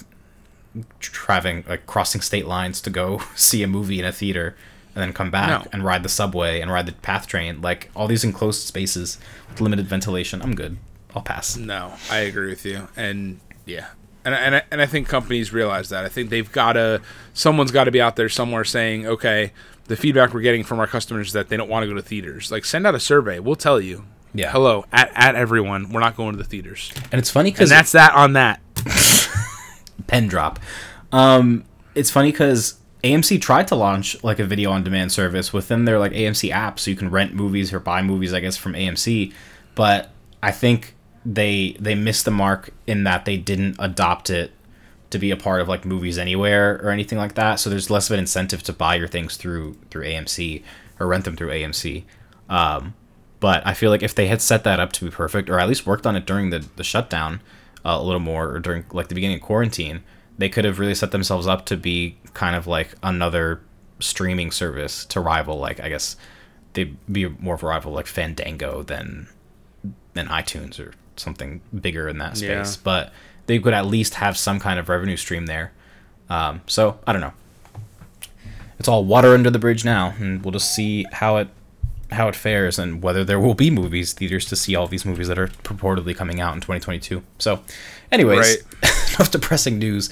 [1.00, 4.56] traveling like crossing state lines to go see a movie in a theater
[4.94, 5.68] and then come back No.
[5.72, 7.60] and ride the subway and ride the path train.
[7.60, 10.42] Like all these enclosed spaces with limited ventilation.
[10.42, 10.78] I'm good.
[11.14, 11.56] I'll pass.
[11.56, 13.88] No, I agree with you, and yeah,
[14.24, 16.04] and and I, and I think companies realize that.
[16.04, 17.00] I think they've got to.
[17.34, 19.52] Someone's got to be out there somewhere saying, okay,
[19.86, 22.02] the feedback we're getting from our customers is that they don't want to go to
[22.02, 22.50] theaters.
[22.50, 23.38] Like, send out a survey.
[23.38, 24.04] We'll tell you.
[24.32, 24.52] Yeah.
[24.52, 27.92] Hello, at at everyone, we're not going to the theaters, And it's funny because that's
[27.92, 28.60] that on that.
[30.06, 30.60] pen drop.
[31.12, 31.64] Um,
[31.94, 35.98] it's funny because AMC tried to launch like a video on demand service within their
[35.98, 39.32] like AMC app, so you can rent movies or buy movies, I guess, from AMC.
[39.74, 40.10] But
[40.42, 40.94] I think
[41.24, 44.52] they they missed the mark in that they didn't adopt it
[45.10, 47.56] to be a part of like movies anywhere or anything like that.
[47.56, 50.62] So there's less of an incentive to buy your things through through AMC
[50.98, 52.04] or rent them through AMC.
[52.48, 52.94] Um,
[53.40, 55.68] but I feel like if they had set that up to be perfect, or at
[55.68, 57.40] least worked on it during the, the shutdown
[57.84, 60.02] uh, a little more, or during like the beginning of quarantine,
[60.36, 63.62] they could have really set themselves up to be kind of like another
[63.98, 66.16] streaming service to rival, like I guess
[66.74, 69.28] they'd be more of a rival like Fandango than
[70.12, 72.76] than iTunes or something bigger in that space.
[72.76, 72.82] Yeah.
[72.82, 73.12] But
[73.46, 75.72] they could at least have some kind of revenue stream there.
[76.28, 77.32] Um, so I don't know.
[78.78, 81.48] It's all water under the bridge now, and we'll just see how it
[82.10, 85.28] how it fares and whether there will be movies theaters to see all these movies
[85.28, 87.22] that are purportedly coming out in 2022.
[87.38, 87.62] So,
[88.10, 88.64] anyways,
[89.14, 90.10] enough depressing news.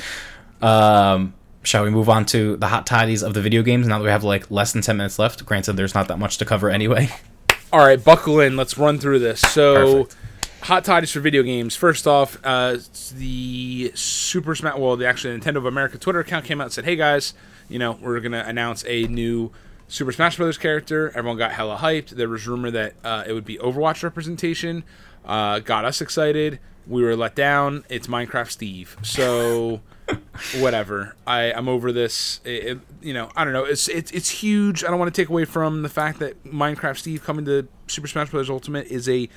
[0.62, 4.04] Um, shall we move on to the hot toddies of the video games now that
[4.04, 5.44] we have like less than 10 minutes left?
[5.44, 7.08] Granted, there's not that much to cover anyway.
[7.72, 8.56] All right, buckle in.
[8.56, 9.40] Let's run through this.
[9.40, 10.16] So, Perfect.
[10.62, 11.76] Hot toddies for video games.
[11.76, 12.78] First off, uh,
[13.16, 14.76] the Super Smash.
[14.78, 17.34] Well, the actually Nintendo of America Twitter account came out and said, "Hey guys,
[17.68, 19.50] you know we're gonna announce a new
[19.88, 22.10] Super Smash Brothers character." Everyone got hella hyped.
[22.10, 24.84] There was rumor that uh, it would be Overwatch representation.
[25.24, 26.58] Uh, got us excited.
[26.86, 27.84] We were let down.
[27.88, 28.96] It's Minecraft Steve.
[29.02, 29.80] So.
[30.56, 31.14] whatever.
[31.26, 32.40] I I'm over this.
[32.42, 33.64] It, it- you know, I don't know.
[33.64, 34.82] It's it's it's huge.
[34.82, 38.08] I don't want to take away from the fact that Minecraft Steve coming to Super
[38.08, 38.48] Smash Bros.
[38.48, 39.28] Ultimate is a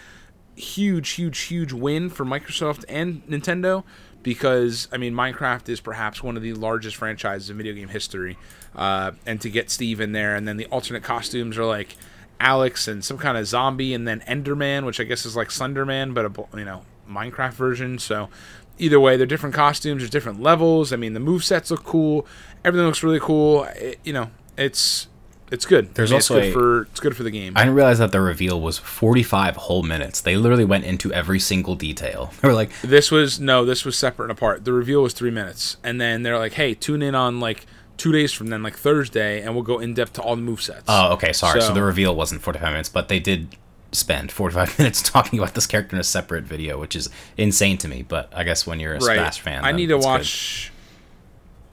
[0.62, 3.84] huge, huge, huge win for Microsoft and Nintendo
[4.24, 8.38] because I mean Minecraft is perhaps one of the largest franchises in video game history,
[8.76, 11.96] uh, and to get Steve in there, and then the alternate costumes are like
[12.40, 16.14] Alex and some kind of zombie, and then Enderman, which I guess is like Slenderman,
[16.14, 18.00] but a you know Minecraft version.
[18.00, 18.30] So
[18.78, 20.94] either way, they're different costumes, there's different levels.
[20.94, 22.28] I mean, the move sets look cool,
[22.64, 23.64] everything looks really cool.
[23.76, 25.08] It, you know, it's
[25.52, 25.94] it's good.
[25.96, 27.54] There's I mean, also it's good a- for it's good for the game.
[27.56, 30.22] I didn't realize that the reveal was 45 whole minutes.
[30.22, 32.32] They literally went into every single detail.
[32.42, 34.66] They were like, This was no, this was separate and apart.
[34.66, 37.66] The reveal was three minutes, and then they're like, "Hey, tune in on like
[37.98, 40.62] two days from then, like Thursday, and we'll go in depth to all the move
[40.62, 41.62] sets." oh, okay, sorry.
[41.62, 43.56] So, So- the reveal wasn't 45 minutes, but they did
[43.92, 47.88] spend 45 minutes talking about this character in a separate video, which is insane to
[47.90, 48.04] me.
[48.08, 50.10] But I guess when you're a Smash fan, I need to it's good.
[50.10, 50.72] watch.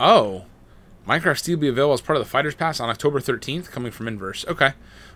[0.01, 0.45] Oh,
[1.09, 3.90] Minecraft Steve will be available as part of the Fighters Pass on October thirteenth, coming
[3.90, 4.44] from Inverse.
[4.46, 4.72] Okay,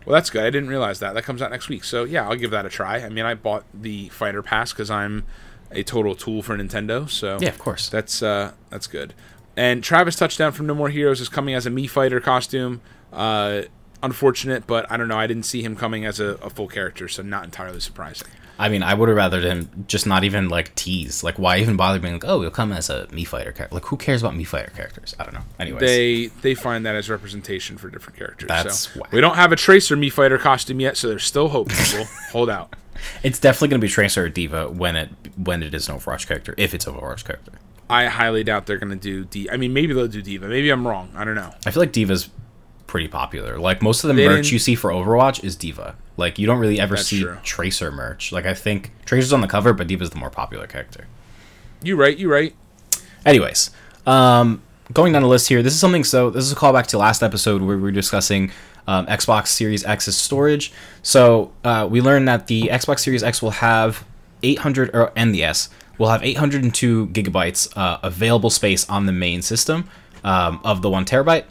[0.07, 0.43] well that's good.
[0.43, 1.15] I didn't realize that.
[1.15, 1.85] That comes out next week.
[1.85, 2.99] So yeah, I'll give that a try.
[2.99, 5.25] I mean, I bought the Fighter Pass because I'm
[5.71, 7.09] a total tool for Nintendo.
[7.09, 7.89] So Yeah, of course.
[7.89, 9.13] That's uh, that's good.
[9.57, 12.81] And Travis Touchdown from No More Heroes is coming as a Mii Fighter costume.
[13.13, 13.63] Uh,
[14.03, 15.19] unfortunate, but I don't know.
[15.19, 18.29] I didn't see him coming as a, a full character, so not entirely surprising.
[18.59, 21.25] I mean, I would have rather him just not even like tease.
[21.25, 23.75] Like, why even bother being like, oh, he'll come as a Mii Fighter character?
[23.75, 25.17] Like, who cares about Mii Fighter characters?
[25.19, 25.41] I don't know.
[25.59, 28.49] Anyways, They they find that as representation for different characters.
[28.49, 29.11] That's so whack.
[29.13, 31.71] we don't have a Tracer Mii Fighter costume yet, so there's still hope.
[31.71, 32.77] People, hold out.
[33.23, 36.29] it's definitely going to be Tracer or D.Va when it when it is an Overwatch
[36.29, 37.53] character, if it's an Overwatch character.
[37.91, 39.51] I highly doubt they're gonna do D.
[39.51, 40.47] I mean, maybe they'll do D.Va.
[40.47, 41.11] Maybe I'm wrong.
[41.17, 41.53] I don't know.
[41.67, 42.29] I feel like D.Va's
[42.93, 43.59] pretty popular.
[43.59, 45.97] Like most of the They merch didn't- you see for Overwatch is D.Va.
[46.19, 47.39] Like you don't really ever That's see true.
[47.43, 48.33] Tracer merch.
[48.33, 51.07] Like I think Tracer's on the cover, but D.Va's the more popular character.
[51.83, 52.17] You right.
[52.17, 52.55] You right.
[53.25, 53.71] Anyways,
[54.07, 54.61] um,
[54.93, 56.05] going down the list here, this is something.
[56.05, 58.53] So this is a callback to last episode where we were discussing
[58.87, 60.71] um, Xbox Series X's storage.
[61.03, 64.05] So uh, we learned that the Xbox Series X will have
[64.43, 69.41] 800 or and the S will have 802 gigabytes uh, available space on the main
[69.41, 69.89] system
[70.25, 71.45] um, of the one terabyte.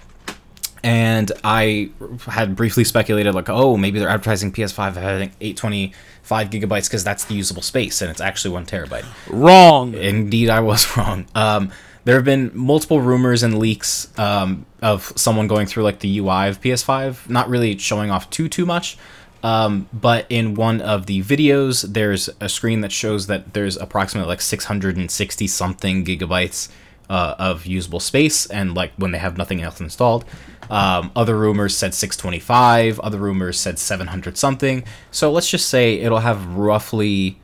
[0.83, 1.91] And I
[2.25, 7.35] had briefly speculated, like, oh, maybe they're advertising PS5 having 825 gigabytes because that's the
[7.35, 9.05] usable space, and it's actually one terabyte.
[9.27, 9.93] Wrong.
[9.93, 11.27] Indeed, I was wrong.
[11.35, 11.71] Um,
[12.03, 16.47] there have been multiple rumors and leaks um, of someone going through like the UI
[16.47, 18.97] of PS5, not really showing off too too much.
[19.43, 24.27] Um, but in one of the videos, there's a screen that shows that there's approximately
[24.27, 26.69] like 660 something gigabytes
[27.09, 30.25] uh, of usable space, and like when they have nothing else installed.
[30.69, 32.99] Um, other rumors said 625.
[32.99, 34.83] Other rumors said 700 something.
[35.11, 37.39] So let's just say it'll have roughly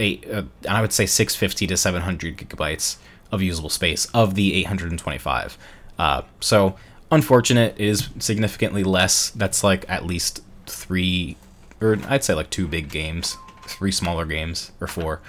[0.00, 2.96] eight, uh, I would say 650 to 700 gigabytes
[3.30, 5.58] of usable space of the 825.
[5.98, 6.76] Uh, so
[7.10, 9.30] unfortunate it is significantly less.
[9.30, 11.36] That's like at least three,
[11.80, 13.36] or I'd say like two big games,
[13.66, 15.20] three smaller games, or four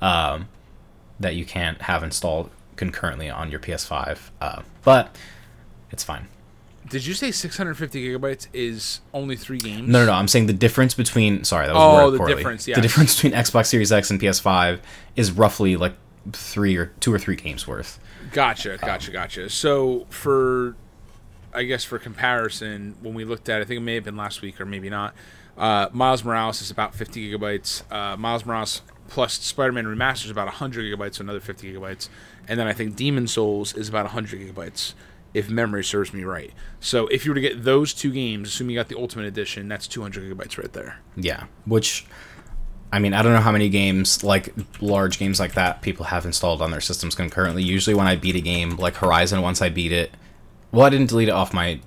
[0.00, 0.48] um,
[1.18, 4.18] that you can't have installed concurrently on your PS5.
[4.40, 5.16] Uh, but
[5.90, 6.28] it's fine.
[6.88, 9.88] Did you say 650 gigabytes is only three games?
[9.88, 10.12] No, no, no.
[10.12, 11.42] I'm saying the difference between.
[11.44, 12.34] Sorry, that was Oh, worded the poorly.
[12.34, 14.80] difference, The difference between Xbox Series X and PS5
[15.16, 15.94] is roughly like
[16.32, 17.98] three or two or three games worth.
[18.32, 19.48] Gotcha, gotcha, gotcha.
[19.50, 20.76] So for,
[21.54, 24.42] I guess for comparison, when we looked at, I think it may have been last
[24.42, 25.14] week or maybe not.
[25.56, 27.82] Uh, Miles Morales is about 50 gigabytes.
[27.92, 32.08] Uh, Miles Morales plus Spider-Man Remastered is about 100 gigabytes, so another 50 gigabytes.
[32.48, 34.94] And then I think Demon's Souls is about 100 gigabytes,
[35.34, 36.52] if memory serves me right.
[36.80, 39.68] So if you were to get those two games, assuming you got the Ultimate Edition,
[39.68, 41.00] that's 200 gigabytes right there.
[41.16, 42.06] Yeah, which
[42.92, 46.24] I mean, I don't know how many games like large games like that people have
[46.24, 47.64] installed on their systems concurrently.
[47.64, 50.12] Usually, when I beat a game like Horizon, once I beat it,
[50.70, 51.80] well, I didn't delete it off my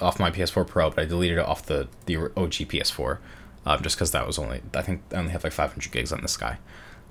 [0.00, 3.18] off my PS4 Pro, but I deleted it off the the OG PS4,
[3.66, 6.22] um, just because that was only I think I only have like 500 gigs on
[6.22, 6.58] this guy.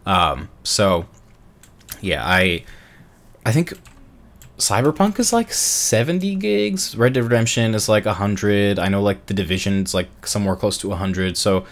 [0.05, 1.07] Um, so
[1.99, 2.63] yeah, I
[3.45, 3.73] I think
[4.63, 6.95] Cyberpunk is like 70 gigs.
[6.95, 8.79] Red Dead Redemption is like 100.
[8.79, 11.35] I know like the Division's like somewhere close to 100.
[11.35, 11.65] So,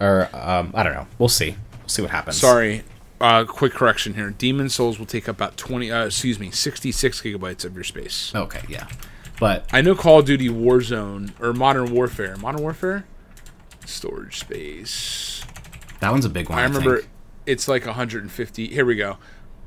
[0.00, 1.06] or um, I don't know.
[1.18, 1.56] We'll see.
[1.80, 2.38] We'll see what happens.
[2.38, 2.84] Sorry,
[3.20, 4.30] uh, quick correction here.
[4.30, 8.34] Demon's Souls will take up about 20, uh, excuse me, 66 gigabytes of your space.
[8.34, 8.88] Okay, yeah.
[9.38, 12.36] But I know Call of Duty Warzone or Modern Warfare.
[12.36, 13.04] Modern Warfare
[13.84, 15.44] storage space.
[16.00, 16.58] that one's a big one.
[16.58, 17.10] I I, remember think.
[17.44, 18.68] it's like 150.
[18.68, 19.18] Here we go.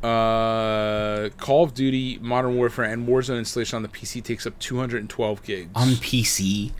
[0.04, 5.43] Uh, Call of Duty Modern Warfare and Warzone installation on the PC takes up 212
[5.43, 5.72] gigs.
[5.76, 6.72] on PC.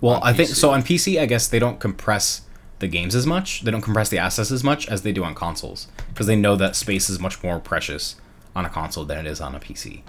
[0.00, 0.70] Well, On I think so.
[0.70, 2.42] On PC, I guess they don't compress
[2.78, 3.62] the games as much.
[3.62, 6.56] They don't compress the assets as much as they do on consoles because they know
[6.56, 8.16] that space is much more precious
[8.56, 10.02] on a console than it is on a PC.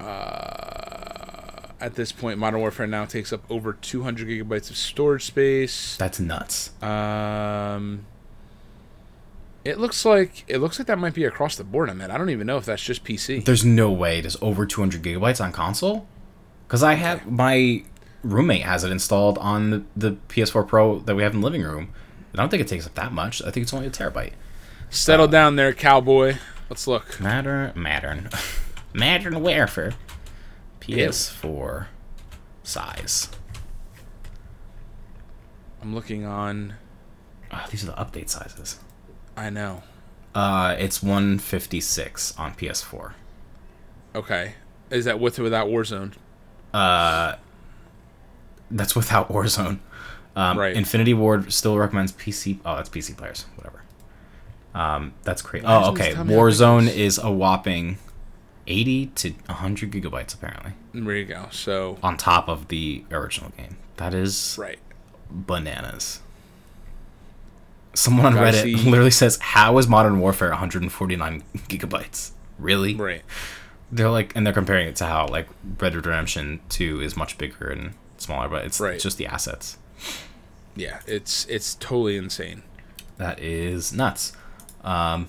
[0.00, 5.96] Uh, at this point, Modern Warfare now takes up over 200 gigabytes of storage space.
[5.96, 6.70] That's nuts.
[6.82, 8.06] Um,
[9.64, 12.10] it looks like it looks like that might be across the board on that.
[12.10, 13.44] I don't even know if that's just PC.
[13.44, 16.06] There's no way it is over 200 gigabytes on console.
[16.66, 17.84] Because I have my
[18.22, 21.62] roommate has it installed on the, the PS4 Pro that we have in the living
[21.62, 21.92] room.
[22.32, 23.42] I don't think it takes up that much.
[23.42, 24.32] I think it's only a terabyte.
[24.88, 26.36] Settle uh, down there, cowboy.
[26.70, 27.20] Let's look.
[27.20, 28.30] Matter, Mattern,
[28.94, 29.92] Mattern Warfare.
[30.80, 31.86] PS4
[32.62, 33.28] size.
[35.80, 36.74] I'm looking on.
[37.52, 38.80] Oh, these are the update sizes.
[39.36, 39.82] I know.
[40.34, 43.12] Uh, it's 156 on PS4.
[44.14, 44.54] Okay,
[44.90, 46.12] is that with or without Warzone?
[46.72, 47.36] Uh,
[48.70, 49.78] that's without Warzone.
[50.34, 50.74] Um, Right.
[50.74, 52.58] Infinity Ward still recommends PC.
[52.64, 53.44] Oh, that's PC players.
[53.56, 53.82] Whatever.
[54.74, 55.66] Um, that's crazy.
[55.66, 56.12] Oh, okay.
[56.14, 56.96] tell me how big it Warzone is?
[56.96, 57.98] is a whopping
[58.66, 61.48] 80 to 100 gigabytes apparently There you go.
[61.50, 63.76] So on top of the original game.
[63.98, 64.78] That is right.
[65.30, 66.20] bananas.
[67.94, 72.30] Someone on Reddit see- literally says, "How is Modern Warfare 149 gigabytes?
[72.58, 73.22] Really?" Right.
[73.90, 77.36] They're like, and they're comparing it to how like Red Dead Redemption 2 is much
[77.36, 78.98] bigger and smaller, but it's Right.
[78.98, 79.76] just the assets.
[80.74, 82.62] Yeah, it's it's totally insane.
[83.18, 84.32] That is nuts.
[84.82, 85.28] Um,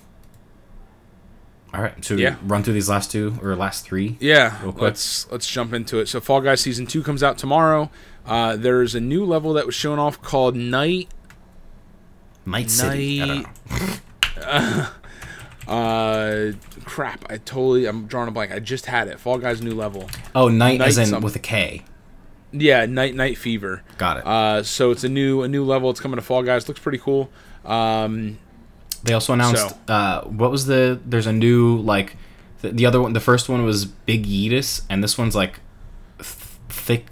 [1.73, 2.35] all right, so Yeah.
[2.43, 4.15] run through these last two or last three.
[4.19, 4.81] Yeah, Real quick.
[4.83, 6.07] let's let's jump into it.
[6.07, 7.89] So Fall Guys season two comes out tomorrow.
[8.25, 11.09] Uh, there's a new level that was shown off called Night.
[12.45, 13.21] Night City.
[13.21, 13.45] I Night-
[14.37, 14.87] know.
[15.65, 16.51] Uh,
[16.83, 17.23] crap!
[17.29, 18.51] I totally I'm drawing a blank.
[18.51, 19.17] I just had it.
[19.17, 20.09] Fall Guys new level.
[20.35, 21.83] Oh, night, as Night in some- with a K.
[22.51, 23.81] Yeah, Night Night Fever.
[23.97, 24.27] Got it.
[24.27, 25.89] Uh, so it's a new a new level.
[25.89, 26.67] It's coming to Fall Guys.
[26.67, 27.29] Looks pretty cool.
[27.63, 28.39] Um,
[29.03, 30.99] They also announced So- uh, what was the?
[31.05, 32.17] There's a new like
[32.61, 33.13] the, the other one.
[33.13, 35.61] The first one was Big Yeetus, and this one's like
[36.17, 36.27] th-
[36.67, 37.07] Thick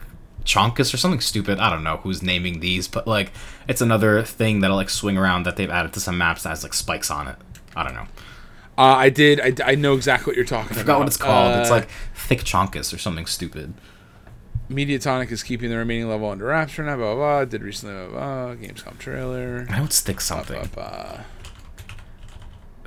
[0.45, 1.59] Chonkus or something stupid.
[1.59, 3.31] I don't know who's naming these, but like
[3.67, 6.63] it's another thing that'll like swing around that they've added to some maps that has
[6.63, 7.35] like spikes on it.
[7.75, 8.07] I don't know.
[8.77, 9.39] uh, I did.
[9.61, 10.81] I, I know exactly what you're talking I about.
[10.81, 11.55] forgot what it's called.
[11.59, 13.73] it's Uh, like Thick Chonkus or something stupid.
[14.69, 16.95] Mediatonic is keeping the remaining level under wraps for now.
[16.95, 17.15] Blah blah.
[17.15, 17.45] blah.
[17.45, 17.93] Did recently.
[18.07, 18.67] Blah, blah, blah.
[18.67, 19.65] Gamescom trailer.
[19.69, 20.69] I know it's Thick Blah, something.
[20.73, 21.19] blah, blah.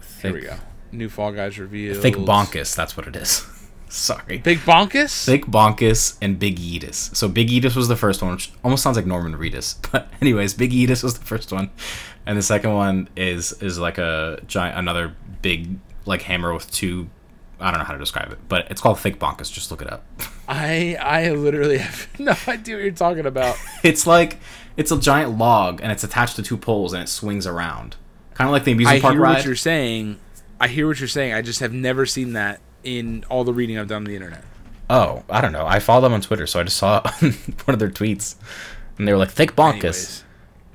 [0.00, 0.56] Thick, Here we go.
[0.92, 2.00] New Fall Guys reveal.
[2.00, 2.74] Thick Bonkus.
[2.74, 3.46] That's what it is.
[3.94, 4.38] Sorry.
[4.38, 5.24] Big Bonkus.
[5.24, 7.14] Thick Bonkus and Big Yeetus.
[7.14, 9.76] So Big Yeetus was the first one, which almost sounds like Norman Reedus.
[9.92, 11.70] But anyways, Big Yeetus was the first one,
[12.26, 17.08] and the second one is is like a giant, another big like hammer with two
[17.60, 19.52] I don't know how to describe it, but it's called Thick Bonkus.
[19.52, 20.04] Just look it up.
[20.48, 23.56] I I literally have no idea what you're talking about.
[23.84, 24.38] It's like
[24.76, 27.94] it's a giant log and it's attached to two poles and it swings around,
[28.34, 29.34] kind of like the I amusement park hear ride.
[29.36, 30.18] what you're saying.
[30.58, 31.32] I hear what you're saying.
[31.32, 34.44] I just have never seen that in all the reading I've done on the internet.
[34.90, 35.66] Oh, I don't know.
[35.66, 37.32] I follow them on Twitter, so I just saw one
[37.68, 38.34] of their tweets,
[38.98, 40.24] and they were like "thick bonkus," Anyways.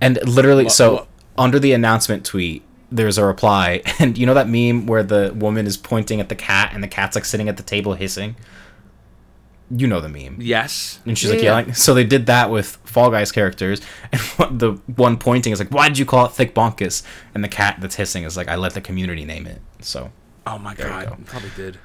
[0.02, 1.08] and literally, Well- so well-
[1.38, 5.68] under the announcement tweet, there's a reply, and you know that meme where the woman
[5.68, 8.36] is pointing at the cat, and the cat's like sitting at the table hissing.
[9.72, 10.38] You know the meme.
[10.42, 10.98] Yes.
[11.06, 11.50] And she's Yeah, like yeah.
[11.60, 11.74] yelling.
[11.76, 13.82] So they did that with Fall Guys characters,
[14.40, 17.04] and the one pointing is like, "Why did you call it thick bonkus?"
[17.36, 20.12] And the cat that's hissing is like, "I let the community name it." So,
[20.48, 21.18] Oh my god, go.
[21.26, 21.78] probably did.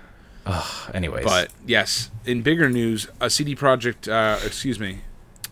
[0.92, 5.00] Anyways, But yes, in bigger news, a CD Projekt, uh, excuse me,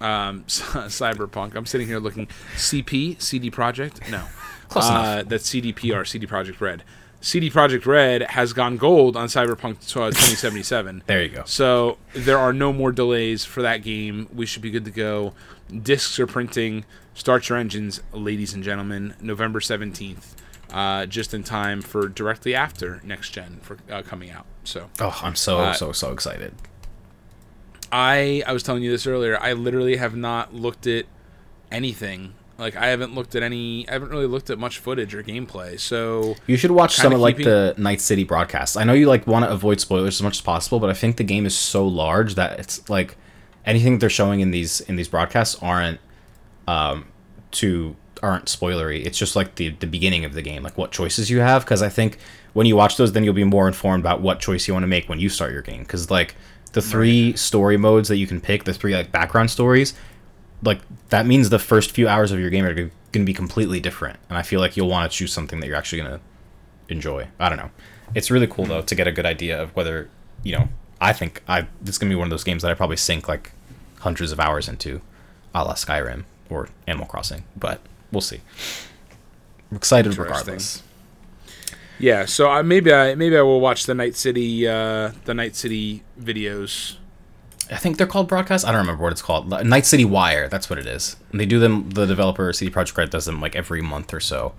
[0.00, 1.54] um, Cyberpunk.
[1.54, 2.26] I'm sitting here looking
[2.56, 4.10] CP CD Projekt.
[4.10, 4.24] No,
[4.68, 5.28] Close uh, enough.
[5.28, 6.82] That's CDPR, CD Projekt Red.
[7.20, 11.04] CD Projekt Red has gone gold on Cyberpunk uh, 2077.
[11.06, 11.44] there you go.
[11.46, 14.28] So there are no more delays for that game.
[14.34, 15.32] We should be good to go.
[15.70, 16.84] Discs are printing.
[17.14, 19.14] Start your engines, ladies and gentlemen.
[19.20, 20.34] November 17th,
[20.72, 24.46] uh, just in time for directly after next gen for uh, coming out.
[24.64, 26.54] So Oh, I'm so Uh, so so excited.
[27.90, 29.38] I I was telling you this earlier.
[29.40, 31.04] I literally have not looked at
[31.70, 32.34] anything.
[32.58, 33.88] Like I haven't looked at any.
[33.88, 35.78] I haven't really looked at much footage or gameplay.
[35.78, 38.76] So You should watch some of like keeping- the Night City broadcasts.
[38.76, 41.16] I know you like want to avoid spoilers as much as possible, but I think
[41.16, 43.16] the game is so large that it's like
[43.66, 45.98] anything they're showing in these in these broadcasts aren't
[46.68, 47.06] um
[47.50, 49.04] too aren't spoilery.
[49.04, 51.64] It's just like the the beginning of the game, like what choices you have.
[51.64, 52.18] Because I think
[52.52, 54.88] when you watch those, then you'll be more informed about what choice you want to
[54.88, 55.82] make when you start your game.
[55.82, 56.34] Because like
[56.72, 59.94] the three story modes that you can pick, the three like background stories,
[60.62, 63.80] like that means the first few hours of your game are going to be completely
[63.80, 64.18] different.
[64.28, 66.20] And I feel like you'll want to choose something that you're actually going to
[66.88, 67.28] enjoy.
[67.38, 67.70] I don't know.
[68.14, 68.86] It's really cool though hmm.
[68.86, 70.08] to get a good idea of whether
[70.42, 70.68] you know.
[71.00, 73.26] I think I this is gonna be one of those games that I probably sink
[73.26, 73.50] like
[74.00, 75.00] hundreds of hours into,
[75.52, 77.42] a la Skyrim or Animal Crossing.
[77.56, 77.80] But
[78.12, 78.40] we'll see.
[79.70, 80.82] I'm excited regardless.
[81.98, 82.24] yeah.
[82.26, 86.02] So I, maybe I maybe I will watch the Night City uh, the Night City
[86.20, 86.96] videos.
[87.70, 88.66] I think they're called broadcast.
[88.66, 89.48] I don't remember what it's called.
[89.48, 90.48] Night City Wire.
[90.48, 91.16] That's what it is.
[91.30, 91.88] And they do them.
[91.90, 94.52] The developer CD Projekt Red does them like every month or so.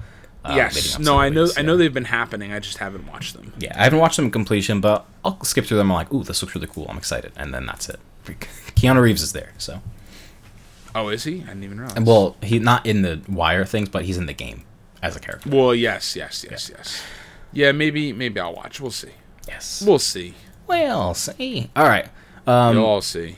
[0.44, 0.98] uh, yes.
[0.98, 1.42] No, I know.
[1.42, 1.68] release, I yeah.
[1.68, 2.52] know they've been happening.
[2.52, 3.54] I just haven't watched them.
[3.60, 5.92] Yeah, I haven't watched them in completion, but I'll skip through them.
[5.92, 6.88] I'm like, ooh, this looks really cool.
[6.90, 8.00] I'm excited, and then that's it.
[8.76, 9.82] Keanu Reeves is there, so
[10.96, 11.42] Oh, is he?
[11.44, 11.98] I didn't even realize.
[11.98, 14.64] and well, he's not in the Wire things, but he's in the game
[15.02, 15.50] as a character.
[15.50, 17.02] well, yes, yes, yes, yes.
[17.52, 18.80] Yeah, maybe maybe I'll watch.
[18.82, 19.10] We'll see.
[19.48, 19.84] Yes.
[19.86, 20.34] We'll see.
[20.68, 21.70] We'll see.
[21.76, 22.08] All right.
[22.48, 23.36] Um, You'll all see.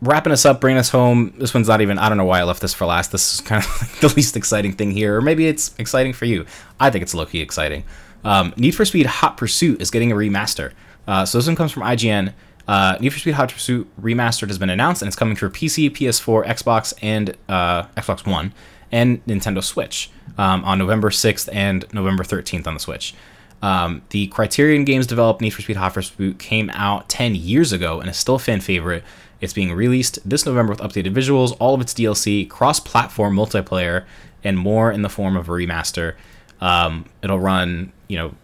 [0.00, 1.34] wrapping us up, bringing us home.
[1.38, 1.98] This one's not even.
[1.98, 3.12] I don't know why I left this for last.
[3.12, 6.24] This is kind of like the least exciting thing here, or maybe it's exciting for
[6.24, 6.46] you.
[6.80, 7.84] I think it's low key exciting.
[8.24, 10.72] Um, Need for Speed Hot Pursuit is getting a remaster.
[11.08, 12.32] Uh, so this one comes from IGN.
[12.72, 15.90] Uh, Need for Speed Hot Pursuit Remastered has been announced, and it's coming for PC,
[15.90, 18.54] PS4, Xbox, and uh, Xbox One,
[18.90, 20.08] and Nintendo Switch
[20.38, 23.14] um, on November 6th and November 13th on the Switch.
[23.60, 28.00] Um, the Criterion Games developed Need for Speed Hot Pursuit came out 10 years ago
[28.00, 29.04] and is still a fan favorite.
[29.42, 34.06] It's being released this November with updated visuals, all of its DLC, cross-platform multiplayer,
[34.42, 36.14] and more in the form of a remaster.
[36.62, 38.34] Um, it'll run, you know,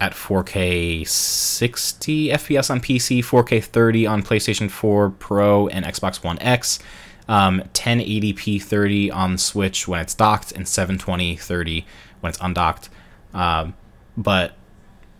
[0.00, 6.38] at 4K 60 FPS on PC, 4K 30 on PlayStation 4 Pro and Xbox One
[6.40, 6.78] X,
[7.28, 11.86] um, 1080p 30 on Switch when it's docked, and 720 30
[12.20, 12.88] when it's undocked.
[13.32, 13.74] Um,
[14.16, 14.56] but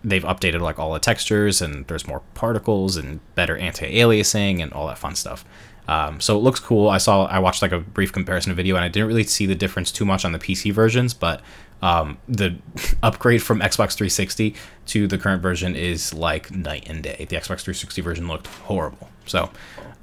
[0.04, 4.86] they've updated like all the textures and there's more particles and better anti-aliasing and all
[4.86, 5.44] that fun stuff.
[5.88, 6.88] Um, so it looks cool.
[6.88, 9.54] I saw I watched like a brief comparison video and I didn't really see the
[9.54, 11.42] difference too much on the PC versions, but
[11.82, 12.56] um, the
[13.02, 14.54] upgrade from Xbox 360
[14.86, 17.26] to the current version is like night and day.
[17.28, 19.08] The Xbox 360 version looked horrible.
[19.26, 19.50] So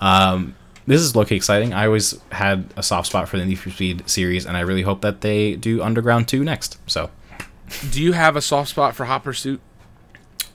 [0.01, 0.55] um,
[0.85, 1.73] this is low-key exciting.
[1.73, 4.81] I always had a soft spot for the Need for Speed series, and I really
[4.83, 6.77] hope that they do Underground 2 next.
[6.87, 7.09] So
[7.91, 9.61] Do you have a soft spot for Hot Pursuit?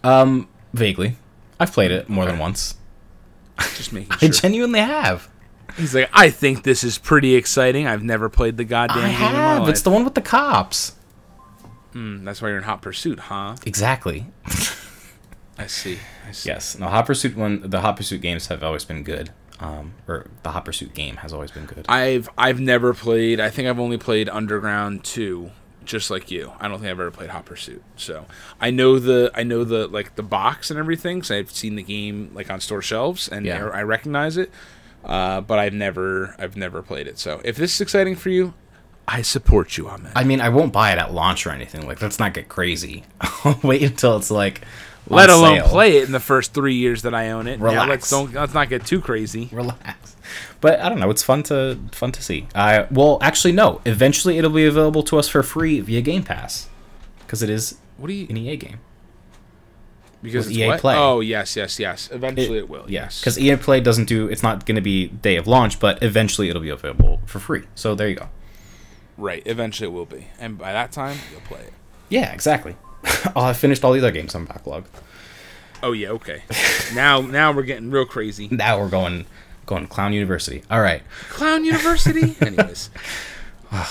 [0.04, 1.16] Um, vaguely.
[1.58, 2.76] I've played it more than once.
[3.58, 4.28] Just making sure.
[4.28, 5.28] I genuinely have.
[5.76, 7.86] He's like, I think this is pretty exciting.
[7.86, 9.68] I've never played the goddamn I game my have.
[9.68, 10.92] It's the one with the cops.
[11.98, 13.56] Hmm, that's why you're in Hot Pursuit, huh?
[13.66, 14.26] Exactly.
[15.58, 15.98] I see.
[16.28, 16.48] I see.
[16.48, 16.78] Yes.
[16.78, 17.68] No, Hot Pursuit one.
[17.68, 19.30] The Hot Pursuit games have always been good.
[19.58, 21.86] Um, or the Hot Pursuit game has always been good.
[21.88, 23.40] I've I've never played.
[23.40, 25.50] I think I've only played Underground two,
[25.84, 26.52] just like you.
[26.60, 27.82] I don't think I've ever played Hot Pursuit.
[27.96, 28.26] So
[28.60, 31.24] I know the I know the like the box and everything.
[31.24, 33.66] So I've seen the game like on store shelves and Yeah.
[33.66, 34.52] I, I recognize it.
[35.04, 37.18] Uh, but I've never I've never played it.
[37.18, 38.54] So if this is exciting for you,
[39.08, 40.12] I support you on that.
[40.14, 41.86] I mean, I won't buy it at launch or anything.
[41.86, 43.04] Like, let's not get crazy.
[43.20, 44.60] I'll wait until it's like
[45.08, 45.68] let alone sale.
[45.68, 47.58] play it in the first three years that I own it.
[47.58, 47.88] Now, Relax.
[47.88, 49.48] let's don't let's not get too crazy.
[49.50, 50.16] relax.
[50.60, 51.08] But I don't know.
[51.08, 52.46] It's fun to fun to see.
[52.54, 53.80] I well, actually, no.
[53.86, 56.68] Eventually, it'll be available to us for free via Game Pass,
[57.20, 58.26] because it is What do you?
[58.28, 58.80] an EA game.
[60.20, 60.80] Because it's EA what?
[60.80, 60.96] Play.
[60.96, 62.10] Oh yes, yes, yes.
[62.12, 62.84] Eventually it, will.
[62.88, 63.20] Yes.
[63.20, 64.28] because EA Play doesn't do.
[64.28, 67.64] It's not going to be day of launch, but eventually it'll be available for free.
[67.74, 68.28] So there you go.
[69.18, 69.42] Right.
[69.44, 71.72] Eventually it will be, and by that time you'll play it.
[72.08, 72.76] Yeah, exactly.
[73.36, 74.86] I'll have finished all the other games on backlog.
[75.82, 76.10] Oh yeah.
[76.10, 76.42] Okay.
[76.94, 78.48] now now we're getting real crazy.
[78.50, 79.26] Now we're going
[79.66, 80.62] going Clown University.
[80.70, 81.02] All right.
[81.28, 82.36] Clown University.
[82.44, 82.90] Anyways.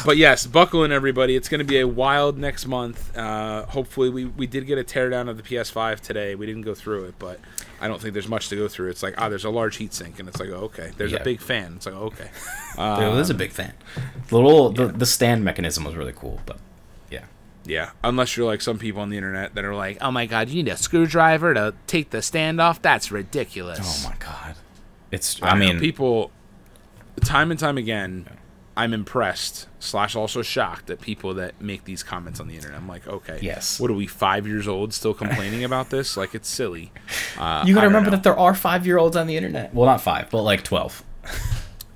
[0.03, 1.36] But yes, buckle in everybody.
[1.36, 3.15] It's going to be a wild next month.
[3.15, 6.34] Uh, hopefully, we, we did get a teardown of the PS5 today.
[6.34, 7.39] We didn't go through it, but
[7.80, 8.89] I don't think there's much to go through.
[8.89, 10.91] It's like, ah, there's a large heatsink, and it's like, oh, okay.
[10.97, 11.19] There's Yeah.
[11.19, 11.73] a big fan.
[11.75, 12.30] It's like, oh, okay.
[12.78, 13.73] I was a big fan.
[14.30, 16.57] The little the, the stand mechanism was really cool, but
[17.09, 17.25] yeah.
[17.65, 20.49] Yeah, unless you're like some people on the internet that are like, oh my god,
[20.49, 22.82] you need a screwdriver to take the stand off.
[22.82, 23.80] That's ridiculous.
[24.05, 24.55] Oh my god.
[25.11, 26.32] It's I, I, don't know, mean people,
[27.21, 28.28] time and time again,
[28.78, 32.78] I'm impressed slash also shocked at people that make these comments on the internet.
[32.78, 33.80] I'm like, okay, Yes.
[33.80, 36.15] What are we five years old still complaining about this?
[36.15, 36.91] Like it's silly.
[37.38, 38.15] Uh, you I gotta remember know.
[38.17, 39.73] that there are five year olds on the internet.
[39.73, 41.03] Well, not five, but like twelve.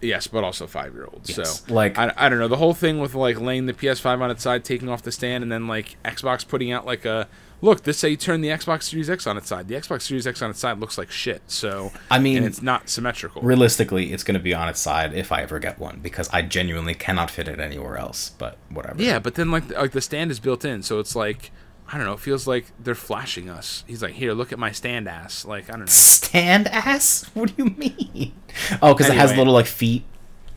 [0.02, 1.36] yes, but also five year olds.
[1.36, 4.22] Yes, So like- I, I don't know the whole thing with like laying the PS5
[4.22, 7.28] on its side, taking off the stand, and then like Xbox putting out like a
[7.62, 7.84] look.
[7.84, 9.68] This is how you turn the Xbox Series X on its side.
[9.68, 11.42] The Xbox Series X on its side looks like shit.
[11.48, 13.42] So I mean, and it's not symmetrical.
[13.42, 16.94] Realistically, it's gonna be on its side if I ever get one because I genuinely
[16.94, 18.32] cannot fit it anywhere else.
[18.38, 19.02] But whatever.
[19.02, 21.52] Yeah, but then like like the stand is built in, so it's like
[21.94, 22.14] I don't know.
[22.14, 23.84] It feels like they're flashing us.
[23.86, 25.44] He's like, here, look at my stand ass.
[25.44, 25.86] Like I don't know.
[25.88, 27.30] Stand ass?
[27.34, 28.34] What do you mean?
[28.82, 30.04] Oh, because it has little like feet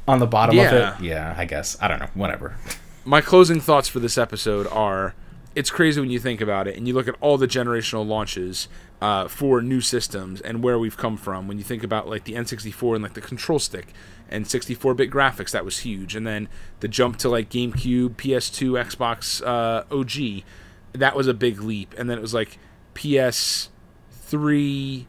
[0.07, 0.71] on the bottom Yeah.
[0.73, 1.05] of it.
[1.05, 1.77] Yeah, I guess.
[1.81, 2.09] I don't know.
[2.15, 2.57] Whatever.
[3.05, 5.15] My closing thoughts for this episode are:
[5.55, 8.69] it's crazy when you think about it, and you look at all the generational launches
[9.01, 11.47] uh, for new systems and where we've come from.
[11.47, 13.89] When you think about like the N64 and like the control stick
[14.29, 16.49] and 64-bit graphics, that was huge, and then
[16.81, 20.45] the jump to like GameCube, PS2, Xbox uh, OG,
[20.93, 22.59] that was a big leap, and then it was like
[22.95, 25.07] PS3.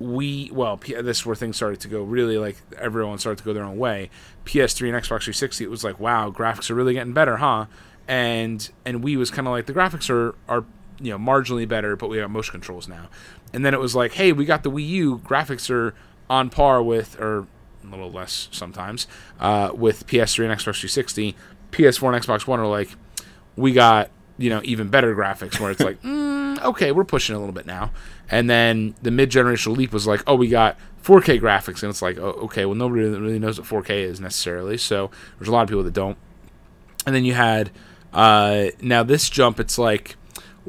[0.00, 3.44] we well P- this is where things started to go really like everyone started to
[3.44, 4.08] go their own way
[4.46, 7.66] ps3 and xbox 360 it was like wow graphics are really getting better huh
[8.10, 10.64] and and Wii was kind of like the graphics are are
[11.00, 13.08] you know marginally better but we have motion controls now.
[13.54, 15.94] And then it was like hey we got the wii u graphics are
[16.28, 17.46] on par with or
[17.84, 19.06] a little less sometimes
[19.38, 21.34] uh, with ps3 and xbox 360
[21.72, 22.90] ps4 and xbox one are like
[23.56, 27.38] we got you know even better graphics where it's like mm, okay we're pushing a
[27.38, 27.92] little bit now.
[28.32, 31.82] And then the mid-generational leap was like oh we got 4k graphics.
[31.82, 34.76] And it's like oh, okay well nobody really knows what 4k is necessarily.
[34.76, 36.18] So there's a lot of people that don't.
[37.06, 37.70] And then you had
[38.12, 40.16] uh, now this jump it's like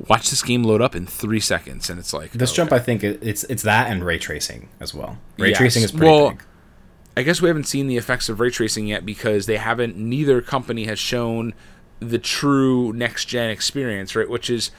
[0.07, 2.57] watch this game load up in three seconds and it's like This okay.
[2.57, 5.17] jump, I think it's it's that and ray tracing as well.
[5.37, 5.57] Ray Yes.
[5.57, 6.43] tracing is pretty Well, big.
[7.17, 9.97] I guess we haven't seen the effects of ray tracing yet because they haven't.
[9.97, 11.53] Neither company has shown
[11.99, 14.29] the true next gen experience, right?
[14.29, 14.71] Which is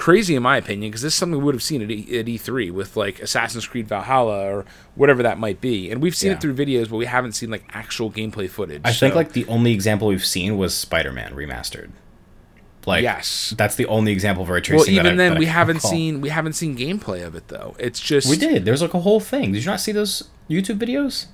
[0.00, 2.24] crazy in my opinion because this is something we would have seen at, e- at
[2.24, 6.36] E3 with like Assassin's Creed Valhalla or whatever that might be, and we've seen Yeah.
[6.36, 8.80] it through videos, but we haven't seen like actual gameplay footage.
[8.82, 11.90] I think like the only example we've seen was Spider Man remastered.
[12.86, 13.52] Like Yes.
[13.58, 14.94] that's the only example of ray well, tracing.
[14.94, 15.90] that even I- then we haven't recall.
[15.90, 17.76] seen we haven't seen gameplay of it though.
[17.78, 18.64] It's just We did.
[18.64, 19.52] There's like a whole thing.
[19.52, 21.26] Did you not see those YouTube videos?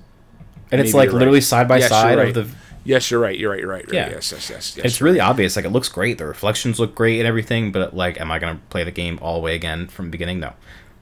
[0.73, 1.43] And it's like literally right.
[1.43, 2.27] side by side right.
[2.27, 2.55] of the.
[2.87, 3.37] Yes, you're right.
[3.37, 3.59] You're right.
[3.59, 3.83] You're right.
[3.83, 4.09] You're right.
[4.09, 4.15] Yeah.
[4.15, 4.77] Yes, yes, yes.
[4.77, 5.27] yes It's really right.
[5.29, 5.57] obvious.
[5.57, 6.17] Like it looks great.
[6.17, 7.73] The reflections look great and everything.
[7.73, 10.39] But like, am I gonna play the game all the way again from the beginning?
[10.39, 10.53] No.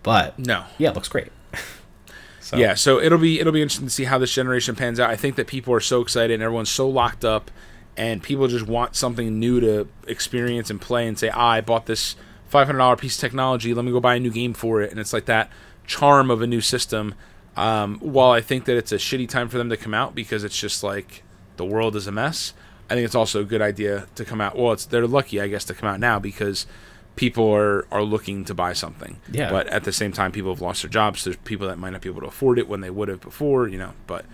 [0.02, 0.66] But no.
[0.80, 1.28] yeah, it looks great.
[2.40, 5.12] so Yeah, so it'll be it'll be interesting to see how this generation pans out.
[5.12, 7.52] I think that people are so excited and everyone's so locked up,
[7.96, 11.86] and people just want something new to experience and play and say, ah, "I bought
[11.86, 12.16] this
[12.48, 13.76] five hundred dollar piece of technology.
[13.76, 15.52] Let me go buy a new game for it." And it's like that
[15.86, 17.14] charm of a new system.
[17.56, 20.44] Um, while I think that it's a shitty time for them to come out because
[20.44, 21.24] it's just like
[21.58, 22.54] the world is a mess.
[22.90, 24.58] I think it's also a good idea to come out.
[24.58, 26.68] Well, it's they're lucky, I guess, to come out now because
[27.16, 29.20] people are are looking to buy something.
[29.32, 29.50] Yeah.
[29.50, 31.24] But at the same time, people have lost their jobs.
[31.24, 33.68] There's people that might not be able to afford it when they would have before,
[33.68, 33.94] you know.
[34.06, 34.26] But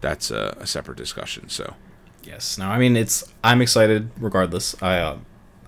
[0.00, 1.48] that's a, a separate discussion.
[1.48, 1.74] So
[2.22, 2.58] Yes.
[2.58, 3.24] No, I mean it's.
[3.42, 4.80] I'm excited regardless.
[4.82, 5.18] I, uh,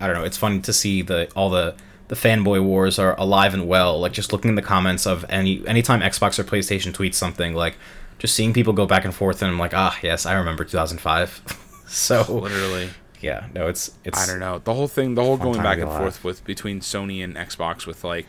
[0.01, 0.25] I don't know.
[0.25, 1.75] It's fun to see the all the
[2.09, 3.99] the fanboy wars are alive and well.
[4.01, 7.77] Like just looking in the comments of any anytime Xbox or PlayStation tweets something, like
[8.19, 11.85] just seeing people go back and forth, and I'm like, ah, yes, I remember 2005.
[11.89, 12.91] so literally,
[13.21, 14.19] yeah, no, it's it's.
[14.23, 16.81] I don't know the whole thing, the whole going back and be forth with between
[16.81, 18.27] Sony and Xbox with like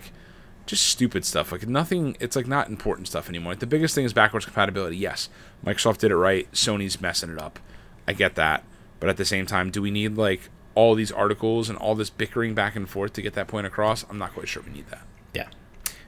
[0.65, 1.51] just stupid stuff.
[1.51, 2.15] Like nothing.
[2.19, 3.53] It's like not important stuff anymore.
[3.53, 4.97] Like the biggest thing is backwards compatibility.
[4.97, 5.29] Yes,
[5.65, 6.51] Microsoft did it right.
[6.51, 7.59] Sony's messing it up.
[8.07, 8.63] I get that,
[8.99, 12.09] but at the same time, do we need like all these articles and all this
[12.09, 14.05] bickering back and forth to get that point across?
[14.09, 15.05] I'm not quite sure we need that.
[15.33, 15.47] Yeah.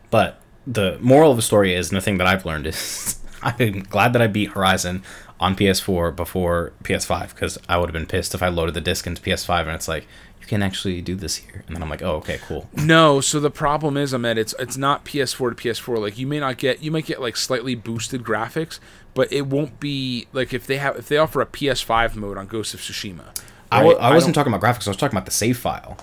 [0.10, 3.80] But the moral of the story is, and the thing that I've learned is, I'm
[3.84, 5.04] glad that I beat Horizon
[5.40, 9.06] on PS4 before PS5 because I would have been pissed if I loaded the disc
[9.06, 10.08] into PS5 and it's like
[10.40, 12.70] you can actually do this here, and then I'm like, oh, okay, cool.
[12.76, 15.98] No, so the problem is, Ahmed, it's it's not PS4 to PS4.
[16.00, 18.80] Like you may not get, you might get like slightly boosted graphics,
[19.16, 22.46] but it won't be like if they have if they offer a PS5 mode on
[22.48, 23.36] Ghost of Tsushima.
[23.72, 24.04] I w- right?
[24.06, 24.88] I wasn't don't- talking about graphics.
[24.88, 25.98] I was talking about the save file.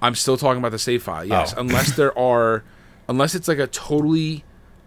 [0.00, 1.24] I'm still talking about the save file.
[1.24, 1.60] Yes, Oh.
[1.60, 2.62] unless there are,
[3.08, 4.44] unless it's like a totally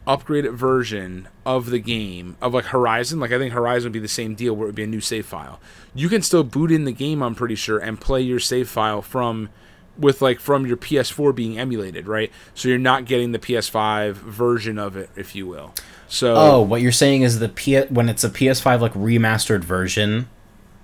[0.08, 3.20] upgraded version of the game of like Horizon.
[3.20, 5.02] Like I think Horizon would be the same deal where it would be a new
[5.02, 5.60] save file.
[5.94, 7.22] You can still boot in the game.
[7.24, 9.50] I'm pretty sure and play your save file from
[9.98, 12.32] with like from your PS4 being emulated, right?
[12.54, 15.74] So you're not getting the PS5 version of it, if you will.
[16.08, 20.30] So Oh, what you're saying is the P when it's a PS5 like remastered version,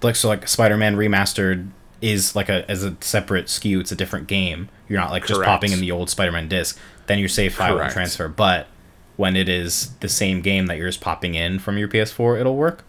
[0.01, 1.69] like so like Spider-Man remastered
[2.01, 3.79] is like a as a separate SKU.
[3.81, 4.69] It's a different game.
[4.87, 6.77] You're not like just popping in the old Spider-Man disc.
[7.07, 8.27] Then your save file will transfer.
[8.27, 8.67] But
[9.17, 12.55] when it is the same game that you're just popping in from your PS4, it'll
[12.55, 12.83] work.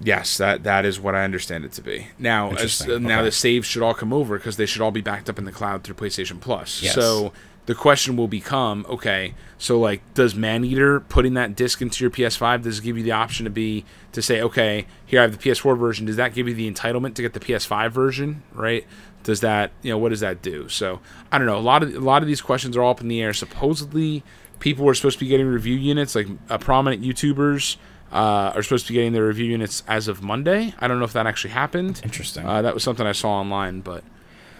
[0.00, 2.08] Yes, that that is what I understand it to be.
[2.18, 3.24] Now, as, uh, now okay.
[3.26, 5.52] the saves should all come over because they should all be backed up in the
[5.52, 6.82] cloud through PlayStation Plus.
[6.82, 6.94] Yes.
[6.94, 7.32] So
[7.66, 12.62] the question will become, okay, so like, does Maneater putting that disc into your PS5
[12.62, 15.38] does it give you the option to be to say, okay, here I have the
[15.38, 16.04] PS4 version.
[16.04, 18.42] Does that give you the entitlement to get the PS5 version?
[18.52, 18.86] Right?
[19.22, 20.68] Does that you know what does that do?
[20.68, 21.00] So
[21.32, 21.56] I don't know.
[21.56, 23.32] A lot of a lot of these questions are all up in the air.
[23.32, 24.22] Supposedly,
[24.60, 27.76] people were supposed to be getting review units, like uh, prominent YouTubers
[28.12, 30.74] uh, are supposed to be getting their review units as of Monday.
[30.78, 32.00] I don't know if that actually happened.
[32.04, 32.46] Interesting.
[32.46, 34.04] Uh, that was something I saw online, but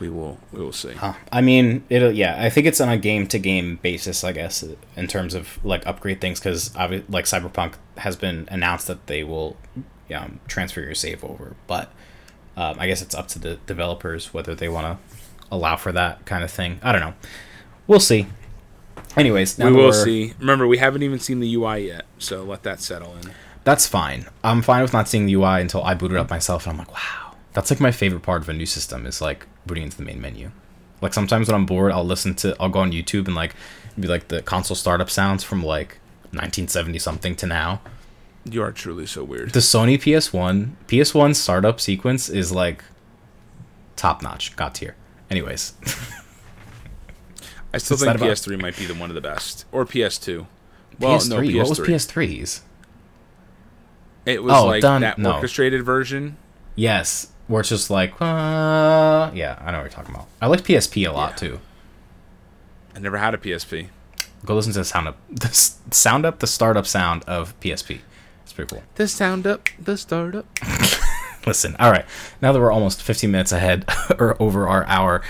[0.01, 0.93] we will we will see.
[0.93, 1.15] Huh.
[1.31, 2.37] I mean, it'll yeah.
[2.39, 4.65] I think it's on a game to game basis, I guess,
[4.97, 9.57] in terms of like upgrade things because like Cyberpunk has been announced that they will
[10.15, 11.93] um, transfer your save over, but
[12.57, 15.17] um, I guess it's up to the developers whether they want to
[15.51, 16.81] allow for that kind of thing.
[16.83, 17.15] I don't know.
[17.87, 18.27] We'll see.
[19.17, 20.35] Anyways, now we will see.
[20.39, 23.31] Remember, we haven't even seen the UI yet, so let that settle in.
[23.65, 24.27] That's fine.
[24.43, 26.79] I'm fine with not seeing the UI until I boot it up myself, and I'm
[26.79, 27.35] like, wow.
[27.53, 30.21] That's like my favorite part of a new system is like booting into the main
[30.21, 30.51] menu.
[31.01, 33.55] Like sometimes when I'm bored, I'll listen to, I'll go on YouTube and like
[33.99, 35.99] be like the console startup sounds from like
[36.33, 37.81] 1970 something to now.
[38.45, 39.53] You are truly so weird.
[39.53, 42.85] The Sony PS1 PS1 startup sequence is like
[43.97, 44.97] top notch, god tier.
[45.31, 45.75] Anyways,
[47.75, 48.21] I still What's think?
[48.21, 50.47] PS3 might be the one of the best, or PS2.
[51.01, 51.29] Well, PS3.
[51.31, 51.57] no, PS3.
[51.59, 52.63] What was PS3's?
[54.27, 55.33] It was Oh, like done- that no.
[55.35, 56.37] orchestrated version.
[56.77, 60.27] Yes, where it's just like, uh, yeah, I know what you're talking about.
[60.41, 61.49] I like PSP a lot Yeah.
[61.49, 61.61] too.
[62.97, 63.89] I never had a PSP.
[64.45, 65.49] Go listen to the sound up, the
[65.91, 68.01] sound up, the startup sound of PSP.
[68.45, 68.83] It's pretty cool.
[68.95, 70.47] The sound up, the startup.
[71.47, 72.07] Listen, all right.
[72.41, 73.85] Now that we're almost 15 minutes ahead
[74.19, 75.21] or over our hour,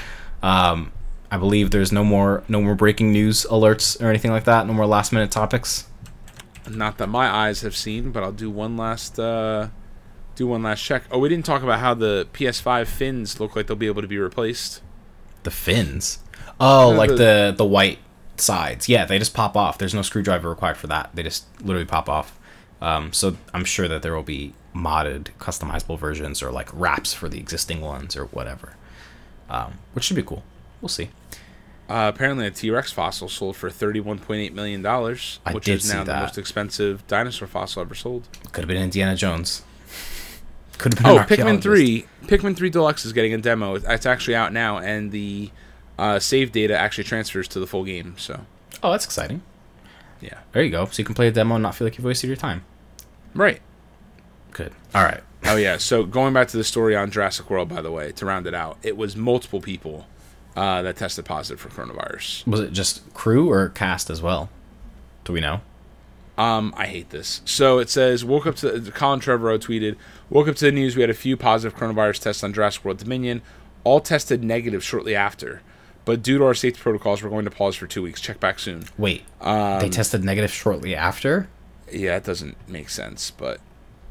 [0.45, 0.93] um,
[1.35, 4.67] I believe there's no more no more breaking news alerts or anything like that.
[4.69, 5.89] No more last minute topics.
[6.71, 9.69] Not that my eyes have seen, but I'll do one last uh,
[10.37, 11.03] do one last check.
[11.11, 14.07] Oh, we didn't talk about how the PS5 fins look like they'll be able to
[14.09, 14.81] be replaced.
[15.43, 16.21] The fins.
[16.61, 17.99] Oh, No, like the- the the white
[18.37, 18.89] sides.
[18.89, 19.77] Yeah, they just pop off.
[19.77, 21.11] There's no screwdriver required for that.
[21.15, 22.39] They just literally pop off.
[22.81, 27.29] Um, so I'm sure that there will be modded, customizable versions or like wraps for
[27.29, 28.77] the existing ones or whatever,
[29.51, 30.45] um, which should be cool.
[30.81, 31.09] We'll see.
[31.89, 35.93] Uh, apparently, a T Rex fossil sold for thirty-one point eight million dollars, which is
[35.93, 38.27] now the most expensive dinosaur fossil ever sold.
[38.53, 39.63] Could have been Indiana Jones.
[40.79, 41.13] Could have been.
[41.19, 43.77] Oh, Pikmin three, Pikmin three Deluxe is getting a demo.
[43.77, 45.51] It's- It's actually out now, and the
[45.99, 48.15] uh, save data actually transfers to the full game.
[48.19, 48.41] So,
[48.83, 49.43] Oh, that's exciting.
[50.21, 50.87] yeah, There you go.
[50.87, 52.65] So you can play a demo and not feel like you've wasted your time.
[53.35, 53.61] right.
[54.53, 54.73] Good.
[54.95, 55.21] All right.
[55.47, 55.77] Oh yeah.
[55.79, 58.55] So going back to the story on Jurassic World, by the way, to round it
[58.55, 60.07] out, it was multiple people
[60.57, 62.47] uh, that tested positive for coronavirus.
[62.47, 64.49] Was it just crew or cast as well?
[65.25, 65.61] Do we know?
[66.37, 67.41] Um, I hate this.
[67.45, 69.97] So it says, woke up to Colin Trevorrow tweeted,
[70.31, 70.97] woke up to the news.
[70.97, 73.43] We had a few positive coronavirus tests on Jurassic World Dominion,
[73.85, 75.63] all tested negative shortly after.
[76.05, 78.21] But due to our safety protocols, we're going to pause for two weeks.
[78.21, 78.85] Check back soon.
[78.99, 79.23] Wait.
[79.41, 81.49] Um, they tested negative shortly after.
[81.91, 83.61] Yeah, it doesn't make sense, but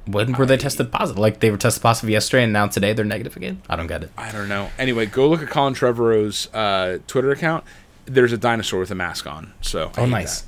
[0.06, 1.18] When were they tested positive?
[1.20, 3.62] Like they were tested positive yesterday and now today they're negative again?
[3.70, 4.12] I don't get it.
[4.18, 4.70] I don't know.
[4.78, 7.64] Anyway, go look at Colin Trevorrow's uh, Twitter account.
[8.06, 9.54] There's a dinosaur with a mask on.
[9.62, 10.42] So I Oh, nice.
[10.42, 10.48] that.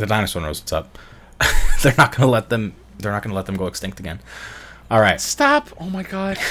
[0.00, 0.98] The dinosaur knows what's up.
[1.82, 2.74] they're not gonna let them.
[2.98, 4.18] They're not gonna let them go extinct again.
[4.90, 5.20] All right.
[5.20, 5.68] Stop!
[5.80, 6.38] Oh my god.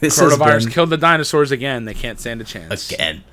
[0.00, 1.84] This Coronavirus been- killed the dinosaurs again.
[1.86, 2.90] They can't stand a chance.
[2.90, 3.24] again.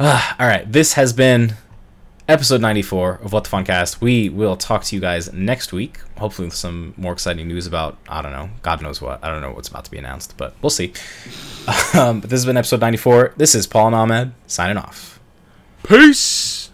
[0.00, 1.54] Ah, all right, this has been
[2.28, 4.00] episode 94 of What the Funcast.
[4.00, 6.00] We will talk to you guys next week.
[6.18, 9.24] Hopefully, with some more exciting news about I don't know, God knows what.
[9.24, 10.92] I don't know what's about to be announced, but we'll see.
[11.94, 13.34] Um, but this has been episode 94.
[13.36, 15.20] This is Paul and Ahmed signing off.
[15.82, 16.67] Peace.